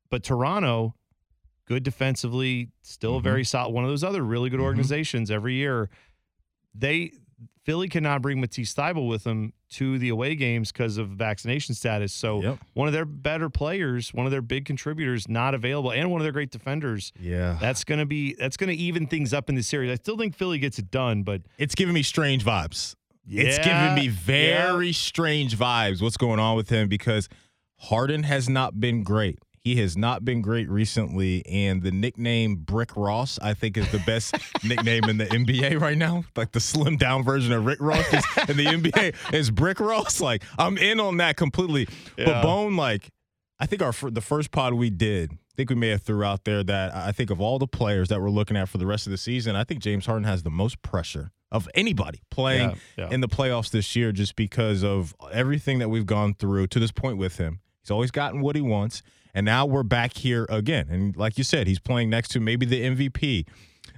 but 0.10 0.24
Toronto, 0.24 0.96
good 1.66 1.84
defensively, 1.84 2.72
still 2.82 3.16
a 3.16 3.20
Mhm. 3.20 3.24
very 3.24 3.44
solid. 3.46 3.72
One 3.74 3.86
of 3.86 3.90
those 3.90 4.04
other 4.04 4.22
really 4.24 4.50
good 4.50 4.60
Mhm. 4.60 4.64
organizations 4.64 5.32
every 5.32 5.54
year. 5.56 5.90
They 6.74 7.14
Philly 7.64 7.90
cannot 7.90 8.22
bring 8.22 8.40
Matisse 8.40 8.74
Thybulle 8.76 9.08
with 9.10 9.24
them 9.24 9.52
to 9.72 9.98
the 9.98 10.10
away 10.10 10.36
games 10.36 10.72
because 10.72 10.98
of 10.98 11.10
vaccination 11.10 11.74
status. 11.74 12.14
So 12.14 12.42
Yep. 12.42 12.60
one 12.74 12.88
of 12.88 12.94
their 12.94 13.06
better 13.06 13.50
players, 13.50 14.14
one 14.14 14.26
of 14.28 14.32
their 14.32 14.44
big 14.44 14.66
contributors, 14.66 15.28
not 15.28 15.56
available, 15.56 15.92
and 15.92 16.12
one 16.12 16.22
of 16.22 16.26
their 16.26 16.32
great 16.32 16.52
defenders. 16.52 17.12
Yeah. 17.20 17.58
That's 17.60 17.84
gonna 17.84 18.06
be 18.06 18.36
that's 18.36 18.56
gonna 18.56 18.74
even 18.74 19.08
things 19.08 19.34
up 19.34 19.50
in 19.50 19.56
the 19.56 19.64
series. 19.64 19.92
I 19.92 19.96
still 19.96 20.18
think 20.18 20.36
Philly 20.36 20.60
gets 20.60 20.78
it 20.80 20.92
done, 20.92 21.24
but 21.24 21.42
It's 21.58 21.74
giving 21.76 21.94
me 21.96 22.04
strange 22.04 22.46
vibes. 22.46 22.96
it's 23.28 23.58
giving 23.58 23.96
me 23.96 24.06
yeah. 24.06 24.12
very 24.24 24.92
strange 24.94 25.58
vibes 25.58 26.02
what's 26.02 26.18
going 26.18 26.40
on 26.40 26.56
with 26.56 26.70
him 26.70 26.88
because 26.88 27.28
Harden 27.78 28.24
has 28.24 28.48
not 28.48 28.80
been 28.80 29.02
great. 29.04 29.40
He 29.66 29.78
has 29.78 29.98
not 29.98 30.24
been 30.24 30.44
great 30.44 30.70
recently, 30.70 31.44
and 31.48 31.82
the 31.82 31.90
nickname 31.90 32.58
Brick 32.58 32.96
Ross, 32.96 33.40
I 33.42 33.56
think, 33.56 33.78
is 33.78 33.92
the 33.92 33.98
best 34.06 34.36
nickname 34.64 35.06
in 35.06 35.18
the 35.18 35.26
NBA 35.26 35.82
right 35.82 35.98
now. 35.98 36.24
Like 36.36 36.52
the 36.52 36.60
slim 36.60 36.98
down 36.98 37.24
version 37.24 37.52
of 37.52 37.66
Rick 37.66 37.80
Ross 37.82 38.06
is, 38.14 38.24
in 38.48 38.58
the 38.58 38.66
NBA 38.66 39.34
is 39.34 39.50
Brick 39.50 39.80
Ross. 39.80 40.22
Like 40.22 40.44
I'm 40.60 40.78
in 40.78 41.00
on 41.00 41.18
that 41.18 41.36
completely. 41.36 41.88
Yeah. 42.16 42.26
But 42.26 42.44
Bone, 42.44 42.76
like 42.76 43.10
I 43.60 43.66
think 43.66 43.82
our 43.82 43.92
the 44.12 44.22
first 44.22 44.52
pod 44.52 44.76
we 44.76 44.92
did, 44.92 45.32
I 45.32 45.54
think 45.58 45.72
we 45.72 45.76
may 45.76 45.90
have 45.90 46.04
threw 46.04 46.24
out 46.24 46.44
there 46.44 46.64
that 46.64 46.94
I 46.96 47.12
think 47.12 47.32
of 47.32 47.42
all 47.42 47.58
the 47.58 47.66
players 47.66 48.10
that 48.10 48.22
we're 48.22 48.30
looking 48.30 48.56
at 48.56 48.70
for 48.70 48.78
the 48.78 48.86
rest 48.86 49.08
of 49.08 49.12
the 49.12 49.18
season, 49.18 49.56
I 49.56 49.64
think 49.64 49.80
James 49.82 50.06
Harden 50.06 50.26
has 50.26 50.44
the 50.44 50.52
most 50.52 50.80
pressure 50.84 51.32
of 51.52 51.68
anybody 51.74 52.22
playing 52.30 52.70
Yeah, 52.70 52.76
yeah. 53.06 53.10
in 53.10 53.22
the 53.22 53.28
playoffs 53.28 53.72
this 53.72 53.96
year 53.96 54.12
just 54.12 54.36
because 54.36 54.84
of 54.84 55.16
everything 55.32 55.80
that 55.80 55.90
we've 55.90 56.06
gone 56.06 56.36
through 56.36 56.68
to 56.68 56.80
this 56.80 56.92
point 56.92 57.18
with 57.18 57.38
him. 57.38 57.62
He's 57.82 57.90
always 57.90 58.12
gotten 58.12 58.42
what 58.42 58.56
he 58.56 58.62
wants, 58.62 59.02
and 59.36 59.46
now 59.46 59.66
we're 59.66 59.84
back 59.84 60.16
here 60.16 60.48
again. 60.50 60.88
And 60.90 61.16
like 61.16 61.38
you 61.38 61.44
said, 61.44 61.68
he's 61.68 61.80
playing 61.80 62.10
next 62.10 62.30
to 62.30 62.40
maybe 62.40 62.66
the 62.66 62.82
MVP 62.82 63.46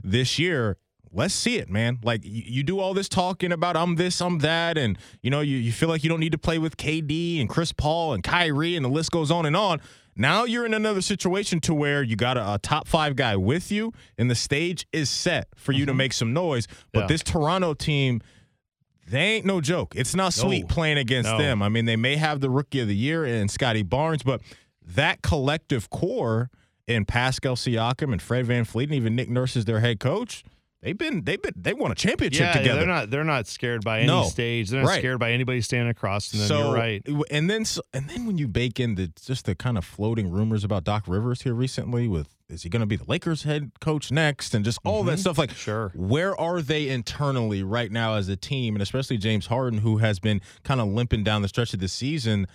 this 0.03 0.39
year. 0.39 0.77
Let's 1.13 1.33
see 1.33 1.57
it, 1.57 1.69
man. 1.69 1.99
Like 2.03 2.25
you, 2.25 2.43
you 2.45 2.63
do 2.63 2.79
all 2.79 2.93
this 2.93 3.07
talking 3.07 3.51
about 3.51 3.77
I'm 3.77 3.95
this, 3.95 4.19
I'm 4.19 4.39
that, 4.39 4.77
and 4.77 4.97
you 5.21 5.29
know 5.29 5.39
you, 5.39 5.55
you 5.55 5.71
feel 5.71 5.87
like 5.87 6.03
you 6.03 6.09
don't 6.09 6.19
need 6.19 6.33
to 6.33 6.37
play 6.37 6.57
with 6.57 6.75
KD 6.75 7.39
and 7.39 7.47
Chris 7.47 7.71
Paul 7.71 8.13
and 8.13 8.23
Kyrie, 8.23 8.75
and 8.75 8.83
the 8.83 8.89
list 8.89 9.11
goes 9.11 9.31
on 9.31 9.45
and 9.45 9.55
on. 9.55 9.79
Now 10.15 10.45
you're 10.45 10.65
in 10.65 10.73
another 10.73 11.01
situation 11.01 11.59
to 11.61 11.73
where 11.73 12.01
you 12.01 12.15
got 12.15 12.37
a, 12.37 12.55
a 12.55 12.59
top 12.59 12.87
five 12.87 13.15
guy 13.15 13.35
with 13.37 13.71
you, 13.71 13.93
and 14.17 14.29
the 14.29 14.35
stage 14.35 14.87
is 14.91 15.09
set 15.09 15.47
for 15.55 15.71
you 15.71 15.85
to 15.85 15.91
mm-hmm. 15.91 15.97
make 15.97 16.13
some 16.13 16.33
noise. 16.33 16.67
But 16.91 17.01
Yeah. 17.01 17.07
this 17.07 17.21
Toronto 17.23 17.75
team, 17.75 18.21
they 19.07 19.35
ain't 19.35 19.45
no 19.45 19.61
joke. 19.61 19.93
It's 19.95 20.15
not 20.15 20.33
sweet 20.33 20.63
No. 20.63 20.67
playing 20.67 20.97
against 20.97 21.29
No. 21.29 21.37
them. 21.37 21.61
I 21.61 21.69
mean, 21.69 21.85
they 21.85 21.95
may 21.95 22.15
have 22.15 22.41
the 22.41 22.49
rookie 22.49 22.79
of 22.79 22.87
the 22.87 22.95
year 22.95 23.23
and 23.23 23.49
Scottie 23.49 23.83
Barnes, 23.83 24.23
but 24.23 24.41
that 24.95 25.21
collective 25.21 25.89
core 25.89 26.49
in 26.87 27.05
Pascal 27.05 27.55
Siakam 27.55 28.11
and 28.13 28.21
Fred 28.21 28.45
VanVleet 28.45 28.83
and 28.85 28.93
even 28.93 29.15
Nick 29.15 29.29
Nurse 29.29 29.55
is 29.57 29.65
their 29.65 29.81
head 29.81 29.99
coach, 29.99 30.43
they've 30.81 30.97
been 30.97 31.23
they've 31.25 31.41
been 31.41 31.51
they 31.57 31.73
won 31.73 31.91
a 31.91 31.95
championship 31.95 32.39
yeah, 32.47 32.53
together. 32.53 32.79
they're 32.79 32.87
not 32.87 33.09
they're 33.09 33.23
not 33.25 33.45
scared 33.47 33.83
by 33.83 33.97
any 33.99 34.07
No. 34.07 34.23
stage. 34.23 34.69
They're 34.69 34.81
not 34.81 34.87
Right. 34.89 34.99
scared 34.99 35.19
by 35.19 35.31
anybody 35.33 35.59
standing 35.59 35.89
across 35.89 36.29
from 36.29 36.39
them. 36.39 36.47
so 36.47 36.59
You're 36.59 36.73
right. 36.73 37.05
and 37.29 37.49
then 37.49 37.65
and 37.93 38.07
then 38.09 38.25
when 38.25 38.37
you 38.37 38.47
bake 38.47 38.79
in 38.79 38.95
the 38.95 39.11
just 39.25 39.45
the 39.45 39.55
kind 39.55 39.77
of 39.77 39.83
floating 39.83 40.31
rumors 40.31 40.63
about 40.63 40.85
Doc 40.85 41.03
Rivers 41.07 41.41
here 41.41 41.53
recently 41.53 42.07
with 42.07 42.35
is 42.47 42.63
he 42.63 42.69
going 42.69 42.79
to 42.79 42.85
be 42.85 42.95
the 42.95 43.03
Lakers 43.05 43.43
head 43.43 43.71
coach 43.81 44.09
next 44.09 44.53
and 44.55 44.63
just 44.63 44.79
all 44.85 45.03
that 45.03 45.17
Mhm. 45.17 45.21
stuff 45.21 45.37
like 45.37 45.51
Sure. 45.51 45.91
where 45.93 46.39
are 46.39 46.61
they 46.61 46.87
internally 46.87 47.63
right 47.63 47.91
now 47.91 48.13
as 48.13 48.29
a 48.29 48.37
team 48.37 48.73
and 48.75 48.81
especially 48.81 49.17
James 49.17 49.47
Harden 49.47 49.79
who 49.79 49.97
has 49.97 50.19
been 50.19 50.39
kind 50.63 50.79
of 50.79 50.87
limping 50.87 51.25
down 51.25 51.41
the 51.41 51.49
stretch 51.49 51.73
of 51.73 51.81
the 51.81 51.89
season 51.89 52.47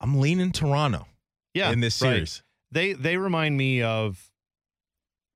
I'm 0.00 0.18
leaning 0.20 0.52
Toronto 0.52 1.06
Yeah, 1.54 1.70
in 1.72 1.80
this 1.80 2.00
right. 2.00 2.10
series 2.10 2.42
They 2.70 2.92
they 2.92 3.16
remind 3.16 3.56
me 3.56 3.82
of 3.82 4.30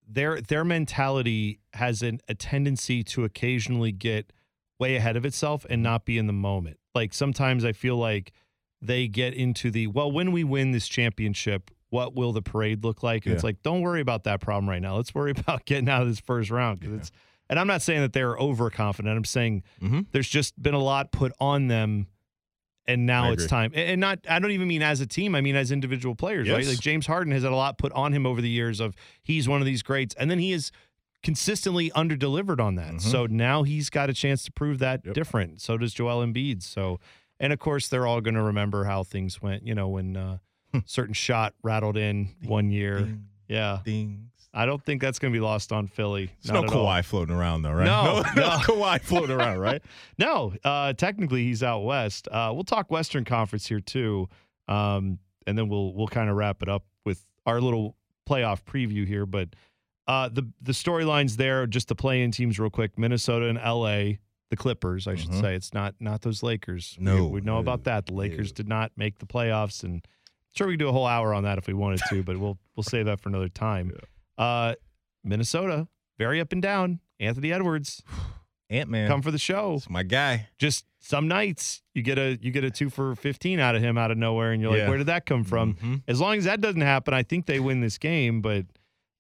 their 0.07 0.41
their 0.41 0.65
mentality 0.65 1.61
has 1.75 2.03
an, 2.03 2.21
a 2.29 2.35
tendency 2.35 3.03
to 3.05 3.25
occasionally 3.25 3.93
get 3.93 4.33
way 4.79 4.97
ahead 4.97 5.17
of 5.17 5.25
itself 5.25 5.65
and 5.71 5.83
not 5.83 6.05
be 6.05 6.19
in 6.19 6.27
the 6.27 6.33
moment. 6.33 6.79
Like 6.95 7.15
sometimes 7.15 7.65
I 7.65 7.73
feel 7.73 7.97
like 7.97 8.33
they 8.83 9.09
get 9.09 9.35
into 9.35 9.71
the 9.71 9.87
well, 9.87 10.11
when 10.13 10.31
we 10.33 10.45
win 10.45 10.73
this 10.73 10.89
championship, 10.89 11.71
what 11.91 12.15
will 12.15 12.33
the 12.33 12.43
parade 12.43 12.85
look 12.85 13.03
like? 13.03 13.25
And 13.25 13.35
it's 13.35 13.45
like, 13.45 13.63
don't 13.63 13.81
worry 13.81 14.01
about 14.01 14.25
that 14.25 14.41
problem 14.41 14.69
right 14.69 14.83
now. 14.83 14.97
Let's 14.97 15.15
worry 15.15 15.31
about 15.37 15.65
getting 15.65 15.89
out 15.89 16.03
of 16.03 16.09
this 16.09 16.21
first 16.21 16.51
round 16.51 16.81
because 16.81 16.95
it's. 16.97 17.11
And 17.51 17.59
I'm 17.59 17.67
not 17.67 17.83
saying 17.83 18.01
that 18.01 18.15
they're 18.15 18.37
overconfident. 18.39 19.15
I'm 19.15 19.25
saying 19.25 19.65
Mhm. 19.83 20.07
there's 20.13 20.29
just 20.31 20.61
been 20.63 20.73
a 20.73 20.79
lot 20.83 21.13
put 21.13 21.31
on 21.39 21.69
them, 21.69 22.07
and 22.87 23.07
now 23.07 23.33
it's 23.33 23.47
time. 23.47 23.73
And 23.75 24.01
not. 24.01 24.21
I 24.29 24.39
don't 24.39 24.51
even 24.51 24.69
mean 24.69 24.83
as 24.83 25.01
a 25.01 25.07
team. 25.07 25.35
I 25.35 25.41
mean 25.41 25.57
as 25.57 25.71
individual 25.73 26.15
players, 26.15 26.49
right? 26.51 26.67
Like 26.67 26.81
James 26.81 27.07
Harden 27.07 27.33
has 27.33 27.43
had 27.43 27.53
a 27.53 27.57
lot 27.57 27.79
put 27.79 27.93
on 27.93 28.13
him 28.13 28.27
over 28.27 28.41
the 28.41 28.49
years 28.51 28.81
of 28.81 28.95
he's 29.23 29.49
one 29.49 29.61
of 29.61 29.67
these 29.67 29.83
greats, 29.83 30.15
and 30.19 30.31
then 30.31 30.39
he 30.39 30.53
is 30.53 30.71
consistently 31.23 31.91
underdelivered 31.93 32.61
on 32.61 32.75
that. 32.75 32.95
Mhm. 32.95 33.01
So 33.01 33.27
now 33.27 33.63
he's 33.63 33.89
got 33.91 34.11
a 34.11 34.13
chance 34.13 34.45
to 34.45 34.53
prove 34.53 34.79
that 34.81 35.01
Yep. 35.07 35.15
different. 35.15 35.61
So 35.63 35.79
does 35.79 35.95
Joel 35.95 36.25
Embiid. 36.25 36.63
So, 36.63 37.01
and 37.41 37.53
of 37.53 37.59
course 37.59 37.89
they're 37.89 38.07
all 38.07 38.21
going 38.21 38.35
to 38.35 38.43
remember 38.43 38.85
how 38.85 39.03
things 39.05 39.41
went. 39.41 39.67
You 39.67 39.75
know 39.75 39.89
when 39.89 40.17
uh, 40.17 40.39
certain 40.85 41.15
shot 41.15 41.55
rattled 41.63 41.97
in 41.97 42.35
one 42.45 42.71
year. 42.71 42.99
Ding, 43.01 43.25
Yeah, 43.49 43.79
ding. 43.85 44.31
I 44.57 44.67
don't 44.67 44.83
think 44.85 45.01
that's 45.03 45.19
going 45.19 45.33
to 45.33 45.37
be 45.37 45.43
lost 45.43 45.73
on 45.73 45.89
Philly. 45.89 46.31
There's 46.43 46.53
no 46.53 46.63
at 46.65 46.73
all. 46.73 46.87
Kawhi 46.87 47.05
floating 47.05 47.35
around 47.35 47.63
though, 47.63 47.73
right? 47.73 47.85
No, 47.87 48.23
no, 48.23 48.33
no. 48.43 48.49
Kawhi 48.59 49.01
floating 49.01 49.37
around, 49.37 49.59
right? 49.59 49.83
No, 50.19 50.55
uh, 50.63 50.93
technically 50.93 51.45
he's 51.45 51.63
out 51.63 51.81
west. 51.81 52.29
Uh, 52.31 52.51
we'll 52.55 52.63
talk 52.65 52.91
Western 52.91 53.25
Conference 53.25 53.67
here 53.67 53.81
too, 53.81 54.29
um, 54.69 55.19
and 55.47 55.59
then 55.59 55.69
we'll 55.69 55.93
we'll 55.95 56.07
kind 56.09 56.31
of 56.31 56.37
wrap 56.37 56.63
it 56.63 56.69
up 56.69 56.85
with 57.05 57.25
our 57.47 57.61
little 57.61 57.97
playoff 58.29 58.63
preview 58.63 59.07
here. 59.07 59.27
But 59.27 59.49
uh, 60.07 60.29
the 60.29 60.49
the 60.63 60.73
storylines 60.73 61.37
there, 61.37 61.67
just 61.67 61.89
the 61.89 61.95
play-in 61.97 62.31
teams, 62.31 62.59
real 62.61 62.71
quick: 62.71 62.97
Minnesota 62.99 63.47
and 63.49 63.59
L.A. 63.59 64.21
The 64.51 64.57
Clippers, 64.57 65.09
I 65.09 65.17
should 65.17 65.31
Mhm. 65.31 65.41
say. 65.41 65.55
It's 65.57 65.75
not 65.75 65.95
not 65.99 66.23
those 66.23 66.43
Lakers. 66.45 66.95
We- 66.99 67.05
No, 67.07 67.27
we, 67.27 67.41
know 67.41 67.59
about 67.59 67.85
that. 67.85 68.07
The 68.07 68.13
Lakers 68.15 68.53
no. 68.53 68.55
did 68.55 68.69
not 68.69 68.93
make 68.97 69.19
the 69.19 69.27
playoffs, 69.27 69.83
and 69.83 70.07
sure 70.55 70.69
we 70.69 70.75
could 70.75 70.81
do 70.81 70.89
a 70.89 70.93
whole 70.93 71.07
hour 71.07 71.35
on 71.35 71.43
that 71.45 71.59
if 71.59 71.67
we 71.67 71.75
wanted 71.75 72.01
to, 72.11 72.23
but 72.23 72.37
we'll 72.37 72.59
we'll 72.77 72.85
save 72.85 73.07
that 73.07 73.19
for 73.21 73.31
another 73.31 73.49
time. 73.49 73.91
Uh, 74.39 74.75
Minnesota, 75.23 75.89
very 76.19 76.41
up 76.41 76.53
and 76.53 76.61
down. 76.63 77.01
Anthony 77.21 77.53
Edwards, 77.53 78.03
Ant 78.71 78.91
Man, 78.91 79.09
come 79.09 79.23
for 79.23 79.31
the 79.31 79.39
show 79.39 79.75
it's 79.75 79.89
my 79.89 80.03
guy. 80.03 80.49
just 80.59 80.85
some 81.01 81.29
nights 81.29 81.83
you 81.95 82.03
get 82.03 82.19
a 82.19 82.39
you 82.41 82.51
get 82.51 82.65
a 82.65 82.71
two 82.71 82.91
for 82.91 83.15
fifteen 83.15 83.61
out 83.61 83.75
of 83.77 83.83
him 83.83 83.97
out 83.97 84.11
of 84.11 84.19
nowhere, 84.19 84.53
and 84.53 84.61
you're 84.61 84.77
like, 84.77 84.89
where 84.89 84.99
did 84.99 85.07
that 85.07 85.27
come 85.27 85.45
from? 85.45 85.75
Mhm. 85.75 86.03
As 86.09 86.21
long 86.21 86.37
as 86.39 86.45
that 86.45 86.61
doesn't 86.61 86.81
happen, 86.81 87.15
I 87.15 87.23
think 87.23 87.47
they 87.47 87.61
win 87.61 87.81
this 87.81 87.99
game. 87.99 88.41
But 88.41 88.67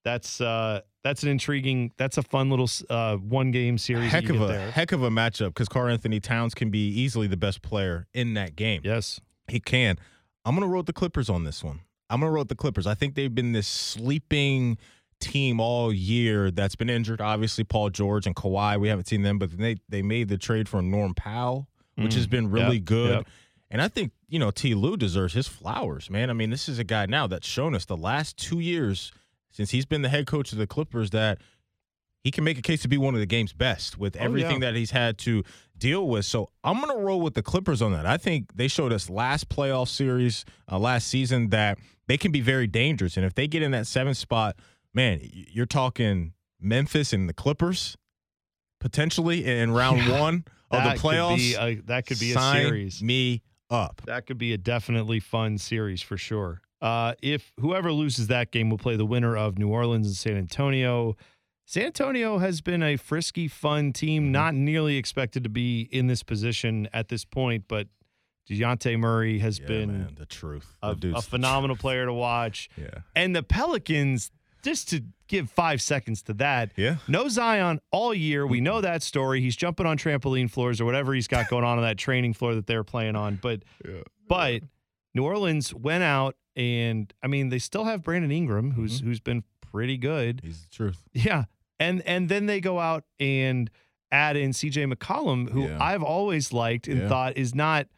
that's 0.04 0.40
uh 0.40 0.80
that's 1.04 1.22
an 1.22 1.28
intriguing, 1.28 1.92
that's 1.98 2.18
a 2.18 2.22
fun 2.22 2.50
little 2.50 2.68
uh 2.90 3.16
one 3.16 3.50
game 3.52 3.78
series. 3.78 4.10
Heck 4.10 4.28
of 4.30 4.40
a 4.42 4.46
there. 4.46 4.70
heck 4.70 4.92
of 4.92 5.02
a 5.02 5.10
matchup 5.10 5.48
because 5.48 5.68
Carl 5.68 5.88
Anthony 5.92 6.18
Towns 6.20 6.54
can 6.54 6.70
be 6.70 6.88
easily 6.88 7.26
the 7.26 7.36
best 7.36 7.62
player 7.62 8.06
in 8.12 8.34
that 8.34 8.56
game. 8.56 8.80
yes, 8.84 9.20
He 9.48 9.60
can. 9.60 9.98
I'm 10.44 10.54
gonna 10.54 10.66
roll 10.66 10.80
with 10.80 10.86
the 10.86 10.92
Clippers 10.92 11.30
on 11.30 11.44
this 11.44 11.62
one. 11.62 11.80
I'm 12.10 12.20
gonna 12.20 12.32
roll 12.32 12.40
with 12.42 12.48
the 12.48 12.54
Clippers. 12.56 12.86
I 12.86 12.94
think 12.94 13.14
they've 13.14 13.34
been 13.34 13.52
this 13.52 13.66
sleeping 13.68 14.78
team 15.20 15.60
all 15.60 15.92
year 15.92 16.50
that's 16.50 16.76
been 16.76 16.90
injured. 16.90 17.20
Obviously, 17.20 17.64
Paul 17.64 17.90
George 17.90 18.26
and 18.26 18.34
Kawhi. 18.36 18.78
We 18.80 18.88
haven't 18.88 19.06
seen 19.08 19.22
them, 19.22 19.38
but 19.38 19.56
they 19.56 19.76
they 19.88 20.02
made 20.02 20.28
the 20.28 20.38
trade 20.38 20.68
for 20.68 20.80
Norm 20.82 21.14
Powell, 21.14 21.68
which 21.96 22.12
Mm, 22.12 22.16
has 22.16 22.26
been 22.26 22.50
really 22.50 22.76
yep, 22.76 22.84
good. 22.84 23.10
yep. 23.16 23.26
And 23.70 23.82
I 23.82 23.88
think 23.88 24.12
you 24.28 24.38
know 24.38 24.50
Ty 24.50 24.74
Lue 24.74 24.96
deserves 24.96 25.34
his 25.34 25.48
flowers, 25.48 26.08
man. 26.10 26.30
I 26.30 26.32
mean, 26.32 26.50
this 26.50 26.68
is 26.68 26.78
a 26.78 26.84
guy 26.84 27.06
now 27.06 27.26
that's 27.26 27.46
shown 27.46 27.74
us 27.74 27.84
the 27.84 27.96
last 27.96 28.36
two 28.36 28.60
years 28.60 29.12
since 29.50 29.70
he's 29.70 29.86
been 29.86 30.02
the 30.02 30.08
head 30.08 30.26
coach 30.26 30.52
of 30.52 30.58
the 30.58 30.66
Clippers 30.66 31.10
that 31.10 31.38
he 32.22 32.30
can 32.30 32.42
make 32.44 32.58
a 32.58 32.62
case 32.62 32.80
to 32.82 32.88
be 32.88 32.96
one 32.96 33.14
of 33.14 33.20
the 33.20 33.26
game's 33.26 33.52
best 33.52 33.98
with 33.98 34.16
Oh, 34.16 34.20
everything 34.24 34.62
yeah. 34.62 34.70
that 34.70 34.74
he's 34.76 34.90
had 34.92 35.18
to 35.18 35.44
deal 35.76 36.08
with. 36.08 36.24
So 36.24 36.48
I'm 36.64 36.80
going 36.80 36.96
to 36.96 37.02
roll 37.04 37.20
with 37.20 37.34
the 37.34 37.42
Clippers 37.42 37.82
on 37.82 37.92
that. 37.92 38.06
I 38.06 38.16
think 38.16 38.54
they 38.56 38.66
showed 38.68 38.92
us 38.92 39.10
last 39.10 39.48
playoff 39.50 39.88
series, 39.88 40.44
uh, 40.70 40.78
last 40.78 41.06
season, 41.08 41.50
that 41.50 41.78
they 42.06 42.16
can 42.16 42.32
be 42.32 42.40
very 42.40 42.66
dangerous. 42.66 43.16
And 43.18 43.26
if 43.26 43.34
they 43.34 43.46
get 43.46 43.62
in 43.62 43.72
that 43.72 43.86
seventh 43.86 44.16
spot, 44.16 44.56
man, 44.94 45.20
you're 45.22 45.66
talking 45.66 46.32
Memphis 46.60 47.12
and 47.12 47.28
the 47.28 47.34
Clippers 47.34 47.96
potentially 48.80 49.44
in 49.44 49.70
round 49.72 50.06
Yeah. 50.06 50.20
one 50.20 50.44
of 50.70 50.84
the 50.84 50.98
playoffs. 51.00 51.54
Could 51.54 51.78
a, 51.78 51.82
that 51.86 52.06
could 52.06 52.18
be 52.20 52.32
a 52.32 52.38
series. 52.40 53.02
me 53.02 53.42
up. 53.70 54.02
That 54.06 54.26
could 54.26 54.38
be 54.38 54.52
a 54.52 54.58
definitely 54.58 55.20
fun 55.20 55.58
series 55.58 56.02
for 56.02 56.16
sure. 56.16 56.60
Uh, 56.82 57.14
if 57.22 57.52
whoever 57.60 57.92
loses 57.92 58.26
that 58.26 58.50
game 58.50 58.68
will 58.68 58.78
play 58.78 58.96
the 58.96 59.06
winner 59.06 59.36
of 59.36 59.58
New 59.58 59.68
Orleans 59.68 60.06
and 60.06 60.16
San 60.16 60.36
Antonio. 60.36 61.16
San 61.66 61.86
Antonio 61.86 62.36
has 62.38 62.60
been 62.60 62.82
a 62.82 62.96
frisky, 62.96 63.48
fun 63.48 63.84
Mm-hmm. 63.86 63.92
team, 63.92 64.32
not 64.32 64.54
nearly 64.54 64.96
expected 64.98 65.44
to 65.44 65.48
be 65.48 65.82
in 65.90 66.08
this 66.08 66.22
position 66.22 66.88
at 66.92 67.08
this 67.08 67.24
point, 67.24 67.64
but 67.68 67.88
Dejounte 68.50 68.98
Murray 68.98 69.38
has 69.38 69.58
Yeah, 69.58 69.66
been 69.66 69.92
man, 69.92 70.14
the 70.16 70.26
truth. 70.26 70.76
a, 70.82 70.94
The 70.94 71.14
a 71.16 71.22
phenomenal 71.22 71.76
truth. 71.76 71.80
player 71.80 72.04
to 72.04 72.12
watch. 72.12 72.68
Yeah. 72.76 72.88
And 73.16 73.34
the 73.34 73.42
Pelicans, 73.42 74.30
just 74.64 74.88
to 74.90 75.02
give 75.28 75.48
five 75.50 75.80
seconds 75.80 76.22
to 76.24 76.34
that, 76.34 76.72
Yeah. 76.76 76.96
no 77.06 77.28
Zion 77.28 77.80
all 77.92 78.12
year. 78.12 78.46
We 78.46 78.60
know 78.60 78.80
that 78.80 79.02
story. 79.02 79.40
He's 79.40 79.56
jumping 79.56 79.86
on 79.86 79.96
trampoline 79.98 80.50
floors 80.50 80.80
or 80.80 80.84
whatever 80.84 81.14
he's 81.14 81.28
got 81.28 81.48
going 81.48 81.64
on 81.64 81.78
on 81.78 81.84
that 81.84 81.98
training 81.98 82.32
floor 82.34 82.54
that 82.56 82.66
they're 82.66 82.84
playing 82.84 83.14
on. 83.16 83.38
But 83.40 83.62
Yeah. 83.86 84.00
but 84.28 84.62
New 85.14 85.24
Orleans 85.24 85.72
went 85.72 86.02
out 86.02 86.36
and 86.56 87.12
I 87.22 87.26
mean 87.28 87.48
they 87.50 87.58
still 87.58 87.84
have 87.84 88.02
Brandon 88.02 88.30
Ingram 88.32 88.72
who's 88.72 88.98
Mm-hmm. 88.98 89.06
who's 89.08 89.20
been 89.20 89.44
pretty 89.60 89.96
good. 89.96 90.40
He's 90.42 90.62
the 90.62 90.70
truth. 90.70 91.04
Yeah. 91.12 91.44
And 91.78 92.02
and 92.02 92.28
then 92.28 92.46
they 92.46 92.60
go 92.60 92.78
out 92.80 93.04
and 93.20 93.70
add 94.12 94.36
in 94.36 94.50
CJ 94.52 94.92
McCollum 94.92 95.50
who 95.50 95.64
Yeah. 95.64 95.78
I've 95.82 96.02
always 96.02 96.52
liked 96.52 96.86
and 96.88 97.00
Yeah. 97.02 97.08
thought 97.08 97.36
is 97.36 97.54
not 97.54 97.88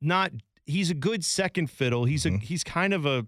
not 0.00 0.32
he's 0.66 0.90
a 0.90 0.94
good 0.94 1.24
second 1.24 1.68
fiddle. 1.70 2.04
He's 2.04 2.24
a 2.26 2.30
Mhm. 2.30 2.42
he's 2.42 2.62
kind 2.64 2.92
of 2.94 3.04
a 3.06 3.26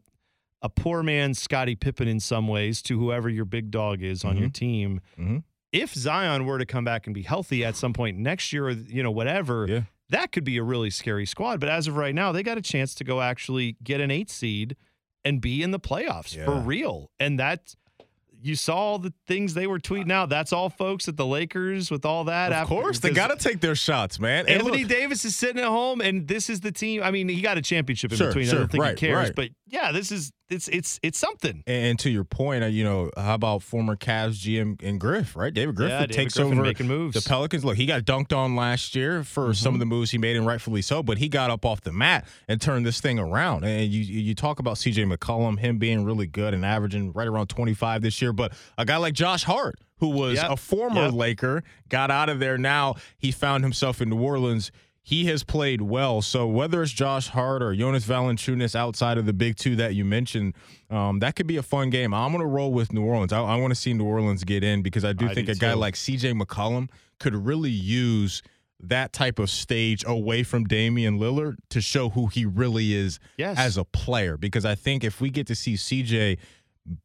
a 0.62 0.68
poor 0.68 1.03
man's 1.03 1.40
Scottie 1.40 1.75
Pippen 1.75 2.07
in 2.09 2.20
some 2.20 2.46
ways 2.48 2.81
to 2.83 2.98
whoever 2.98 3.29
your 3.29 3.44
big 3.44 3.70
dog 3.70 4.03
is 4.03 4.25
on 4.25 4.37
your 4.37 4.48
team. 4.48 5.01
Mhm. 5.18 5.42
If 5.72 5.92
Zion 5.94 6.44
were 6.44 6.59
to 6.59 6.66
come 6.66 6.85
back 6.85 7.07
and 7.07 7.14
be 7.14 7.22
healthy 7.22 7.64
at 7.64 7.77
some 7.77 7.92
point 7.92 8.18
next 8.18 8.53
year, 8.53 8.66
or 8.68 8.70
you 8.72 9.03
know 9.03 9.11
whatever, 9.11 9.66
Yeah. 9.68 9.83
that 10.11 10.31
could 10.33 10.44
be 10.44 10.57
a 10.59 10.62
really 10.62 10.90
scary 10.90 11.27
squad. 11.27 11.61
But 11.61 11.68
as 11.68 11.88
of 11.88 11.96
right 11.96 12.14
now, 12.14 12.31
they 12.31 12.42
got 12.42 12.59
a 12.59 12.62
chance 12.62 12.94
to 12.96 13.05
go 13.05 13.20
actually 13.20 13.77
get 13.83 14.01
an 14.01 14.11
eight 14.11 14.31
seed 14.31 14.77
and 15.25 15.40
be 15.40 15.62
in 15.62 15.70
the 15.70 15.81
playoffs 15.81 16.37
for 16.44 16.61
real. 16.61 17.11
And 17.18 17.38
that 17.40 17.75
you 18.44 18.57
saw 18.57 18.77
all 18.77 18.98
the 18.98 19.12
things 19.29 19.55
they 19.55 19.68
were 19.68 19.79
tweeting 19.79 20.11
out. 20.11 20.29
That's 20.29 20.53
all 20.53 20.68
folks 20.68 21.07
at 21.07 21.16
the 21.16 21.25
Lakers 21.25 21.92
with 21.92 22.05
all 22.05 22.25
that. 22.25 22.48
Of 22.51 22.55
after- 22.59 22.75
course, 22.75 22.98
they 22.98 23.11
got 23.11 23.29
to 23.29 23.37
take 23.37 23.61
their 23.61 23.77
shots, 23.77 24.18
man. 24.18 24.46
And 24.48 24.59
Anthony 24.61 24.81
look, 24.83 24.88
Davis 24.90 25.25
is 25.25 25.37
sitting 25.37 25.62
at 25.62 25.68
home, 25.68 26.01
and 26.01 26.27
this 26.27 26.51
is 26.51 26.61
the 26.61 26.72
team. 26.72 27.05
I 27.05 27.12
mean, 27.12 27.29
he 27.29 27.40
got 27.40 27.57
a 27.57 27.62
championship 27.62 28.11
in 28.11 28.18
Sure, 28.18 28.27
between. 28.27 28.48
I 28.48 28.53
don't 28.53 28.68
think 28.70 28.83
right, 28.83 28.98
he 28.98 29.07
cares, 29.07 29.29
right. 29.29 29.35
but 29.37 29.51
yeah, 29.68 29.92
this 29.92 30.11
is 30.11 30.33
it's 30.53 30.69
it's 30.69 31.01
it's 31.03 31.19
something. 31.19 31.62
and 31.67 31.99
to 32.01 32.11
your 32.11 32.25
point, 32.25 32.62
uh, 32.62 32.67
you 32.69 32.85
know, 32.85 33.11
how 33.17 33.35
about 33.35 33.62
former 33.62 33.97
Cavs 33.97 34.38
GM 34.38 34.81
and 34.83 35.01
Griff, 35.01 35.35
right? 35.35 35.53
David 35.53 35.75
Griffin 35.75 36.01
yeah, 36.01 36.07
takes 36.07 36.35
Griffin 36.35 36.53
over 36.53 36.62
making 36.62 36.87
moves. 36.87 37.15
the 37.21 37.29
Pelicans. 37.29 37.65
Look, 37.65 37.77
he 37.77 37.87
got 37.87 38.03
dunked 38.03 38.37
on 38.37 38.55
last 38.55 38.95
year 38.95 39.25
for 39.25 39.55
some 39.55 39.75
of 39.75 39.81
the 39.81 39.87
moves 39.87 40.11
he 40.11 40.19
made, 40.19 40.37
and 40.37 40.47
rightfully 40.47 40.83
so. 40.83 41.03
But 41.03 41.19
he 41.19 41.29
got 41.29 41.51
up 41.51 41.65
off 41.65 41.81
the 41.81 41.93
mat 41.93 42.27
and 42.49 42.61
turned 42.61 42.85
this 42.87 43.01
thing 43.01 43.19
around. 43.19 43.65
And 43.65 43.91
you 43.93 44.01
you 44.03 44.35
talk 44.35 44.59
about 44.59 44.77
CJ 44.77 45.11
McCollum, 45.12 45.59
him 45.59 45.79
being 45.79 46.05
really 46.05 46.27
good 46.27 46.55
and 46.55 46.65
averaging 46.65 47.12
right 47.12 47.27
around 47.29 47.49
25 47.49 48.03
this 48.03 48.21
year. 48.23 48.33
But 48.33 48.53
a 48.77 48.85
guy 48.85 48.99
like 48.99 49.15
Josh 49.15 49.45
Hart, 49.45 49.77
who 49.99 50.09
was 50.11 50.35
Yep. 50.37 50.51
a 50.51 50.57
former 50.57 51.03
Yep. 51.07 51.12
Laker, 51.15 51.65
got 51.88 52.11
out 52.11 52.29
of 52.29 52.38
there. 52.41 52.59
Now 52.59 52.97
he 53.17 53.31
found 53.33 53.65
himself 53.65 54.01
in 54.01 54.11
New 54.11 54.21
Orleans. 54.21 54.71
He 55.05 55.25
has 55.27 55.43
played 55.43 55.83
well. 55.83 56.23
So 56.23 56.47
whether 56.47 56.81
it's 56.83 56.93
Josh 56.93 57.29
Hart 57.29 57.61
or 57.62 57.75
Jonas 57.75 58.07
Valanciunas 58.07 58.77
outside 58.77 59.19
of 59.19 59.27
the 59.27 59.33
big 59.33 59.57
two 59.57 59.75
that 59.77 59.95
you 59.97 60.05
mentioned, 60.05 60.55
um, 60.91 61.19
that 61.19 61.35
could 61.35 61.49
be 61.49 61.57
a 61.57 61.62
fun 61.62 61.91
game. 61.91 62.15
I'm 62.15 62.31
going 62.31 62.41
to 62.41 62.47
roll 62.47 62.73
with 62.73 62.93
New 62.93 63.05
Orleans. 63.05 63.33
I, 63.33 63.41
I 63.43 63.57
want 63.57 63.73
to 63.73 63.75
see 63.75 63.93
New 63.95 64.05
Orleans 64.05 64.45
get 64.45 64.62
in 64.62 64.81
because 64.83 65.05
I 65.05 65.12
do 65.12 65.29
I 65.29 65.35
think 65.35 65.47
do 65.47 65.53
a 65.53 65.57
guy 65.57 65.75
like 65.75 65.95
CJ 65.95 66.41
McCollum 66.41 66.88
could 67.19 67.35
really 67.35 67.71
use 67.71 68.42
that 68.85 69.13
type 69.13 69.38
of 69.40 69.50
stage 69.50 70.05
away 70.07 70.42
from 70.44 70.65
Damian 70.65 71.19
Lillard 71.19 71.57
to 71.71 71.81
show 71.81 72.09
who 72.11 72.27
he 72.29 72.44
really 72.46 72.94
is 72.94 73.19
Yes. 73.37 73.59
as 73.59 73.77
a 73.77 73.85
player. 73.85 74.37
Because 74.37 74.65
I 74.65 74.75
think 74.77 75.03
if 75.05 75.21
we 75.21 75.31
get 75.31 75.46
to 75.48 75.55
see 75.57 75.75
CJ 75.75 76.38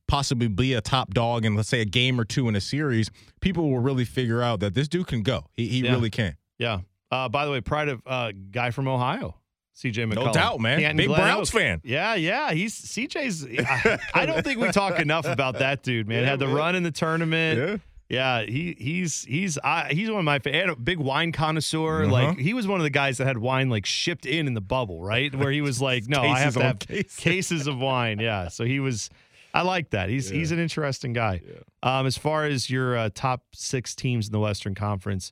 possibly 0.07 0.47
be 0.47 0.73
a 0.73 0.81
top 0.81 1.13
dog 1.13 1.45
in 1.45 1.55
let's 1.55 1.69
say 1.69 1.81
a 1.81 1.85
game 1.85 2.19
or 2.19 2.25
two 2.25 2.47
in 2.47 2.55
a 2.55 2.61
series, 2.61 3.09
people 3.41 3.69
will 3.69 3.79
really 3.79 4.05
figure 4.05 4.41
out 4.41 4.59
that 4.59 4.73
this 4.73 4.87
dude 4.87 5.07
can 5.07 5.21
go. 5.23 5.45
He, 5.53 5.67
he 5.67 5.79
Yeah. 5.81 5.91
really 5.91 6.09
can. 6.09 6.35
Yeah. 6.57 6.79
Uh, 7.11 7.29
by 7.29 7.45
the 7.45 7.51
way, 7.51 7.61
pride 7.61 7.89
of 7.89 8.01
uh, 8.05 8.31
guy 8.51 8.71
from 8.71 8.87
Ohio, 8.87 9.35
CJ 9.75 10.11
McCollum. 10.11 10.25
No 10.25 10.33
doubt, 10.33 10.59
man. 10.59 10.79
Canton 10.79 10.97
Big 10.97 11.07
Glen 11.07 11.19
Browns 11.19 11.49
fan. 11.49 11.81
Yeah, 11.83 12.15
yeah. 12.15 12.51
He's 12.51 12.79
CJ's. 12.79 13.45
I, 13.45 13.99
I 14.13 14.25
don't 14.25 14.43
think 14.43 14.59
we 14.59 14.69
talk 14.71 14.99
enough 14.99 15.25
about 15.25 15.59
that 15.59 15.83
dude, 15.83 16.07
man. 16.07 16.17
Yeah, 16.23 16.29
Had 16.31 16.39
the 16.39 16.47
man. 16.47 16.55
run 16.55 16.75
in 16.75 16.83
the 16.83 16.91
tournament. 16.91 17.81
Yeah, 18.09 18.39
yeah 18.41 18.45
he 18.45 18.75
he's 18.77 19.23
he's 19.23 19.57
I, 19.63 19.89
he's 19.93 20.09
one 20.09 20.19
of 20.19 20.25
my 20.25 20.39
fa- 20.39 20.53
and 20.53 20.71
a 20.71 20.75
big 20.75 20.97
wine 20.97 21.31
connoisseur. 21.31 22.03
Uh-huh. 22.03 22.11
Like 22.11 22.37
he 22.37 22.53
was 22.53 22.67
one 22.67 22.79
of 22.79 22.83
the 22.83 22.89
guys 22.89 23.19
that 23.19 23.25
had 23.27 23.37
wine 23.37 23.69
like 23.69 23.85
shipped 23.85 24.25
in 24.25 24.47
in 24.47 24.53
the 24.53 24.61
bubble, 24.61 25.01
right? 25.01 25.33
Where 25.33 25.51
he 25.51 25.61
was 25.61 25.81
like, 25.81 26.07
no, 26.07 26.21
I 26.21 26.39
have 26.39 26.55
to 26.55 26.63
have 26.63 26.79
cases. 26.79 27.15
cases 27.15 27.67
of 27.67 27.77
wine. 27.77 28.19
Yeah, 28.19 28.47
so 28.49 28.65
he 28.65 28.79
was. 28.79 29.09
I 29.53 29.61
like 29.61 29.91
that. 29.91 30.09
He's 30.09 30.29
he's 30.29 30.51
an 30.51 30.59
interesting 30.59 31.13
guy. 31.13 31.41
Um, 31.81 32.05
as 32.05 32.17
far 32.17 32.45
as 32.45 32.69
your 32.69 32.97
uh, 32.97 33.09
top 33.15 33.43
six 33.53 33.95
teams 33.95 34.27
in 34.27 34.31
the 34.31 34.39
Western 34.39 34.75
Conference, 34.75 35.31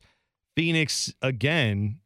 Phoenix 0.55 1.13
again, 1.21 1.99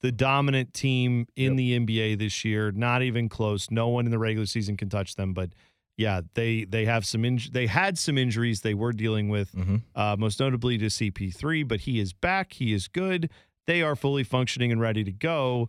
the 0.00 0.12
dominant 0.12 0.74
team 0.74 1.26
in 1.36 1.56
the 1.56 1.78
NBA 1.78 2.18
this 2.18 2.44
year. 2.44 2.70
Not 2.72 3.02
even 3.02 3.28
close. 3.28 3.70
No 3.70 3.88
one 3.88 4.04
in 4.04 4.10
the 4.10 4.18
regular 4.18 4.46
season 4.46 4.76
can 4.76 4.88
touch 4.88 5.14
them. 5.16 5.32
But 5.34 5.50
yeah, 5.96 6.22
they 6.34 6.64
they 6.64 6.84
have 6.86 7.04
some 7.04 7.22
inj- 7.22 7.52
they 7.52 7.66
had 7.66 7.98
some 7.98 8.16
injuries 8.18 8.62
they 8.62 8.74
were 8.74 8.92
dealing 8.92 9.28
with, 9.28 9.52
Mm-hmm. 9.52 9.76
uh, 9.94 10.16
most 10.18 10.40
notably 10.40 10.78
to 10.78 10.86
CP3. 10.86 11.66
But 11.68 11.80
he 11.80 12.00
is 12.00 12.12
back. 12.12 12.54
He 12.54 12.72
is 12.72 12.88
good. 12.88 13.30
They 13.66 13.82
are 13.82 13.94
fully 13.94 14.24
functioning 14.24 14.72
and 14.72 14.80
ready 14.80 15.04
to 15.04 15.12
go. 15.12 15.68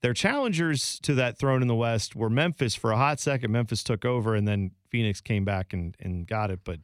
Their 0.00 0.14
challengers 0.14 0.98
to 1.00 1.14
that 1.14 1.38
throne 1.38 1.60
in 1.62 1.68
the 1.68 1.74
West 1.74 2.14
were 2.14 2.30
Memphis 2.30 2.74
for 2.74 2.92
a 2.92 2.96
hot 2.96 3.20
second. 3.20 3.52
Memphis 3.52 3.82
took 3.82 4.04
over, 4.04 4.34
and 4.34 4.46
then 4.46 4.70
Phoenix 4.90 5.20
came 5.20 5.44
back 5.44 5.72
and 5.72 5.94
and 6.00 6.26
got 6.26 6.50
it. 6.50 6.60
But 6.64 6.80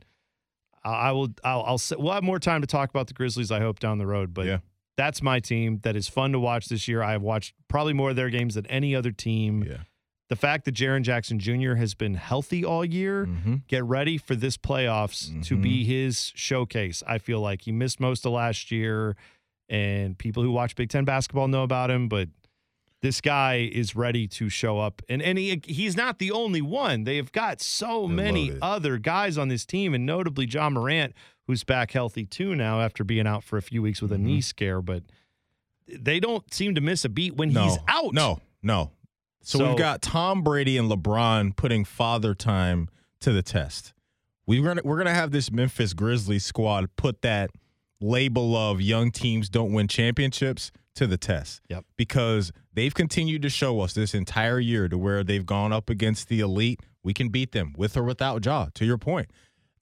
I 0.84 0.90
I 0.90 1.12
will 1.12 1.28
I'll, 1.44 1.62
I'll 1.62 1.80
we'll 1.98 2.12
have 2.12 2.22
more 2.24 2.38
time 2.38 2.60
to 2.62 2.66
talk 2.66 2.90
about 2.90 3.06
the 3.06 3.14
Grizzlies. 3.14 3.50
I 3.50 3.60
hope 3.60 3.78
down 3.78 3.98
the 3.98 4.06
road. 4.06 4.34
But 4.34 4.46
Yeah. 4.46 4.58
That's 5.00 5.22
my 5.22 5.40
team. 5.40 5.80
That 5.82 5.96
is 5.96 6.08
fun 6.08 6.32
to 6.32 6.38
watch 6.38 6.66
this 6.66 6.86
year. 6.86 7.02
I 7.02 7.12
have 7.12 7.22
watched 7.22 7.54
probably 7.68 7.94
more 7.94 8.10
of 8.10 8.16
their 8.16 8.28
games 8.28 8.54
than 8.56 8.66
any 8.66 8.94
other 8.94 9.12
team. 9.12 9.64
Yeah. 9.64 9.78
The 10.28 10.36
fact 10.36 10.64
that 10.66 10.74
Jaren 10.74 11.02
Jackson 11.02 11.38
Jr. 11.38 11.74
has 11.76 11.94
been 11.94 12.14
healthy 12.14 12.64
all 12.64 12.84
year. 12.84 13.24
Mm-hmm. 13.26 13.54
Get 13.66 13.82
ready 13.84 14.18
for 14.18 14.34
this 14.36 14.56
playoffs 14.58 15.26
to 15.46 15.56
Mhm. 15.56 15.62
be 15.62 15.84
his 15.84 16.32
showcase. 16.36 17.02
I 17.06 17.16
feel 17.18 17.40
like 17.40 17.62
he 17.62 17.72
missed 17.72 17.98
most 17.98 18.26
of 18.26 18.32
last 18.32 18.70
year, 18.70 19.16
and 19.68 20.18
people 20.18 20.42
who 20.42 20.50
watch 20.50 20.76
Big 20.76 20.88
Ten 20.90 21.04
basketball 21.04 21.48
know 21.48 21.62
about 21.62 21.90
him. 21.90 22.08
But 22.08 22.28
this 23.02 23.20
guy 23.22 23.70
is 23.72 23.96
ready 23.96 24.28
to 24.28 24.48
show 24.50 24.78
up, 24.78 25.00
and 25.08 25.22
and 25.22 25.38
he, 25.38 25.62
he's 25.64 25.96
not 25.96 26.18
the 26.18 26.30
only 26.30 26.60
one. 26.62 27.04
They've 27.04 27.32
got 27.32 27.60
so 27.62 28.06
many 28.06 28.52
other 28.60 28.98
guys 28.98 29.38
on 29.38 29.48
this 29.48 29.64
team, 29.64 29.94
and 29.94 30.04
notably 30.04 30.46
Ja 30.46 30.68
Morant, 30.68 31.14
who's 31.50 31.64
back 31.64 31.90
healthy 31.90 32.24
too 32.24 32.54
now 32.54 32.80
after 32.80 33.02
being 33.04 33.26
out 33.26 33.42
for 33.44 33.56
a 33.56 33.62
few 33.62 33.82
weeks 33.82 34.00
with 34.00 34.12
a 34.12 34.16
Mhm. 34.16 34.20
knee 34.20 34.40
scare. 34.40 34.80
But 34.80 35.02
they 35.88 36.20
don't 36.20 36.52
seem 36.54 36.74
to 36.76 36.80
miss 36.80 37.04
a 37.04 37.08
beat 37.08 37.36
when 37.36 37.52
No, 37.52 37.64
he's 37.64 37.78
out. 37.88 38.14
No, 38.14 38.40
no. 38.62 38.92
So, 39.42 39.58
So- 39.58 39.68
we've 39.70 39.78
got 39.78 40.00
Tom 40.02 40.42
Brady 40.42 40.76
and 40.76 40.88
LeBron 40.90 41.56
putting 41.56 41.84
father 41.84 42.34
time 42.34 42.88
to 43.20 43.32
the 43.32 43.42
test. 43.42 43.92
We're 44.46 44.62
gonna 44.62 44.82
we're 44.84 44.98
gonna 44.98 45.14
have 45.14 45.30
this 45.32 45.50
Memphis 45.50 45.92
Grizzlies 45.92 46.44
squad 46.44 46.94
put 46.96 47.22
that 47.22 47.50
label 48.00 48.56
of 48.56 48.80
young 48.80 49.10
teams 49.10 49.48
don't 49.48 49.72
win 49.72 49.88
championships 49.88 50.70
to 50.94 51.06
the 51.06 51.16
test. 51.18 51.60
Yep. 51.68 51.84
Because 51.96 52.52
they've 52.72 52.94
continued 52.94 53.42
to 53.42 53.50
show 53.50 53.80
us 53.80 53.92
this 53.92 54.14
entire 54.14 54.58
year 54.60 54.88
to 54.88 54.96
where 54.98 55.22
they've 55.22 55.44
gone 55.46 55.72
up 55.72 55.88
against 55.90 56.28
the 56.28 56.40
elite. 56.40 56.80
We 57.02 57.14
can 57.14 57.28
beat 57.28 57.52
them 57.52 57.74
with 57.76 57.96
or 57.96 58.02
without 58.02 58.44
Ja. 58.44 58.68
To 58.74 58.84
your 58.84 58.98
point. 58.98 59.30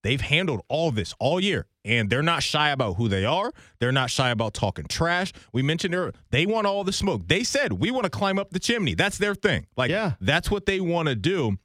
They've 0.02 0.20
handled 0.20 0.60
all 0.68 0.90
this 0.90 1.12
all 1.18 1.40
year, 1.40 1.66
and 1.84 2.08
they're 2.08 2.22
not 2.22 2.42
shy 2.42 2.70
about 2.70 2.96
who 2.96 3.08
they 3.08 3.24
are. 3.24 3.52
They're 3.80 3.92
not 3.92 4.10
shy 4.10 4.30
about 4.30 4.54
talking 4.54 4.86
trash. 4.86 5.32
We 5.52 5.62
mentioned 5.62 5.94
earlier, 5.94 6.12
they 6.30 6.46
want 6.46 6.66
all 6.66 6.84
the 6.84 6.92
smoke. 6.92 7.22
They 7.26 7.42
said, 7.44 7.72
we 7.74 7.90
want 7.90 8.04
to 8.04 8.10
climb 8.10 8.38
up 8.38 8.50
the 8.50 8.60
chimney. 8.60 8.94
That's 8.94 9.18
their 9.18 9.34
thing. 9.34 9.66
Like, 9.76 9.90
Yeah. 9.90 10.12
that's 10.20 10.50
what 10.50 10.66
they 10.66 10.80
want 10.80 11.08
to 11.08 11.14
do. 11.16 11.56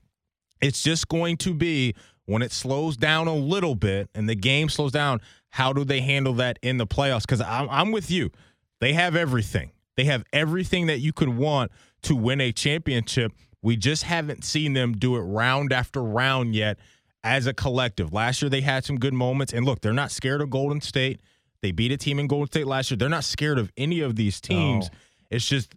It's 0.62 0.82
just 0.82 1.08
going 1.10 1.38
to 1.38 1.54
be 1.54 1.94
when 2.26 2.42
it 2.42 2.52
slows 2.52 2.96
down 2.98 3.28
a 3.28 3.36
little 3.36 3.76
bit 3.76 4.10
and 4.16 4.28
the 4.30 4.36
game 4.36 4.70
slows 4.70 4.92
down, 4.94 5.20
how 5.50 5.74
do 5.74 5.84
they 5.84 6.02
handle 6.02 6.34
that 6.36 6.58
in 6.62 6.78
the 6.78 6.88
playoffs? 6.88 7.22
Because 7.22 7.42
I'm, 7.42 7.70
I'm 7.70 7.92
with 7.92 8.10
you. 8.10 8.32
They 8.80 8.94
have 8.94 9.16
everything. 9.16 9.72
They 9.98 10.06
have 10.06 10.24
everything 10.34 10.88
that 10.88 11.00
you 11.00 11.14
could 11.14 11.30
want 11.30 11.72
to 12.04 12.16
win 12.16 12.42
a 12.42 12.52
championship. 12.52 13.32
We 13.62 13.76
just 13.78 14.04
haven't 14.04 14.44
seen 14.44 14.74
them 14.74 14.94
do 14.94 15.16
it 15.18 15.22
round 15.22 15.72
after 15.72 16.02
round 16.02 16.56
yet 16.56 16.80
as 17.24 17.48
a 17.48 17.54
collective. 17.54 18.12
Last 18.12 18.42
year, 18.42 18.50
they 18.50 18.62
had 18.62 18.86
some 18.86 19.00
good 19.00 19.14
moments. 19.14 19.54
And 19.54 19.66
look, 19.66 19.82
they're 19.82 19.94
not 19.94 20.12
scared 20.12 20.42
of 20.42 20.50
Golden 20.50 20.82
State. 20.82 21.22
They 21.62 21.72
beat 21.72 21.92
a 21.92 21.98
team 21.98 22.20
in 22.20 22.28
Golden 22.28 22.48
State 22.48 22.68
last 22.68 22.92
year. 22.92 22.98
They're 22.98 23.10
not 23.10 23.24
scared 23.24 23.58
of 23.58 23.72
any 23.78 24.02
of 24.02 24.16
these 24.16 24.42
teams. 24.42 24.90
No. 24.92 24.98
It's 25.30 25.48
just 25.48 25.74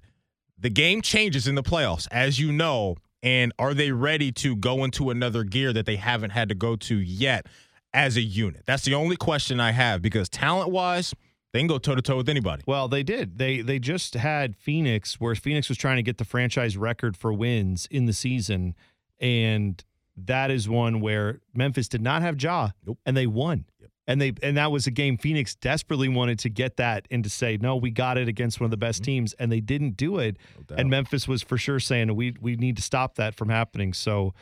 the 0.58 0.70
game 0.70 1.00
changes 1.00 1.46
in 1.46 1.54
the 1.54 1.62
playoffs, 1.62 2.08
as 2.10 2.38
you 2.40 2.52
know. 2.52 2.96
And 3.22 3.52
are 3.58 3.74
they 3.74 3.92
ready 3.92 4.30
to 4.32 4.56
go 4.56 4.84
into 4.84 5.10
another 5.10 5.44
gear 5.44 5.72
that 5.72 5.86
they 5.86 5.96
haven't 5.96 6.30
had 6.30 6.48
to 6.48 6.54
go 6.54 6.76
to 6.76 6.96
yet 6.96 7.46
as 7.94 8.16
a 8.16 8.20
unit? 8.20 8.62
That's 8.66 8.84
the 8.84 8.94
only 8.94 9.16
question 9.16 9.58
I 9.58 9.72
have 9.72 10.02
because 10.02 10.28
talent 10.28 10.70
wise, 10.70 11.14
they 11.52 11.60
can 11.60 11.66
go 11.66 11.78
toe 11.78 11.94
to 11.94 12.02
toe 12.02 12.16
with 12.16 12.28
anybody. 12.28 12.62
Well, 12.66 12.88
they 12.88 13.02
did. 13.02 13.38
They 13.38 13.62
they 13.62 13.78
just 13.78 14.14
had 14.14 14.56
Phoenix, 14.56 15.20
where 15.20 15.34
Phoenix 15.34 15.68
was 15.68 15.78
trying 15.78 15.96
to 15.96 16.02
get 16.02 16.18
the 16.18 16.24
franchise 16.24 16.76
record 16.76 17.16
for 17.16 17.32
wins 17.32 17.88
in 17.90 18.06
the 18.06 18.12
season, 18.12 18.74
and 19.18 19.82
that 20.16 20.50
is 20.50 20.68
one 20.68 21.00
where 21.00 21.40
Memphis 21.54 21.88
did 21.88 22.00
not 22.02 22.22
have 22.22 22.40
Ja, 22.42 22.70
Nope. 22.86 22.98
and 23.06 23.16
they 23.16 23.26
won. 23.26 23.66
And 24.08 24.20
they 24.20 24.32
and 24.40 24.56
that 24.56 24.70
was 24.70 24.86
a 24.86 24.92
game 24.92 25.18
Phoenix 25.18 25.56
desperately 25.56 26.08
wanted 26.08 26.38
to 26.40 26.48
get 26.48 26.76
that 26.76 27.08
and 27.10 27.24
to 27.24 27.30
say 27.30 27.58
no, 27.60 27.74
we 27.74 27.90
got 27.90 28.16
it 28.16 28.28
against 28.28 28.60
one 28.60 28.66
of 28.66 28.70
the 28.70 28.76
best 28.76 29.02
teams, 29.02 29.32
and 29.34 29.50
they 29.50 29.58
didn't 29.60 29.96
do 29.96 30.18
it. 30.18 30.36
doubt. 30.68 30.78
and 30.78 30.88
Memphis 30.88 31.26
was 31.26 31.42
for 31.42 31.58
sure 31.58 31.80
saying 31.80 32.14
we 32.14 32.34
we 32.40 32.54
need 32.54 32.76
to 32.76 32.82
stop 32.82 33.16
that 33.16 33.34
from 33.34 33.48
happening. 33.48 33.92
So 33.92 34.32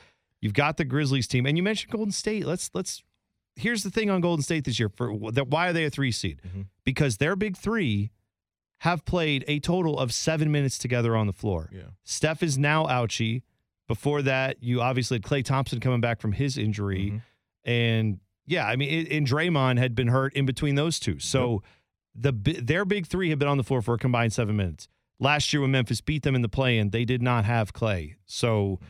you've 0.42 0.52
got 0.52 0.76
the 0.76 0.84
Grizzlies 0.84 1.26
team, 1.26 1.46
and 1.46 1.56
you 1.56 1.62
mentioned 1.62 1.90
Golden 1.92 2.12
State. 2.12 2.44
Let's 2.44 2.70
let's. 2.74 3.02
Here's 3.56 3.84
the 3.84 3.90
thing 3.90 4.10
on 4.10 4.20
Golden 4.20 4.42
State 4.42 4.64
this 4.64 4.78
year. 4.78 4.90
For 4.90 5.16
that, 5.32 5.48
why 5.48 5.68
are 5.68 5.72
they 5.72 5.84
a 5.86 5.90
three 5.90 6.12
seed? 6.12 6.42
Mhm. 6.46 6.66
Because 6.84 7.16
their 7.16 7.34
big 7.34 7.56
three 7.56 8.10
have 8.80 9.06
played 9.06 9.44
a 9.48 9.60
total 9.60 9.98
of 9.98 10.12
seven 10.12 10.52
minutes 10.52 10.76
together 10.76 11.16
on 11.16 11.26
the 11.26 11.32
floor. 11.32 11.70
Yeah. 11.72 11.82
Steph 12.04 12.42
is 12.42 12.58
now 12.58 12.84
ouchie. 12.84 13.40
Before 13.86 14.22
that, 14.22 14.62
you 14.62 14.80
obviously 14.80 15.16
had 15.16 15.22
Klay 15.22 15.44
Thompson 15.44 15.80
coming 15.80 16.00
back 16.00 16.20
from 16.20 16.32
his 16.32 16.56
injury, 16.56 17.10
Mhm. 17.12 17.22
and 17.64 18.20
yeah, 18.46 18.66
I 18.66 18.76
mean, 18.76 18.88
it, 19.06 19.12
and 19.12 19.26
Draymond 19.26 19.78
had 19.78 19.94
been 19.94 20.08
hurt 20.08 20.34
in 20.34 20.46
between 20.46 20.74
those 20.74 20.98
two. 20.98 21.18
So 21.18 21.62
the 22.14 22.32
their 22.32 22.84
big 22.84 23.06
three 23.06 23.30
had 23.30 23.38
been 23.38 23.48
on 23.48 23.56
the 23.56 23.64
floor 23.64 23.82
for 23.82 23.94
a 23.94 23.98
combined 23.98 24.32
seven 24.32 24.56
minutes. 24.56 24.88
Last 25.18 25.52
year 25.52 25.60
when 25.62 25.70
Memphis 25.70 26.00
beat 26.00 26.22
them 26.22 26.34
in 26.34 26.42
the 26.42 26.48
play-in, 26.48 26.90
they 26.90 27.04
did 27.04 27.22
not 27.22 27.44
have 27.44 27.72
Klay. 27.72 28.14
So 28.26 28.80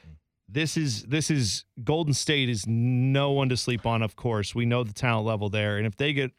this 0.49 0.77
is 0.77 1.05
this 1.05 1.31
is 1.31 1.65
Golden 1.83 2.15
State 2.15 2.49
is 2.49 2.67
no 2.67 3.31
one 3.33 3.49
to 3.49 3.57
sleep 3.57 3.87
on. 3.87 4.03
Of 4.03 4.15
course, 4.17 4.55
we 4.55 4.65
know 4.67 4.85
the 4.85 4.93
talent 4.93 5.27
level 5.27 5.49
there, 5.49 5.77
and 5.79 5.87
if 5.87 5.97
they 5.97 6.13
get 6.13 6.33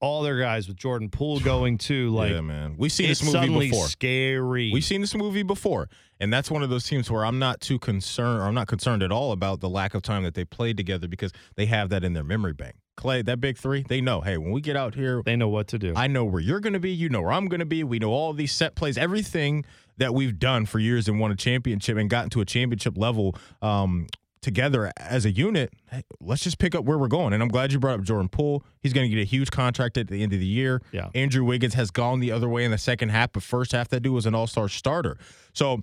all 0.00 0.22
their 0.22 0.38
guys 0.38 0.68
with 0.68 0.76
Jordan 0.76 1.08
Poole 1.08 1.40
going 1.40 1.78
too, 1.78 2.10
like 2.14 2.32
yeah, 2.32 2.40
man. 2.40 2.74
We've 2.76 2.92
seen 2.92 3.08
this 3.08 3.22
movie 3.22 3.70
before. 3.70 3.86
scary. 3.86 4.70
We've 4.72 4.84
seen 4.84 5.00
this 5.00 5.14
movie 5.14 5.42
before, 5.42 5.88
and 6.20 6.32
that's 6.32 6.50
one 6.50 6.62
of 6.62 6.70
those 6.70 6.84
teams 6.84 7.10
where 7.10 7.24
I'm 7.24 7.38
not 7.38 7.60
too 7.60 7.78
concerned, 7.78 8.40
or 8.40 8.44
I'm 8.44 8.54
not 8.54 8.68
concerned 8.68 9.02
at 9.02 9.12
all 9.12 9.32
about 9.32 9.60
the 9.60 9.68
lack 9.68 9.94
of 9.94 10.02
time 10.02 10.22
that 10.24 10.34
they 10.34 10.44
played 10.44 10.76
together 10.76 11.08
because 11.08 11.32
they 11.56 11.66
have 11.66 11.88
that 11.90 12.04
in 12.04 12.12
their 12.12 12.24
memory 12.24 12.52
bank. 12.52 12.76
Klay, 12.96 13.24
that 13.26 13.40
big 13.40 13.58
three, 13.58 13.84
they 13.86 14.00
know. 14.00 14.22
Hey, 14.22 14.38
when 14.38 14.52
we 14.52 14.62
get 14.62 14.74
out 14.74 14.94
here, 14.94 15.22
they 15.22 15.36
know 15.36 15.48
what 15.48 15.68
to 15.68 15.78
do. 15.78 15.92
I 15.94 16.06
know 16.06 16.24
where 16.24 16.40
you're 16.40 16.60
going 16.60 16.72
to 16.72 16.80
be. 16.80 16.90
You 16.92 17.10
know 17.10 17.20
where 17.20 17.32
I'm 17.32 17.46
going 17.46 17.60
to 17.60 17.66
be. 17.66 17.84
We 17.84 17.98
know 17.98 18.10
all 18.10 18.32
these 18.32 18.52
set 18.52 18.74
plays, 18.74 18.96
everything 18.96 19.66
that 19.98 20.14
we've 20.14 20.38
done 20.38 20.64
for 20.64 20.78
years 20.78 21.06
and 21.06 21.20
won 21.20 21.30
a 21.30 21.36
championship 21.36 21.98
and 21.98 22.08
gotten 22.08 22.30
to 22.30 22.40
a 22.40 22.44
championship 22.46 22.96
level 22.96 23.34
um, 23.60 24.06
together 24.40 24.92
as 24.96 25.24
a 25.24 25.30
unit. 25.30 25.72
Hey, 25.90 26.02
let's 26.20 26.42
just 26.42 26.58
pick 26.58 26.74
up 26.74 26.84
where 26.84 26.98
we're 26.98 27.08
going. 27.08 27.32
And 27.32 27.42
I'm 27.42 27.48
glad 27.48 27.72
you 27.72 27.78
brought 27.78 27.98
up 27.98 28.04
Jordan 28.04 28.28
Poole. 28.28 28.64
He's 28.80 28.92
going 28.92 29.08
to 29.08 29.14
get 29.14 29.20
a 29.20 29.24
huge 29.24 29.50
contract 29.50 29.98
at 29.98 30.08
the 30.08 30.22
end 30.22 30.32
of 30.32 30.40
the 30.40 30.46
year. 30.46 30.82
Yeah. 30.92 31.08
Andrew 31.14 31.44
Wiggins 31.44 31.74
has 31.74 31.90
gone 31.90 32.20
the 32.20 32.32
other 32.32 32.48
way 32.48 32.64
in 32.64 32.70
the 32.70 32.78
second 32.78 33.08
half, 33.08 33.32
but 33.32 33.42
first 33.42 33.72
half 33.72 33.88
that 33.88 34.00
dude 34.00 34.12
was 34.12 34.26
an 34.26 34.34
all 34.34 34.46
star 34.46 34.68
starter. 34.68 35.18
So 35.52 35.82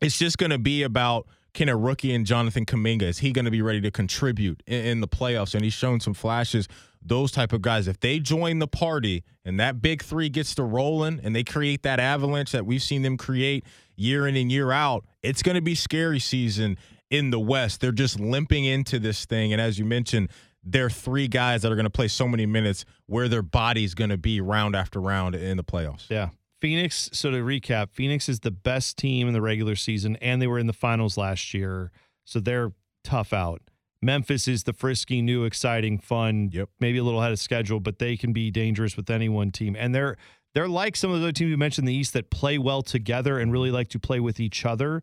it's 0.00 0.18
just 0.18 0.38
going 0.38 0.50
to 0.50 0.58
be 0.58 0.82
about 0.82 1.26
can 1.54 1.68
a 1.68 1.76
rookie 1.76 2.14
and 2.14 2.24
Jonathan 2.24 2.64
Kuminga 2.64 3.02
is 3.02 3.18
he 3.18 3.30
going 3.30 3.44
to 3.44 3.50
be 3.50 3.60
ready 3.60 3.80
to 3.82 3.90
contribute 3.90 4.62
in, 4.66 4.84
in 4.84 5.00
the 5.00 5.08
playoffs? 5.08 5.54
And 5.54 5.62
he's 5.62 5.74
shown 5.74 6.00
some 6.00 6.14
flashes. 6.14 6.66
Those 7.04 7.30
type 7.32 7.52
of 7.52 7.60
guys, 7.62 7.88
if 7.88 8.00
they 8.00 8.20
join 8.20 8.58
the 8.58 8.68
party 8.68 9.24
and 9.44 9.58
that 9.60 9.82
big 9.82 10.02
three 10.02 10.28
gets 10.28 10.54
to 10.54 10.62
rolling 10.62 11.20
and 11.22 11.34
they 11.34 11.44
create 11.44 11.82
that 11.82 12.00
avalanche 12.00 12.52
that 12.52 12.64
we've 12.64 12.82
seen 12.82 13.02
them 13.02 13.16
create 13.16 13.66
year 13.96 14.26
in 14.26 14.36
and 14.36 14.50
year 14.50 14.72
out, 14.72 15.04
it's 15.22 15.42
going 15.42 15.56
to 15.56 15.62
be 15.62 15.74
scary 15.74 16.20
season 16.20 16.78
in 17.12 17.30
the 17.30 17.38
West. 17.38 17.80
They're 17.80 17.92
just 17.92 18.18
limping 18.18 18.64
into 18.64 18.98
this 18.98 19.24
thing, 19.24 19.52
and 19.52 19.60
as 19.62 19.78
you 19.78 19.84
mentioned. 19.84 20.30
They're 20.64 20.88
three 20.90 21.26
guys 21.26 21.62
that 21.62 21.72
are 21.72 21.74
going 21.74 21.86
to 21.86 21.90
play 21.90 22.06
so 22.06 22.28
many 22.28 22.46
minutes 22.46 22.84
where 23.06 23.26
their 23.26 23.42
body's 23.42 23.94
going 23.94 24.10
to 24.10 24.16
be 24.16 24.40
round 24.40 24.76
after 24.76 25.00
round 25.00 25.34
in 25.34 25.56
the 25.56 25.64
playoffs. 25.64 26.08
Yeah. 26.08 26.28
Phoenix, 26.60 27.10
so 27.12 27.32
to 27.32 27.38
recap, 27.38 27.90
Phoenix 27.90 28.28
is 28.28 28.38
the 28.38 28.52
best 28.52 28.96
team 28.96 29.26
in 29.26 29.34
the 29.34 29.42
regular 29.42 29.74
season, 29.74 30.14
and 30.22 30.40
they 30.40 30.46
were 30.46 30.60
in 30.60 30.68
the 30.68 30.72
finals 30.72 31.16
last 31.16 31.52
year. 31.52 31.90
So 32.24 32.38
they're 32.38 32.70
tough 33.02 33.32
out. 33.32 33.60
Memphis 34.00 34.46
is 34.46 34.62
the 34.62 34.72
frisky, 34.72 35.20
new, 35.20 35.42
exciting, 35.42 35.98
fun, 35.98 36.50
Yep. 36.52 36.68
maybe 36.78 36.98
a 36.98 37.02
little 37.02 37.18
ahead 37.20 37.32
of 37.32 37.40
schedule, 37.40 37.80
but 37.80 37.98
they 37.98 38.16
can 38.16 38.32
be 38.32 38.52
dangerous 38.52 38.96
with 38.96 39.10
any 39.10 39.28
one 39.28 39.50
team. 39.50 39.74
And 39.76 39.92
they're 39.92 40.16
they're 40.54 40.68
like 40.68 40.94
some 40.94 41.10
of 41.10 41.18
the 41.18 41.24
other 41.24 41.32
teams 41.32 41.50
you 41.50 41.56
mentioned 41.56 41.88
in 41.88 41.92
the 41.92 41.98
East 41.98 42.12
that 42.12 42.30
play 42.30 42.56
well 42.56 42.82
together 42.82 43.38
and 43.40 43.50
really 43.50 43.72
like 43.72 43.88
to 43.88 43.98
play 43.98 44.20
with 44.20 44.38
each 44.38 44.64
other. 44.64 45.02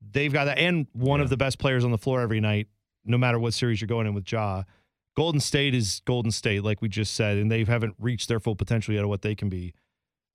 They've 0.00 0.32
got 0.32 0.44
that, 0.44 0.58
and 0.58 0.86
one 0.92 1.20
of 1.20 1.28
the 1.28 1.36
best 1.36 1.58
players 1.58 1.84
on 1.84 1.90
the 1.90 1.98
floor 1.98 2.20
every 2.20 2.40
night, 2.40 2.68
no 3.04 3.18
matter 3.18 3.38
what 3.38 3.54
series 3.54 3.80
you're 3.80 3.88
going 3.88 4.06
in 4.06 4.14
with 4.14 4.30
Ja. 4.30 4.62
Golden 5.16 5.40
State 5.40 5.74
is 5.74 6.00
Golden 6.04 6.30
State, 6.30 6.62
like 6.62 6.80
we 6.80 6.88
just 6.88 7.14
said, 7.14 7.38
and 7.38 7.50
they 7.50 7.64
haven't 7.64 7.94
reached 7.98 8.28
their 8.28 8.38
full 8.38 8.54
potential 8.54 8.94
yet 8.94 9.02
of 9.02 9.08
what 9.08 9.22
they 9.22 9.34
can 9.34 9.48
be. 9.48 9.74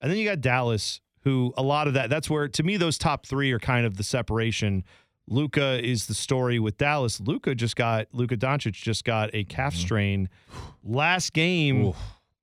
And 0.02 0.12
then 0.12 0.18
you 0.18 0.26
got 0.26 0.42
Dallas, 0.42 1.00
who 1.22 1.54
a 1.56 1.64
lot 1.64 1.88
of 1.88 1.94
that, 1.94 2.10
that's 2.10 2.30
where, 2.30 2.50
to 2.50 2.64
me, 2.64 2.76
those 2.76 2.98
top 2.98 3.26
three 3.26 3.54
are 3.54 3.60
kind 3.60 3.86
of 3.86 3.96
the 3.96 4.04
separation. 4.04 4.84
Luka 5.26 5.82
is 5.82 6.08
the 6.08 6.14
story 6.14 6.60
with 6.60 6.78
Dallas. 6.78 7.22
Luka 7.22 7.56
just 7.56 7.78
got, 7.78 8.08
Luka 8.12 8.36
Doncic 8.36 8.74
just 8.74 9.06
got 9.06 9.30
a 9.34 9.46
calf 9.46 9.74
mm-hmm. 9.74 9.82
strain 9.82 10.30
last 10.84 11.32
game 11.32 11.86
Oof. 11.86 11.98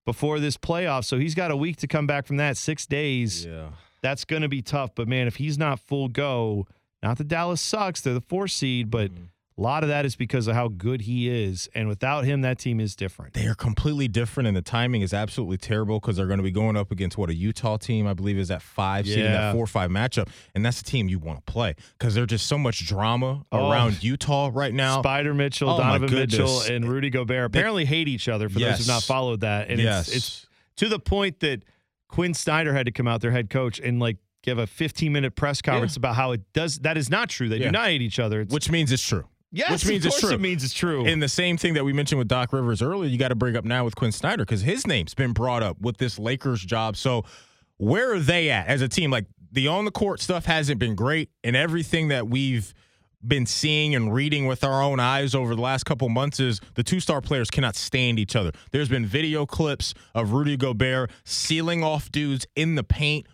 before 0.07 0.41
this 0.41 0.57
playoff. 0.57 1.05
So 1.05 1.19
he's 1.19 1.35
got 1.35 1.51
a 1.51 1.57
week 1.57 1.77
to 1.79 1.87
come 1.87 2.07
back 2.07 2.27
from 2.27 2.39
that, 2.39 2.57
six 2.57 2.87
days. 2.87 3.45
Yeah. 3.45 3.69
That's 4.01 4.25
going 4.25 4.41
to 4.41 4.49
be 4.49 4.63
tough. 4.63 4.95
But 4.95 5.09
man, 5.09 5.27
if 5.27 5.37
he's 5.37 5.59
not 5.59 5.79
full 5.79 6.09
go, 6.09 6.67
not 7.03 7.19
that 7.19 7.29
Dallas 7.29 7.61
sucks, 7.61 8.01
they're 8.01 8.15
the 8.15 8.21
four 8.21 8.49
seed, 8.49 8.91
but 8.91 9.11
Mm-hmm. 9.11 9.25
a 9.59 9.63
lot 9.63 9.83
of 9.83 9.89
that 9.91 10.07
is 10.07 10.17
because 10.17 10.47
of 10.47 10.55
how 10.55 10.69
good 10.69 11.03
he 11.03 11.29
is. 11.29 11.69
And 11.75 11.87
without 11.89 12.25
him, 12.25 12.41
that 12.43 12.59
team 12.59 12.81
is 12.81 12.97
different. 12.97 13.35
They 13.35 13.47
are 13.47 13.55
completely 13.55 14.09
different, 14.09 14.47
and 14.49 14.57
the 14.57 14.63
timing 14.63 15.03
is 15.03 15.13
absolutely 15.13 15.59
terrible 15.59 16.01
because 16.01 16.17
they're 16.17 16.27
going 16.27 16.39
to 16.39 16.43
be 16.43 16.51
going 16.51 16.77
up 16.77 16.91
against 16.91 17.19
what 17.19 17.29
a 17.29 17.35
Utah 17.35 17.77
team, 17.77 18.07
I 18.07 18.15
believe, 18.15 18.39
is 18.39 18.51
at 18.51 18.63
five 18.63 19.07
seed 19.07 19.19
in 19.19 19.33
that 19.33 19.53
four 19.55 19.65
or 19.65 19.67
five 19.67 19.91
matchup, 19.91 20.29
and 20.55 20.65
that's 20.65 20.81
the 20.83 20.91
team 20.91 21.09
you 21.11 21.19
want 21.19 21.45
to 21.45 21.53
play 21.53 21.75
because 21.99 22.15
there's 22.15 22.29
just 22.29 22.47
so 22.47 22.57
much 22.59 22.87
drama 22.87 23.45
Oh. 23.53 23.71
around 23.71 24.03
Utah 24.03 24.51
right 24.53 24.73
now. 24.73 25.03
Spider 25.03 25.35
Mitchell, 25.35 25.71
Oh, 25.71 25.79
Donovan 25.79 26.11
Mitchell, 26.15 26.61
and 26.63 26.87
Rudy 26.89 27.11
Gobert 27.11 27.47
apparently 27.47 27.85
hate 27.85 28.09
each 28.09 28.29
other 28.29 28.49
for 28.49 28.59
those 28.61 28.79
who've 28.79 28.87
not 28.89 29.03
followed 29.03 29.41
that. 29.41 29.69
And 29.69 29.79
yes, 29.81 30.09
it's, 30.09 30.17
it's 30.17 30.47
to 30.77 30.89
the 30.89 30.99
point 30.99 31.41
that 31.41 31.63
Quin 32.09 32.33
Snyder 32.35 32.73
had 32.73 32.87
to 32.87 32.93
come 32.93 33.07
out, 33.07 33.21
their 33.21 33.31
head 33.31 33.51
coach, 33.51 33.79
and 33.79 34.01
like 34.01 34.17
give 34.43 34.59
a 34.59 34.67
15 34.67 35.13
minute 35.13 35.35
press 35.37 35.61
conference 35.63 35.97
about 35.97 36.15
how 36.17 36.33
it 36.33 36.41
does. 36.53 36.79
That 36.81 36.97
is 36.97 37.11
not 37.11 37.29
true. 37.29 37.49
They 37.49 37.59
Yeah. 37.59 37.67
do 37.67 37.73
not 37.73 37.87
hate 37.89 38.03
each 38.03 38.19
other. 38.19 38.41
It's, 38.43 38.53
which 38.53 38.71
means 38.71 38.91
it's 38.93 39.07
true. 39.07 39.25
yes, 39.53 39.71
which 39.71 39.87
means 39.87 40.05
of 40.07 40.13
it's 40.13 40.21
true. 40.21 40.31
It 40.31 40.41
means 40.41 40.65
it's 40.65 40.75
true. 40.75 41.05
And 41.07 41.23
the 41.23 41.29
same 41.29 41.57
thing 41.57 41.75
that 41.75 41.85
we 41.85 41.93
mentioned 41.93 42.19
with 42.19 42.29
Doc 42.29 42.53
Rivers 42.53 42.81
earlier, 42.83 43.11
you 43.11 43.19
got 43.19 43.29
to 43.29 43.35
bring 43.35 43.57
up 43.57 43.65
now 43.65 43.85
with 43.85 43.97
Quin 43.97 44.13
Snyder 44.13 44.45
because 44.45 44.63
his 44.63 44.87
name's 44.87 45.15
been 45.15 45.33
brought 45.33 45.63
up 45.63 45.81
with 45.81 45.99
this 45.99 46.19
Lakers 46.19 46.65
job. 46.65 46.97
So 46.97 47.25
where 47.77 48.13
are 48.15 48.21
they 48.21 48.51
at 48.51 48.67
as 48.67 48.81
a 48.83 48.89
team? 48.89 49.11
Like 49.11 49.27
the 49.53 49.67
on 49.69 49.85
the 49.85 49.91
court 49.91 50.21
stuff 50.21 50.45
hasn't 50.47 50.79
been 50.79 50.95
great, 50.95 51.31
and 51.45 51.57
everything 51.57 52.09
that 52.09 52.29
we've 52.29 52.73
been 53.27 53.45
seeing 53.45 53.95
and 53.95 54.15
reading 54.15 54.47
with 54.47 54.65
our 54.65 54.83
own 54.83 54.99
eyes 54.99 55.35
over 55.35 55.55
the 55.55 55.61
last 55.61 55.85
couple 55.85 56.09
months 56.09 56.41
is 56.41 56.59
the 56.75 56.83
two 56.83 57.01
star 57.01 57.21
players 57.21 57.51
cannot 57.51 57.77
stand 57.77 58.19
each 58.19 58.35
other. 58.35 58.51
There's 58.71 58.89
been 58.89 59.05
video 59.05 59.45
clips 59.45 59.93
of 60.15 60.33
Rudy 60.33 60.57
Gobert 60.57 61.11
sealing 61.25 61.85
off 61.85 62.11
dudes 62.11 62.47
in 62.57 62.77
the 62.77 62.83
paint, 62.85 63.27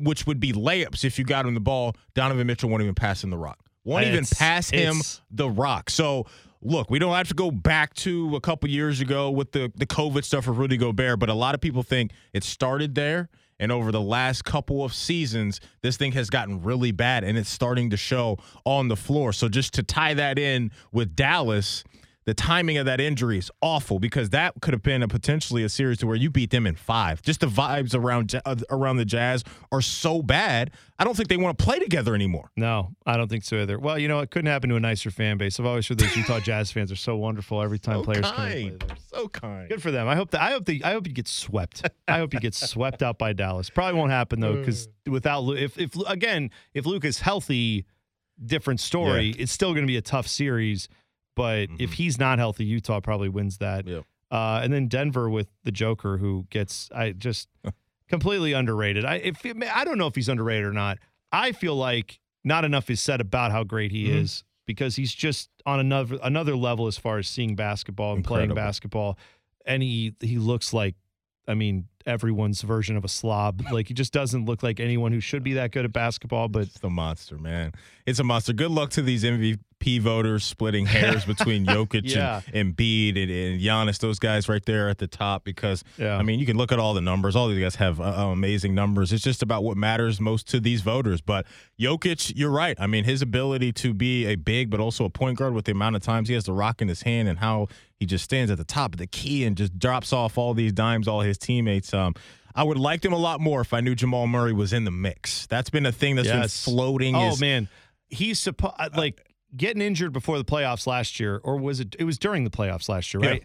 which 0.00 0.26
would 0.26 0.40
be 0.40 0.52
layups 0.52 1.04
if 1.04 1.18
you 1.18 1.24
got 1.24 1.46
him 1.46 1.54
the 1.54 1.60
ball. 1.60 1.94
Donovan 2.14 2.46
Mitchell 2.46 2.68
won't 2.68 2.82
even 2.82 2.94
pass 2.94 3.22
him 3.22 3.30
the 3.30 3.38
rock. 3.38 3.58
Won't 3.84 4.06
even 4.06 4.24
pass 4.24 4.70
him 4.70 4.96
the 5.30 5.50
rock. 5.50 5.90
So 5.90 6.26
look, 6.60 6.90
we 6.90 6.98
don't 6.98 7.14
have 7.14 7.28
to 7.28 7.34
go 7.34 7.50
back 7.50 7.94
to 7.94 8.36
a 8.36 8.40
couple 8.40 8.68
years 8.70 9.00
ago 9.00 9.30
with 9.30 9.52
the 9.52 9.72
the 9.74 9.86
COVID 9.86 10.24
stuff 10.24 10.44
for 10.44 10.52
Rudy 10.52 10.76
Gobert, 10.76 11.18
but 11.18 11.28
a 11.28 11.34
lot 11.34 11.54
of 11.54 11.60
people 11.60 11.82
think 11.82 12.12
it 12.32 12.44
started 12.44 12.94
there. 12.94 13.28
And 13.58 13.70
over 13.70 13.92
the 13.92 14.00
last 14.00 14.44
couple 14.44 14.84
of 14.84 14.92
seasons, 14.92 15.60
this 15.82 15.96
thing 15.96 16.12
has 16.12 16.30
gotten 16.30 16.62
really 16.62 16.90
bad 16.90 17.22
and 17.22 17.38
it's 17.38 17.50
starting 17.50 17.90
to 17.90 17.96
show 17.96 18.38
on 18.64 18.88
the 18.88 18.96
floor. 18.96 19.32
So 19.32 19.48
just 19.48 19.74
to 19.74 19.84
tie 19.84 20.14
that 20.14 20.36
in 20.36 20.72
with 20.90 21.14
Dallas, 21.14 21.84
the 22.24 22.34
timing 22.34 22.78
of 22.78 22.86
that 22.86 23.00
injury 23.00 23.38
is 23.38 23.50
awful 23.60 23.98
because 23.98 24.30
that 24.30 24.54
could 24.60 24.74
have 24.74 24.82
been 24.82 25.02
a 25.02 25.08
potentially 25.08 25.64
a 25.64 25.68
series 25.68 25.98
to 25.98 26.06
where 26.06 26.16
you 26.16 26.30
beat 26.30 26.50
them 26.50 26.66
in 26.66 26.76
five. 26.76 27.20
Just 27.22 27.40
the 27.40 27.46
vibes 27.46 27.94
around 27.94 28.40
uh, 28.44 28.56
around 28.70 28.96
the 28.98 29.04
Jazz 29.04 29.42
are 29.72 29.80
so 29.80 30.22
bad. 30.22 30.70
I 30.98 31.04
don't 31.04 31.16
think 31.16 31.28
they 31.28 31.36
want 31.36 31.58
to 31.58 31.64
play 31.64 31.78
together 31.80 32.14
anymore. 32.14 32.50
no, 32.56 32.90
I 33.04 33.16
don't 33.16 33.28
think 33.28 33.44
so 33.44 33.56
either. 33.62 33.78
Well, 33.78 33.98
you 33.98 34.08
know, 34.08 34.20
it 34.20 34.30
couldn't 34.30 34.50
happen 34.50 34.70
to 34.70 34.76
a 34.76 34.80
nicer 34.80 35.10
fan 35.10 35.36
base. 35.36 35.58
I've 35.58 35.66
always 35.66 35.88
heard 35.88 35.98
those 35.98 36.16
Utah 36.16 36.40
Jazz 36.44 36.70
fans 36.70 36.92
are 36.92 36.96
so 36.96 37.16
wonderful 37.16 37.60
every 37.60 37.78
time 37.78 37.98
So 38.00 38.04
players 38.04 38.24
come 38.24 38.34
play 38.34 38.76
so 39.12 39.28
kind. 39.28 39.68
Good 39.68 39.82
for 39.82 39.90
them. 39.90 40.08
I 40.08 40.14
hope 40.14 40.30
that 40.30 40.40
I 40.40 40.52
hope 40.52 40.64
the 40.64 40.82
I 40.84 40.92
hope 40.92 41.06
you 41.06 41.12
get 41.12 41.28
swept. 41.28 41.88
I 42.08 42.18
hope 42.18 42.34
you 42.34 42.40
get 42.40 42.54
swept 42.54 43.02
out 43.02 43.18
by 43.18 43.32
Dallas. 43.32 43.70
Probably 43.70 43.98
won't 43.98 44.10
happen 44.12 44.40
though, 44.40 44.56
because 44.56 44.88
without 45.06 45.48
if 45.56 45.78
if 45.78 45.96
again 46.06 46.50
if 46.74 46.86
Luke 46.86 47.04
is 47.04 47.20
healthy, 47.20 47.84
different 48.44 48.80
story. 48.80 49.30
It's 49.30 49.52
still 49.52 49.72
going 49.72 49.84
to 49.84 49.90
be 49.90 49.96
a 49.96 50.02
tough 50.02 50.28
series. 50.28 50.88
But 51.34 51.68
if 51.78 51.94
he's 51.94 52.18
not 52.18 52.38
healthy, 52.38 52.64
Utah 52.64 53.00
probably 53.00 53.28
wins 53.28 53.58
that. 53.58 53.86
Uh, 54.30 54.60
and 54.62 54.72
then 54.72 54.88
Denver 54.88 55.28
with 55.30 55.48
the 55.64 55.72
Joker, 55.72 56.18
who 56.18 56.46
gets 56.50 56.90
I 56.94 57.12
just 57.12 57.48
completely 58.08 58.52
underrated. 58.52 59.04
I 59.04 59.16
if 59.16 59.44
I 59.74 59.84
don't 59.84 59.98
know 59.98 60.06
if 60.06 60.14
he's 60.14 60.28
underrated 60.28 60.64
or 60.66 60.72
not. 60.72 60.98
I 61.30 61.52
feel 61.52 61.74
like 61.76 62.20
not 62.44 62.64
enough 62.64 62.90
is 62.90 63.00
said 63.00 63.20
about 63.20 63.52
how 63.52 63.64
great 63.64 63.90
he 63.92 64.06
Mhm. 64.08 64.14
is 64.22 64.44
because 64.66 64.96
he's 64.96 65.12
just 65.14 65.48
on 65.64 65.80
another 65.80 66.18
another 66.22 66.56
level 66.56 66.86
as 66.86 66.98
far 66.98 67.18
as 67.18 67.28
seeing 67.28 67.56
basketball 67.56 68.14
and 68.14 68.24
playing 68.24 68.52
basketball. 68.54 69.18
And 69.64 69.82
he 69.82 70.14
he 70.20 70.38
looks 70.38 70.72
like 70.74 70.94
I 71.48 71.54
mean 71.54 71.88
everyone's 72.06 72.62
version 72.62 72.96
of 72.96 73.04
a 73.04 73.08
slob. 73.08 73.62
like 73.72 73.88
he 73.88 73.94
just 73.94 74.12
doesn't 74.12 74.44
look 74.44 74.62
like 74.62 74.80
anyone 74.80 75.12
who 75.12 75.20
should 75.20 75.42
be 75.42 75.54
that 75.54 75.72
good 75.72 75.84
at 75.84 75.92
basketball. 75.92 76.48
But 76.48 76.62
It's 76.64 76.78
the 76.78 76.90
monster, 76.90 77.38
man. 77.38 77.72
It's 78.06 78.18
a 78.18 78.24
monster. 78.24 78.52
Good 78.52 78.70
luck 78.72 78.90
to 78.90 79.02
these 79.02 79.22
MVP 79.24 80.00
voters 80.00 80.42
splitting 80.44 80.86
hairs 80.96 81.24
between 81.24 81.64
Jokic 81.66 82.02
Yeah. 82.04 82.40
and 82.52 82.76
Embiid 82.76 83.10
and, 83.22 83.30
and 83.30 83.60
Giannis, 83.60 83.98
those 83.98 84.18
guys 84.18 84.48
right 84.48 84.64
there 84.64 84.88
at 84.88 84.98
the 84.98 85.06
top. 85.06 85.44
Because 85.44 85.84
Yeah. 85.98 86.16
I 86.16 86.22
mean, 86.22 86.40
you 86.40 86.46
can 86.46 86.56
look 86.56 86.72
at 86.72 86.78
all 86.80 86.94
the 86.94 87.00
numbers. 87.00 87.36
All 87.36 87.48
these 87.48 87.62
guys 87.62 87.76
have 87.76 88.00
uh, 88.00 88.04
uh, 88.04 88.26
amazing 88.32 88.74
numbers. 88.74 89.12
It's 89.12 89.22
just 89.22 89.42
about 89.42 89.62
what 89.62 89.76
matters 89.76 90.20
most 90.20 90.48
to 90.48 90.58
these 90.60 90.80
voters. 90.82 91.20
But 91.20 91.46
Jokic, 91.78 92.32
you're 92.36 92.50
right. 92.50 92.76
I 92.80 92.86
mean, 92.86 93.04
his 93.04 93.22
ability 93.22 93.72
to 93.74 93.94
be 93.94 94.26
a 94.26 94.34
big 94.34 94.68
but 94.70 94.80
also 94.80 95.04
a 95.04 95.10
point 95.10 95.38
guard 95.38 95.54
with 95.54 95.64
the 95.66 95.72
amount 95.72 95.96
of 95.96 96.02
times 96.02 96.28
he 96.28 96.34
has 96.34 96.44
the 96.44 96.52
rock 96.52 96.82
in 96.82 96.88
his 96.88 97.02
hand 97.02 97.28
and 97.28 97.38
how 97.38 97.68
he 97.98 98.06
just 98.06 98.24
stands 98.24 98.50
at 98.50 98.58
the 98.58 98.64
top 98.64 98.94
of 98.94 98.98
the 98.98 99.06
key 99.06 99.44
and 99.44 99.56
just 99.56 99.78
drops 99.78 100.12
off 100.12 100.36
all 100.36 100.54
these 100.54 100.72
dimes, 100.72 101.06
all 101.06 101.20
his 101.20 101.38
teammates. 101.38 101.91
Um, 101.94 102.14
I 102.54 102.62
would 102.64 102.78
like 102.78 103.00
them 103.00 103.12
a 103.12 103.18
lot 103.18 103.40
more 103.40 103.60
if 103.62 103.72
I 103.72 103.80
knew 103.80 103.94
Jamal 103.94 104.26
Murray 104.26 104.52
was 104.52 104.72
in 104.72 104.84
the 104.84 104.90
mix. 104.90 105.46
That's 105.46 105.70
been 105.70 105.86
a 105.86 105.92
thing 105.92 106.16
that's 106.16 106.28
Yes. 106.28 106.64
been 106.66 106.74
floating. 106.74 107.16
oh 107.16 107.30
is- 107.30 107.40
man, 107.40 107.68
he's 108.08 108.38
supposed 108.40 108.74
like 108.96 109.26
getting 109.56 109.80
injured 109.82 110.12
before 110.12 110.38
the 110.38 110.44
playoffs 110.44 110.86
last 110.86 111.18
year, 111.20 111.40
or 111.44 111.56
was 111.58 111.80
it? 111.80 111.94
It 111.98 112.04
was 112.04 112.18
during 112.18 112.44
the 112.44 112.50
playoffs 112.50 112.88
last 112.88 113.12
year, 113.14 113.22
Yeah. 113.24 113.30
right? 113.30 113.44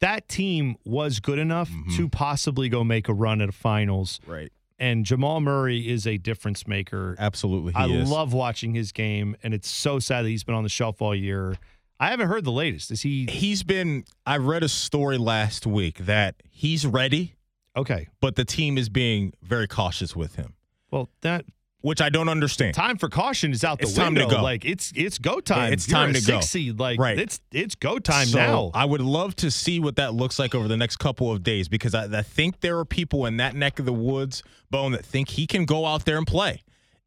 That 0.00 0.28
team 0.28 0.76
was 0.84 1.20
good 1.20 1.38
enough 1.38 1.68
Mhm. 1.70 1.96
to 1.96 2.08
possibly 2.08 2.68
go 2.70 2.82
make 2.84 3.08
a 3.08 3.12
run 3.12 3.42
at 3.42 3.50
a 3.50 3.52
finals. 3.52 4.18
Right. 4.26 4.50
And 4.78 5.04
Jamal 5.04 5.40
Murray 5.42 5.86
is 5.90 6.06
a 6.06 6.16
difference 6.16 6.66
maker. 6.66 7.14
Absolutely, 7.18 7.74
he 7.74 7.78
I 7.78 7.86
is. 7.86 8.10
love 8.10 8.32
watching 8.32 8.72
his 8.74 8.92
game, 8.92 9.36
and 9.42 9.52
it's 9.52 9.68
so 9.68 9.98
sad 9.98 10.24
that 10.24 10.30
he's 10.30 10.42
been 10.44 10.54
on 10.54 10.62
the 10.62 10.70
shelf 10.70 11.02
all 11.02 11.14
year. 11.14 11.56
I 11.98 12.08
haven't 12.08 12.28
heard 12.28 12.44
the 12.44 12.52
latest. 12.52 12.90
Is 12.90 13.02
he 13.02 13.26
He's 13.26 13.62
been. 13.62 14.04
I 14.24 14.38
read 14.38 14.62
a 14.62 14.70
story 14.70 15.18
last 15.18 15.66
week 15.66 15.98
that 15.98 16.36
he's 16.50 16.86
ready, 16.86 17.34
okay? 17.76 18.08
but 18.20 18.36
the 18.36 18.44
team 18.44 18.76
is 18.78 18.88
being 18.88 19.32
very 19.42 19.66
cautious 19.68 20.14
with 20.16 20.36
him, 20.36 20.54
Well, 20.90 21.08
that 21.22 21.44
which 21.82 22.02
I 22.02 22.10
don't 22.10 22.28
understand. 22.28 22.74
time 22.74 22.98
for 22.98 23.08
caution 23.08 23.52
is 23.52 23.64
out 23.64 23.78
the 23.78 23.84
It's 23.84 23.94
time 23.94 24.14
to 24.16 24.20
window. 24.20 24.36
go. 24.36 24.42
Like 24.42 24.66
it's 24.66 24.92
it's 24.94 25.16
go 25.16 25.40
time. 25.40 25.72
it's 25.72 25.88
You're 25.88 25.96
time 25.98 26.12
to 26.12 26.20
go. 26.20 26.40
Seed. 26.42 26.78
Like 26.78 27.00
Right. 27.00 27.18
it's 27.18 27.40
it's 27.52 27.74
go 27.74 27.98
time 27.98 28.26
So, 28.26 28.38
now. 28.38 28.70
I 28.74 28.84
would 28.84 29.00
love 29.00 29.34
to 29.36 29.50
see 29.50 29.80
what 29.80 29.96
that 29.96 30.12
looks 30.12 30.38
like 30.38 30.54
over 30.54 30.68
the 30.68 30.76
next 30.76 30.96
couple 30.98 31.32
of 31.32 31.42
days 31.42 31.68
because 31.68 31.94
I, 31.94 32.04
I 32.18 32.20
think 32.22 32.60
there 32.60 32.78
are 32.78 32.84
people 32.84 33.24
in 33.24 33.38
that 33.38 33.54
neck 33.54 33.78
of 33.78 33.86
the 33.86 33.94
woods, 33.94 34.42
Bone, 34.70 34.92
that 34.92 35.06
think 35.06 35.30
he 35.30 35.46
can 35.46 35.64
go 35.64 35.86
out 35.86 36.04
there 36.04 36.18
and 36.18 36.26
play. 36.26 36.62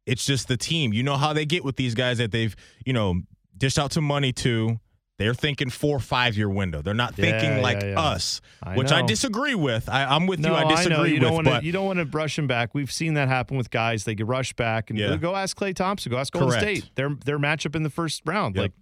It's 0.06 0.26
just 0.26 0.48
the 0.48 0.56
team. 0.56 0.92
You 0.92 1.04
know 1.04 1.16
how 1.16 1.32
they 1.32 1.46
get 1.46 1.64
with 1.64 1.76
these 1.76 1.94
guys 1.94 2.18
that 2.18 2.32
they've, 2.32 2.54
you 2.84 2.92
know, 2.92 3.20
dished 3.56 3.78
out 3.78 3.92
some 3.92 4.04
money 4.04 4.32
to. 4.32 4.80
They're 5.24 5.34
thinking 5.34 5.70
four, 5.70 5.98
five 6.00 6.36
year 6.36 6.48
window. 6.50 6.82
They're 6.82 6.92
not 6.92 7.16
Yeah, 7.18 7.24
thinking 7.30 7.56
yeah, 7.56 7.62
like 7.62 7.82
yeah. 7.82 7.98
us, 8.00 8.40
I 8.62 8.76
which 8.76 8.92
I 8.92 9.00
disagree 9.02 9.54
with. 9.54 9.88
I, 9.88 10.04
I'm 10.04 10.26
with 10.26 10.38
No, 10.40 10.50
you. 10.50 10.54
I 10.54 10.68
disagree 10.68 10.96
know. 10.96 11.04
You 11.04 11.14
with, 11.14 11.22
don't 11.22 11.44
to. 11.44 11.50
but 11.50 11.64
You 11.64 11.72
don't 11.72 11.86
want 11.86 11.98
to 11.98 12.04
brush 12.04 12.38
him 12.38 12.46
back. 12.46 12.74
We've 12.74 12.92
seen 12.92 13.14
that 13.14 13.28
happen 13.28 13.56
with 13.56 13.70
guys. 13.70 14.04
They 14.04 14.14
get 14.14 14.26
rushed 14.26 14.56
back, 14.56 14.90
and 14.90 14.98
Yeah. 14.98 15.16
go 15.16 15.34
ask 15.34 15.56
Klay 15.58 15.74
Thompson. 15.74 16.12
Go 16.12 16.18
ask 16.18 16.32
Golden 16.32 16.50
Correct. 16.50 16.62
State. 16.62 16.90
Their 16.94 17.16
their 17.24 17.38
matchup 17.38 17.74
in 17.74 17.82
the 17.84 17.90
first 17.90 18.22
round. 18.26 18.54
Yep. 18.56 18.62
Like 18.62 18.72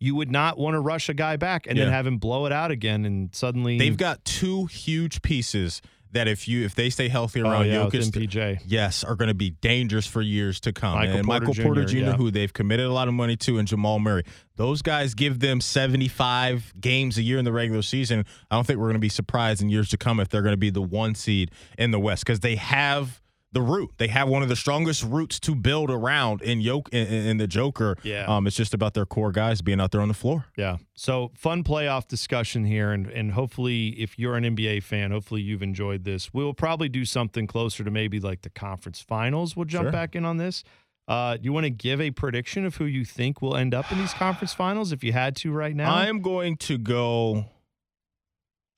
you 0.00 0.14
would 0.16 0.30
not 0.30 0.58
want 0.58 0.74
to 0.74 0.80
rush 0.80 1.08
a 1.08 1.14
guy 1.14 1.36
back 1.36 1.66
and 1.68 1.78
then 1.78 1.88
have 1.90 2.06
him 2.06 2.18
blow 2.18 2.44
it 2.46 2.52
out 2.52 2.70
again, 2.70 3.04
and 3.04 3.34
suddenly 3.34 3.78
they've 3.78 3.96
got 3.96 4.24
two 4.24 4.66
huge 4.66 5.22
pieces 5.22 5.80
that 6.14 6.26
if 6.26 6.48
you 6.48 6.64
if 6.64 6.74
they 6.74 6.90
stay 6.90 7.08
healthy 7.08 7.42
oh, 7.42 7.50
around 7.50 7.66
yeah, 7.66 7.84
Jokic, 7.84 8.10
MPJ. 8.10 8.62
yes, 8.66 9.04
are 9.04 9.14
going 9.14 9.28
to 9.28 9.34
be 9.34 9.50
dangerous 9.50 10.06
for 10.06 10.22
years 10.22 10.60
to 10.60 10.72
come. 10.72 10.94
Michael 10.94 11.16
and 11.16 11.26
Porter 11.26 11.46
Michael 11.46 11.62
Porter 11.62 11.84
Jr., 11.84 11.90
Jr., 11.90 11.98
yeah. 11.98 12.12
who 12.12 12.30
they've 12.30 12.52
committed 12.52 12.86
a 12.86 12.92
lot 12.92 13.08
of 13.08 13.14
money 13.14 13.36
to, 13.36 13.58
and 13.58 13.68
Jamal 13.68 13.98
Murray. 13.98 14.24
Those 14.56 14.82
guys 14.82 15.14
give 15.14 15.40
them 15.40 15.60
75 15.60 16.74
games 16.80 17.18
a 17.18 17.22
year 17.22 17.38
in 17.38 17.44
the 17.44 17.52
regular 17.52 17.82
season. 17.82 18.24
I 18.50 18.54
don't 18.54 18.66
think 18.66 18.78
we're 18.78 18.86
going 18.86 18.94
to 18.94 19.00
be 19.00 19.08
surprised 19.08 19.60
in 19.60 19.68
years 19.68 19.88
to 19.90 19.96
come 19.96 20.20
if 20.20 20.28
they're 20.28 20.42
going 20.42 20.52
to 20.52 20.56
be 20.56 20.70
the 20.70 20.82
one 20.82 21.14
seed 21.14 21.50
in 21.76 21.90
the 21.90 22.00
West 22.00 22.24
because 22.24 22.40
they 22.40 22.56
have 22.56 23.20
the 23.54 23.62
root. 23.62 23.90
They 23.96 24.08
have 24.08 24.28
one 24.28 24.42
of 24.42 24.48
the 24.50 24.56
strongest 24.56 25.02
roots 25.02 25.40
to 25.40 25.54
build 25.54 25.90
around 25.90 26.42
in 26.42 26.60
Yoke 26.60 26.88
in, 26.92 27.06
in 27.06 27.36
the 27.38 27.46
Joker. 27.46 27.96
Yeah. 28.02 28.24
Um, 28.26 28.46
it's 28.46 28.56
just 28.56 28.74
about 28.74 28.92
their 28.94 29.06
core 29.06 29.32
guys 29.32 29.62
being 29.62 29.80
out 29.80 29.90
there 29.92 30.00
on 30.02 30.08
the 30.08 30.14
floor. 30.14 30.44
Yeah. 30.56 30.76
So 30.94 31.30
fun 31.34 31.64
playoff 31.64 32.06
discussion 32.06 32.64
here, 32.64 32.92
and 32.92 33.06
and 33.06 33.32
hopefully, 33.32 33.88
if 34.00 34.18
you're 34.18 34.36
an 34.36 34.44
NBA 34.44 34.82
fan, 34.82 35.10
hopefully 35.10 35.40
you've 35.40 35.62
enjoyed 35.62 36.04
this. 36.04 36.34
We'll 36.34 36.52
probably 36.54 36.88
do 36.90 37.04
something 37.04 37.46
closer 37.46 37.82
to 37.84 37.90
maybe 37.90 38.20
like 38.20 38.42
the 38.42 38.50
conference 38.50 39.00
finals. 39.00 39.56
We'll 39.56 39.64
jump 39.64 39.84
Sure. 39.86 39.92
back 39.92 40.14
in 40.14 40.24
on 40.24 40.36
this. 40.36 40.62
Uh, 41.06 41.36
do 41.36 41.42
you 41.44 41.52
want 41.52 41.64
to 41.64 41.70
give 41.70 42.00
a 42.00 42.10
prediction 42.10 42.64
of 42.64 42.76
who 42.76 42.84
you 42.86 43.04
think 43.04 43.42
will 43.42 43.56
end 43.56 43.74
up 43.74 43.90
in 43.92 43.98
these 43.98 44.14
conference 44.14 44.52
finals 44.64 44.90
if 44.92 45.04
you 45.04 45.12
had 45.12 45.36
to 45.36 45.52
right 45.52 45.74
now? 45.76 45.94
I'm 45.94 46.20
going 46.22 46.56
to 46.58 46.78
go. 46.78 47.44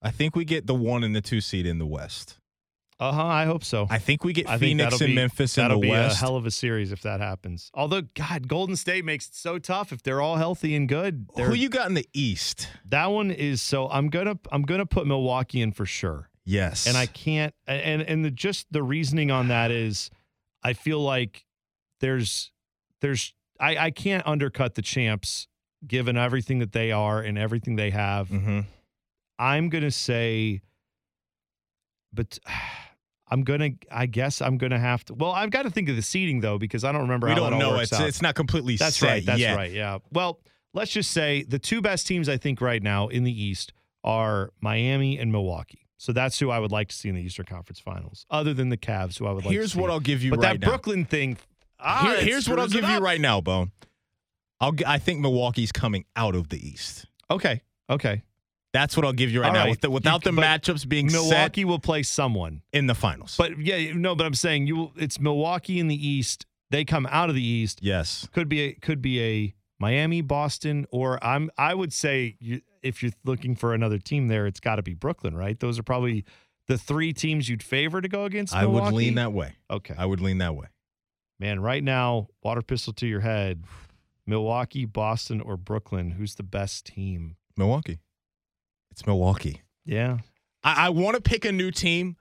I 0.03 0.11
think 0.11 0.37
we 0.37 0.45
get 0.45 0.67
the 0.67 0.75
one 0.75 1.03
and 1.05 1.15
the 1.17 1.21
two 1.21 1.41
seed 1.41 1.67
in 1.67 1.79
the 1.79 1.87
West. 1.87 2.39
Uh 2.99 3.13
huh. 3.13 3.25
I 3.27 3.45
hope 3.45 3.63
so. 3.63 3.87
I 3.91 3.99
think 3.99 4.25
we 4.25 4.33
get 4.33 4.49
I 4.49 4.57
Phoenix 4.59 5.01
and 5.01 5.09
be- 5.09 5.15
Memphis 5.15 5.59
in 5.59 5.69
the 5.69 5.77
West. 5.77 5.83
That'll 5.91 6.09
be 6.09 6.15
a 6.15 6.15
hell 6.15 6.37
of 6.37 6.47
a 6.47 6.51
series 6.51 6.93
if 6.93 7.03
that 7.03 7.21
happens. 7.21 7.71
Although, 7.75 8.03
God, 8.15 8.49
Golden 8.49 8.75
State 8.75 9.05
makes 9.05 9.29
it 9.29 9.35
so 9.35 9.59
tough 9.59 9.93
if 9.93 10.03
they're 10.03 10.23
all 10.23 10.37
healthy 10.37 10.75
and 10.75 10.89
good. 10.89 11.27
Who 11.37 11.53
you 11.53 11.69
got 11.69 11.89
in 11.89 11.95
the 11.95 12.09
East? 12.15 12.69
that 12.87 13.07
one 13.11 13.31
is 13.31 13.61
so. 13.61 13.89
I'm 13.91 14.09
gonna 14.09 14.39
I'm 14.51 14.63
gonna 14.63 14.87
put 14.87 15.07
Milwaukee 15.07 15.61
in 15.61 15.73
for 15.73 15.85
sure. 15.85 16.31
Yes, 16.45 16.87
and 16.87 16.97
I 16.97 17.07
can't 17.07 17.53
and 17.67 18.01
and 18.03 18.25
the, 18.25 18.31
just 18.31 18.73
the 18.73 18.83
reasoning 18.83 19.31
on 19.31 19.49
that 19.49 19.71
is 19.71 20.11
I 20.63 20.73
feel 20.73 21.01
like 21.01 21.45
there's 22.01 22.51
there's 23.01 23.35
I 23.61 23.77
I 23.77 23.91
can't 23.91 24.27
undercut 24.27 24.75
the 24.75 24.83
champs 24.83 25.49
given 25.87 26.17
everything 26.17 26.61
that 26.61 26.73
they 26.73 26.93
are 26.93 27.21
and 27.21 27.37
everything 27.37 27.77
they 27.77 27.91
have. 27.91 28.29
hmm 28.29 28.61
I'm 29.39 29.69
going 29.69 29.85
to 29.85 29.91
say 29.91 30.63
but 32.13 32.39
I'm 33.29 33.43
going 33.43 33.61
to 33.61 33.73
I 33.91 34.07
guess 34.07 34.41
I'm 34.41 34.57
going 34.59 34.71
to 34.71 34.79
have 34.79 35.05
to 35.07 35.15
Well, 35.15 35.33
I've 35.33 35.51
got 35.51 35.63
to 35.63 35.71
think 35.71 35.89
of 35.89 35.97
the 35.97 36.03
seeding 36.03 36.41
though 36.41 36.59
because 36.59 36.85
I 36.85 36.93
don't 36.93 37.03
remember 37.03 37.27
We 37.27 37.33
how 37.35 37.51
don't 37.51 37.59
know. 37.59 37.79
It's 37.79 37.93
out. 37.93 38.07
it's 38.07 38.23
not 38.23 38.35
completely 38.35 38.77
That's 38.77 39.03
right. 39.03 39.25
That's 39.25 39.41
yet. 39.41 39.57
right. 39.57 39.73
Yeah. 39.73 39.99
Well, 40.13 40.41
let's 40.75 40.93
just 40.93 41.11
say 41.11 41.43
the 41.43 41.59
two 41.59 41.81
best 41.81 42.07
teams 42.07 42.29
I 42.29 42.37
think 42.37 42.61
right 42.61 42.83
now 42.83 43.09
in 43.09 43.25
the 43.25 43.33
East 43.33 43.73
are 44.05 44.53
Miami 44.61 45.19
and 45.19 45.33
Milwaukee. 45.33 45.81
So 45.99 46.13
that's 46.13 46.39
who 46.39 46.51
I 46.51 46.59
would 46.59 46.71
like 46.71 46.89
to 46.89 46.95
see 46.95 47.09
in 47.09 47.15
the 47.15 47.23
Eastern 47.23 47.47
Conference 47.47 47.81
Finals, 47.81 48.27
other 48.31 48.53
than 48.53 48.69
the 48.69 48.77
Cavs, 48.77 49.19
who 49.19 49.27
I 49.27 49.33
would 49.33 49.45
like. 49.47 49.53
Here's 49.53 49.71
to 49.71 49.77
see. 49.77 49.81
what 49.81 49.91
I'll 49.91 49.99
give 49.99 50.23
you 50.23 50.33
right 50.33 50.37
now. 50.37 50.41
But 50.43 50.47
right 50.47 50.61
that 50.61 50.67
now. 50.67 50.71
Brooklyn 50.73 51.05
thing. 51.07 51.39
Ah, 51.81 52.03
Here- 52.05 52.25
here's 52.25 52.49
what 52.49 52.59
I'll 52.61 52.69
give 52.69 52.85
you 52.89 52.99
right 52.99 53.21
now, 53.21 53.41
Bone. 53.41 53.73
I'll. 54.61 54.75
I 54.87 54.99
think 54.99 55.21
Milwaukee's 55.21 55.73
coming 55.73 56.05
out 56.15 56.35
of 56.35 56.51
the 56.51 56.59
East. 56.65 57.07
Okay. 57.31 57.63
Okay. 57.91 58.23
That's 58.73 58.97
what 58.97 59.07
I'll 59.07 59.13
give 59.13 59.31
you 59.31 59.41
right 59.41 59.49
All 59.49 59.53
now. 59.55 59.61
right. 59.65 59.71
With 59.71 59.81
the, 59.81 59.91
without 59.91 60.25
You- 60.25 60.33
the 60.33 60.41
matchups 60.41 60.87
being 60.89 61.09
set. 61.09 61.19
Milwaukee 61.21 61.65
will 61.65 61.79
play 61.79 62.03
someone, 62.03 62.63
in 62.73 62.87
the 62.87 62.95
finals. 62.95 63.35
but 63.39 63.59
yeah, 63.59 63.93
no. 63.95 64.15
But 64.15 64.27
I'm 64.27 64.35
saying 64.35 64.67
you. 64.67 64.93
It's 64.97 65.19
Milwaukee 65.21 65.79
in 65.81 65.89
the 65.89 66.09
East. 66.09 66.45
They 66.71 66.85
come 66.85 67.07
out 67.11 67.29
of 67.31 67.35
the 67.37 67.43
East. 67.45 67.79
yes, 67.83 68.29
Could 68.33 68.49
be 68.49 68.61
a 68.61 68.73
could 68.75 69.01
be 69.01 69.23
a 69.23 69.55
Miami, 69.79 70.21
Boston, 70.21 70.87
or 70.91 71.23
I'm. 71.25 71.51
I 71.57 71.75
would 71.75 71.93
say 71.93 72.37
you, 72.41 72.61
if 72.83 73.03
you're 73.03 73.13
looking 73.25 73.55
for 73.55 73.73
another 73.73 73.99
team 73.99 74.29
there, 74.29 74.47
it's 74.47 74.61
got 74.61 74.77
to 74.77 74.83
be 74.83 74.93
Brooklyn, 74.95 75.37
right? 75.37 75.59
Those 75.59 75.79
are 75.79 75.83
probably 75.83 76.25
the 76.67 76.77
three 76.77 77.13
teams 77.13 77.49
you'd 77.49 77.63
favor 77.63 78.01
to 78.01 78.09
go 78.09 78.25
against. 78.25 78.53
I 78.55 78.67
would 78.67 78.93
lean 78.93 79.15
that 79.15 79.33
way. 79.33 79.55
Okay, 79.71 79.95
I 79.97 80.05
would 80.07 80.21
lean 80.21 80.39
that 80.39 80.55
way. 80.57 80.67
man. 81.39 81.61
Right 81.61 81.85
now, 81.85 82.29
water 82.43 82.63
pistol 82.63 82.93
to 82.95 83.07
your 83.07 83.21
head. 83.21 83.63
Milwaukee, 84.27 84.85
Boston, 84.87 85.41
or 85.41 85.57
Brooklyn? 85.57 86.11
Who's 86.13 86.35
the 86.35 86.43
best 86.43 86.87
team? 86.87 87.37
Milwaukee. 87.57 88.01
It's 88.97 89.07
Milwaukee. 89.07 89.61
Yeah, 89.85 90.19
I, 90.65 90.87
I 90.87 90.89
want 90.89 91.17
to 91.17 91.21
pick 91.21 91.45
a 91.45 91.53
new 91.53 91.71
team, 91.71 92.17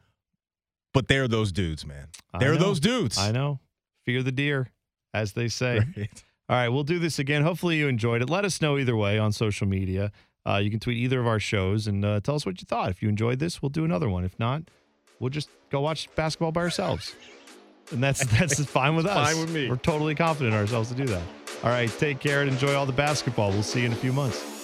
but 0.93 1.07
they're 1.07 1.27
those 1.29 1.53
dudes, 1.53 1.85
man. 1.85 2.09
They're 2.37 2.57
those 2.57 2.81
dudes. 2.81 3.17
I 3.17 3.31
know. 3.31 3.59
Fear 4.03 4.23
the 4.23 4.31
deer, 4.33 4.71
as 5.13 5.33
they 5.33 5.47
say. 5.47 5.79
Right. 5.97 6.23
All 6.47 6.55
right, 6.55 6.69
we'll 6.69 6.83
do 6.83 6.99
this 6.99 7.17
again. 7.17 7.41
Hopefully, 7.41 7.77
you 7.77 7.87
enjoyed 7.87 8.21
it. 8.21 8.29
Let 8.29 8.45
us 8.45 8.61
know 8.61 8.77
either 8.77 8.95
way 8.95 9.17
on 9.17 9.31
social 9.31 9.65
media. 9.67 10.11
Uh, 10.47 10.57
you 10.57 10.69
can 10.69 10.79
tweet 10.79 10.97
either 10.97 11.19
of 11.19 11.25
our 11.25 11.39
shows 11.39 11.87
and 11.87 12.05
uh, 12.05 12.19
tell 12.19 12.35
us 12.35 12.45
what 12.45 12.61
you 12.61 12.65
thought. 12.67 12.91
If 12.91 13.01
you 13.01 13.09
enjoyed 13.09 13.39
this, 13.39 13.63
we'll 13.63 13.71
do 13.71 13.83
another 13.83 14.07
one. 14.09 14.23
If 14.23 14.37
not, 14.37 14.61
we'll 15.19 15.31
just 15.31 15.49
go 15.71 15.81
watch 15.81 16.07
basketball 16.13 16.51
by 16.51 16.61
ourselves. 16.61 17.15
And 17.89 18.03
that's 18.03 18.23
that's 18.39 18.63
fine 18.65 18.95
with 18.95 19.07
us. 19.07 19.31
fine 19.31 19.41
with 19.41 19.51
me. 19.51 19.67
We're 19.67 19.77
totally 19.77 20.13
confident 20.13 20.53
in 20.53 20.59
ourselves 20.59 20.89
to 20.89 20.95
do 20.95 21.05
that. 21.05 21.23
All 21.63 21.71
right, 21.71 21.89
take 21.97 22.19
care 22.19 22.41
and 22.41 22.51
enjoy 22.51 22.75
all 22.75 22.85
the 22.85 22.91
basketball. 22.91 23.49
We'll 23.49 23.63
see 23.63 23.79
you 23.79 23.87
in 23.87 23.93
a 23.93 23.95
few 23.95 24.13
months. 24.13 24.54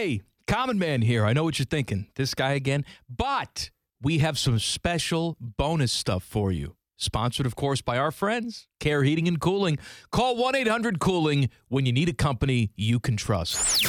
Hey, 0.00 0.22
Common 0.46 0.78
Man 0.78 1.02
here. 1.02 1.26
I 1.26 1.34
know 1.34 1.44
what 1.44 1.58
you're 1.58 1.66
thinking. 1.66 2.06
This 2.16 2.32
guy 2.32 2.52
again. 2.52 2.86
But 3.14 3.68
we 4.00 4.20
have 4.20 4.38
some 4.38 4.58
special 4.58 5.36
bonus 5.38 5.92
stuff 5.92 6.22
for 6.22 6.50
you. 6.50 6.74
Sponsored, 6.96 7.44
of 7.44 7.54
course, 7.54 7.82
by 7.82 7.98
our 7.98 8.10
friends, 8.10 8.66
Care 8.78 9.02
Heating 9.02 9.28
and 9.28 9.38
Cooling. 9.38 9.76
Call 10.10 10.36
1 10.36 10.54
800 10.54 11.00
Cooling 11.00 11.50
when 11.68 11.84
you 11.84 11.92
need 11.92 12.08
a 12.08 12.14
company 12.14 12.70
you 12.76 12.98
can 12.98 13.18
trust. 13.18 13.84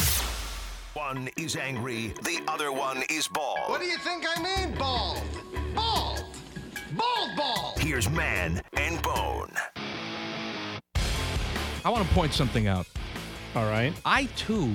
One 0.92 1.30
is 1.38 1.56
angry, 1.56 2.12
the 2.24 2.42
other 2.46 2.70
one 2.72 3.04
is 3.08 3.26
bald. 3.26 3.60
What 3.68 3.80
do 3.80 3.86
you 3.86 3.96
think 3.96 4.26
I 4.36 4.42
mean, 4.42 4.76
bald? 4.76 5.22
Bald! 5.74 6.24
Bald, 6.94 7.30
bald! 7.38 7.78
Here's 7.78 8.10
Man 8.10 8.60
and 8.74 9.00
Bone. 9.00 9.54
I 11.86 11.88
want 11.88 12.06
to 12.06 12.14
point 12.14 12.34
something 12.34 12.66
out. 12.66 12.86
All 13.56 13.64
right. 13.64 13.94
I 14.04 14.26
too 14.36 14.74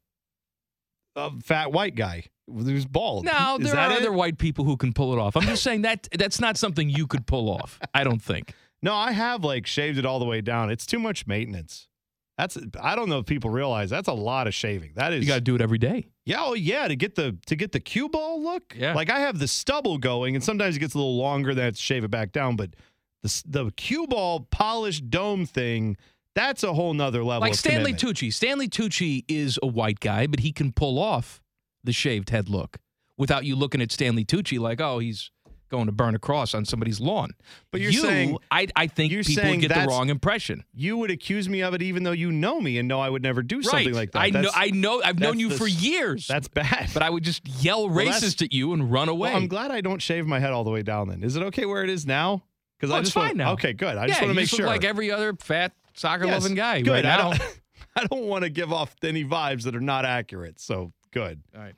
A 1.15 1.31
fat 1.41 1.71
white 1.71 1.95
guy 1.95 2.25
who's 2.47 2.85
bald. 2.85 3.25
No, 3.25 3.57
Is 3.59 3.71
there 3.71 3.79
are 3.79 3.91
it? 3.91 3.97
other 3.97 4.11
white 4.11 4.37
people 4.37 4.65
who 4.65 4.75
can 4.77 4.93
pull 4.93 5.13
it 5.13 5.19
off. 5.19 5.35
I'm 5.37 5.43
just 5.43 5.63
saying 5.63 5.83
that 5.83 6.07
that's 6.11 6.39
not 6.39 6.57
something 6.57 6.89
you 6.89 7.07
could 7.07 7.25
pull 7.25 7.49
off. 7.49 7.79
I 7.93 8.03
don't 8.03 8.21
think. 8.21 8.53
No, 8.81 8.93
I 8.93 9.11
have 9.11 9.43
like 9.43 9.67
shaved 9.67 9.97
it 9.97 10.05
all 10.05 10.19
the 10.19 10.25
way 10.25 10.41
down. 10.41 10.69
It's 10.69 10.85
too 10.85 10.99
much 10.99 11.27
maintenance. 11.27 11.87
That's 12.37 12.57
I 12.81 12.95
don't 12.95 13.07
know 13.09 13.19
if 13.19 13.25
people 13.25 13.49
realize 13.51 13.89
that's 13.89 14.07
a 14.07 14.13
lot 14.13 14.47
of 14.47 14.53
shaving. 14.53 14.93
That 14.95 15.13
is 15.13 15.21
You 15.23 15.27
got 15.27 15.35
to 15.35 15.41
do 15.41 15.53
it 15.55 15.61
every 15.61 15.77
day. 15.77 16.07
Yeah, 16.25 16.37
oh 16.39 16.53
yeah, 16.55 16.87
to 16.87 16.95
get 16.95 17.15
the 17.15 17.37
to 17.45 17.55
get 17.55 17.71
the 17.71 17.79
cue 17.79 18.09
ball 18.09 18.41
look. 18.41 18.75
Yeah. 18.75 18.93
Like 18.95 19.09
I 19.11 19.19
have 19.19 19.37
the 19.37 19.47
stubble 19.47 19.97
going, 19.97 20.35
and 20.35 20.43
sometimes 20.43 20.75
it 20.75 20.79
gets 20.79 20.93
a 20.93 20.97
little 20.97 21.17
longer. 21.17 21.53
Then 21.53 21.61
I 21.63 21.65
have 21.65 21.75
to 21.75 21.81
shave 21.81 22.03
it 22.03 22.11
back 22.11 22.31
down. 22.31 22.55
But 22.55 22.71
the 23.21 23.43
the 23.45 23.71
cue 23.77 24.07
ball 24.07 24.47
polished 24.49 25.09
dome 25.11 25.45
thing, 25.45 25.97
that's 26.35 26.63
a 26.63 26.73
whole 26.73 26.93
nother 26.93 27.23
level. 27.23 27.41
Like 27.41 27.55
Stanley 27.55 27.93
commitment. 27.93 28.17
Tucci. 28.17 28.33
Stanley 28.33 28.67
Tucci 28.69 29.25
is 29.27 29.59
a 29.61 29.67
white 29.67 29.99
guy, 29.99 30.27
but 30.27 30.39
he 30.39 30.51
can 30.51 30.71
pull 30.71 30.97
off 30.99 31.41
the 31.83 31.91
shaved 31.91 32.29
head 32.29 32.49
look 32.49 32.77
without 33.17 33.43
you 33.45 33.55
looking 33.55 33.81
at 33.81 33.91
Stanley 33.91 34.23
Tucci 34.25 34.59
like, 34.59 34.79
oh, 34.79 34.99
he's 34.99 35.31
going 35.69 35.85
to 35.85 35.91
burn 35.91 36.13
a 36.15 36.19
cross 36.19 36.53
on 36.53 36.65
somebody's 36.65 36.99
lawn. 36.99 37.31
But 37.71 37.79
you're 37.81 37.91
you, 37.91 38.01
saying- 38.01 38.37
I, 38.51 38.67
I 38.75 38.87
think 38.87 39.11
you're 39.11 39.23
people 39.23 39.55
get 39.57 39.73
the 39.73 39.85
wrong 39.87 40.09
impression. 40.09 40.65
You 40.73 40.97
would 40.97 41.09
accuse 41.11 41.47
me 41.47 41.61
of 41.61 41.73
it, 41.73 41.81
even 41.81 42.03
though 42.03 42.11
you 42.11 42.31
know 42.31 42.59
me 42.59 42.77
and 42.77 42.87
know 42.87 42.99
I 42.99 43.09
would 43.09 43.23
never 43.23 43.41
do 43.41 43.63
something 43.63 43.87
right. 43.87 43.95
like 43.95 44.11
that. 44.11 44.19
I 44.19 44.29
know. 44.31 44.49
I 44.53 44.69
know. 44.71 45.01
I've 45.03 45.19
known 45.19 45.39
you 45.39 45.47
the 45.49 45.55
for 45.55 45.67
years. 45.67 46.27
That's 46.27 46.49
bad. 46.49 46.89
but 46.93 47.01
I 47.03 47.09
would 47.09 47.23
just 47.23 47.47
yell 47.63 47.87
that's- 47.87 48.21
racist 48.21 48.41
at 48.41 48.51
you 48.51 48.73
and 48.73 48.91
run 48.91 49.07
away. 49.07 49.29
well, 49.29 49.37
I'm 49.37 49.47
glad 49.47 49.71
I 49.71 49.79
don't 49.81 50.01
shave 50.01 50.27
my 50.27 50.39
head 50.39 50.51
all 50.51 50.63
the 50.65 50.71
way 50.71 50.83
down. 50.83 51.07
Then 51.07 51.23
is 51.23 51.35
it 51.37 51.43
okay 51.43 51.65
where 51.65 51.83
it 51.83 51.89
is 51.89 52.05
now? 52.05 52.43
Because 52.77 52.91
Oh, 52.93 52.97
I 52.97 53.01
just 53.01 53.15
wanna- 53.15 53.33
now. 53.35 53.53
Okay, 53.53 53.71
good. 53.73 53.95
I 53.97 54.01
yeah, 54.01 54.07
just 54.07 54.21
want 54.21 54.31
to 54.31 54.35
make 54.35 54.49
sure. 54.49 54.59
look 54.59 54.67
like 54.67 54.83
every 54.83 55.09
other 55.11 55.33
fat 55.35 55.71
soccer 55.95 56.25
Yes, 56.25 56.41
loving 56.41 56.55
guy 56.55 56.81
Good. 56.81 56.91
right 56.91 57.05
I 57.05 57.17
don't. 57.17 57.41
I 57.95 58.05
don't 58.05 58.23
want 58.25 58.43
to 58.45 58.49
give 58.49 58.71
off 58.71 58.95
any 59.03 59.25
vibes 59.25 59.63
that 59.63 59.75
are 59.75 59.81
not 59.81 60.05
accurate. 60.05 60.59
So 60.61 60.93
good. 61.11 61.41
All 61.55 61.61
right. 61.61 61.73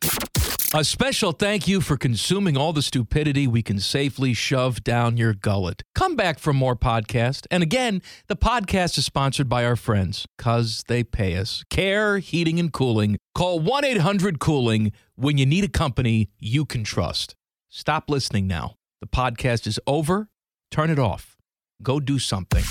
A 0.76 0.84
special 0.84 1.32
thank 1.34 1.68
you 1.68 1.82
for 1.82 1.98
consuming 1.98 2.58
all 2.58 2.74
the 2.74 2.82
stupidity 2.82 3.46
we 3.48 3.62
can 3.62 3.80
safely 3.80 4.34
shove 4.34 4.84
down 4.84 5.18
your 5.18 5.34
gullet. 5.36 5.84
Come 5.94 6.16
back 6.16 6.40
for 6.40 6.52
more 6.52 6.76
podcast. 6.76 7.46
And 7.52 7.62
again, 7.62 8.02
the 8.28 8.36
podcast 8.36 8.98
is 8.98 9.06
sponsored 9.06 9.48
by 9.50 9.66
our 9.66 9.76
friends 9.76 10.28
cuz 10.38 10.84
they 10.88 11.04
pay 11.04 11.36
us. 11.38 11.64
Care 11.70 12.18
Heating 12.20 12.60
and 12.60 12.74
Cooling. 12.74 13.18
Call 13.36 13.60
1-800-COOLING 13.62 14.92
when 15.16 15.38
you 15.38 15.46
need 15.46 15.64
a 15.64 15.68
company 15.70 16.30
you 16.40 16.66
can 16.66 16.84
trust. 16.84 17.36
Stop 17.70 18.10
listening 18.10 18.48
now. 18.48 18.76
The 19.02 19.08
podcast 19.08 19.68
is 19.68 19.80
over. 19.86 20.30
Turn 20.72 20.90
it 20.90 21.00
off. 21.00 21.38
Go 21.84 22.00
do 22.00 22.18
something. 22.18 22.64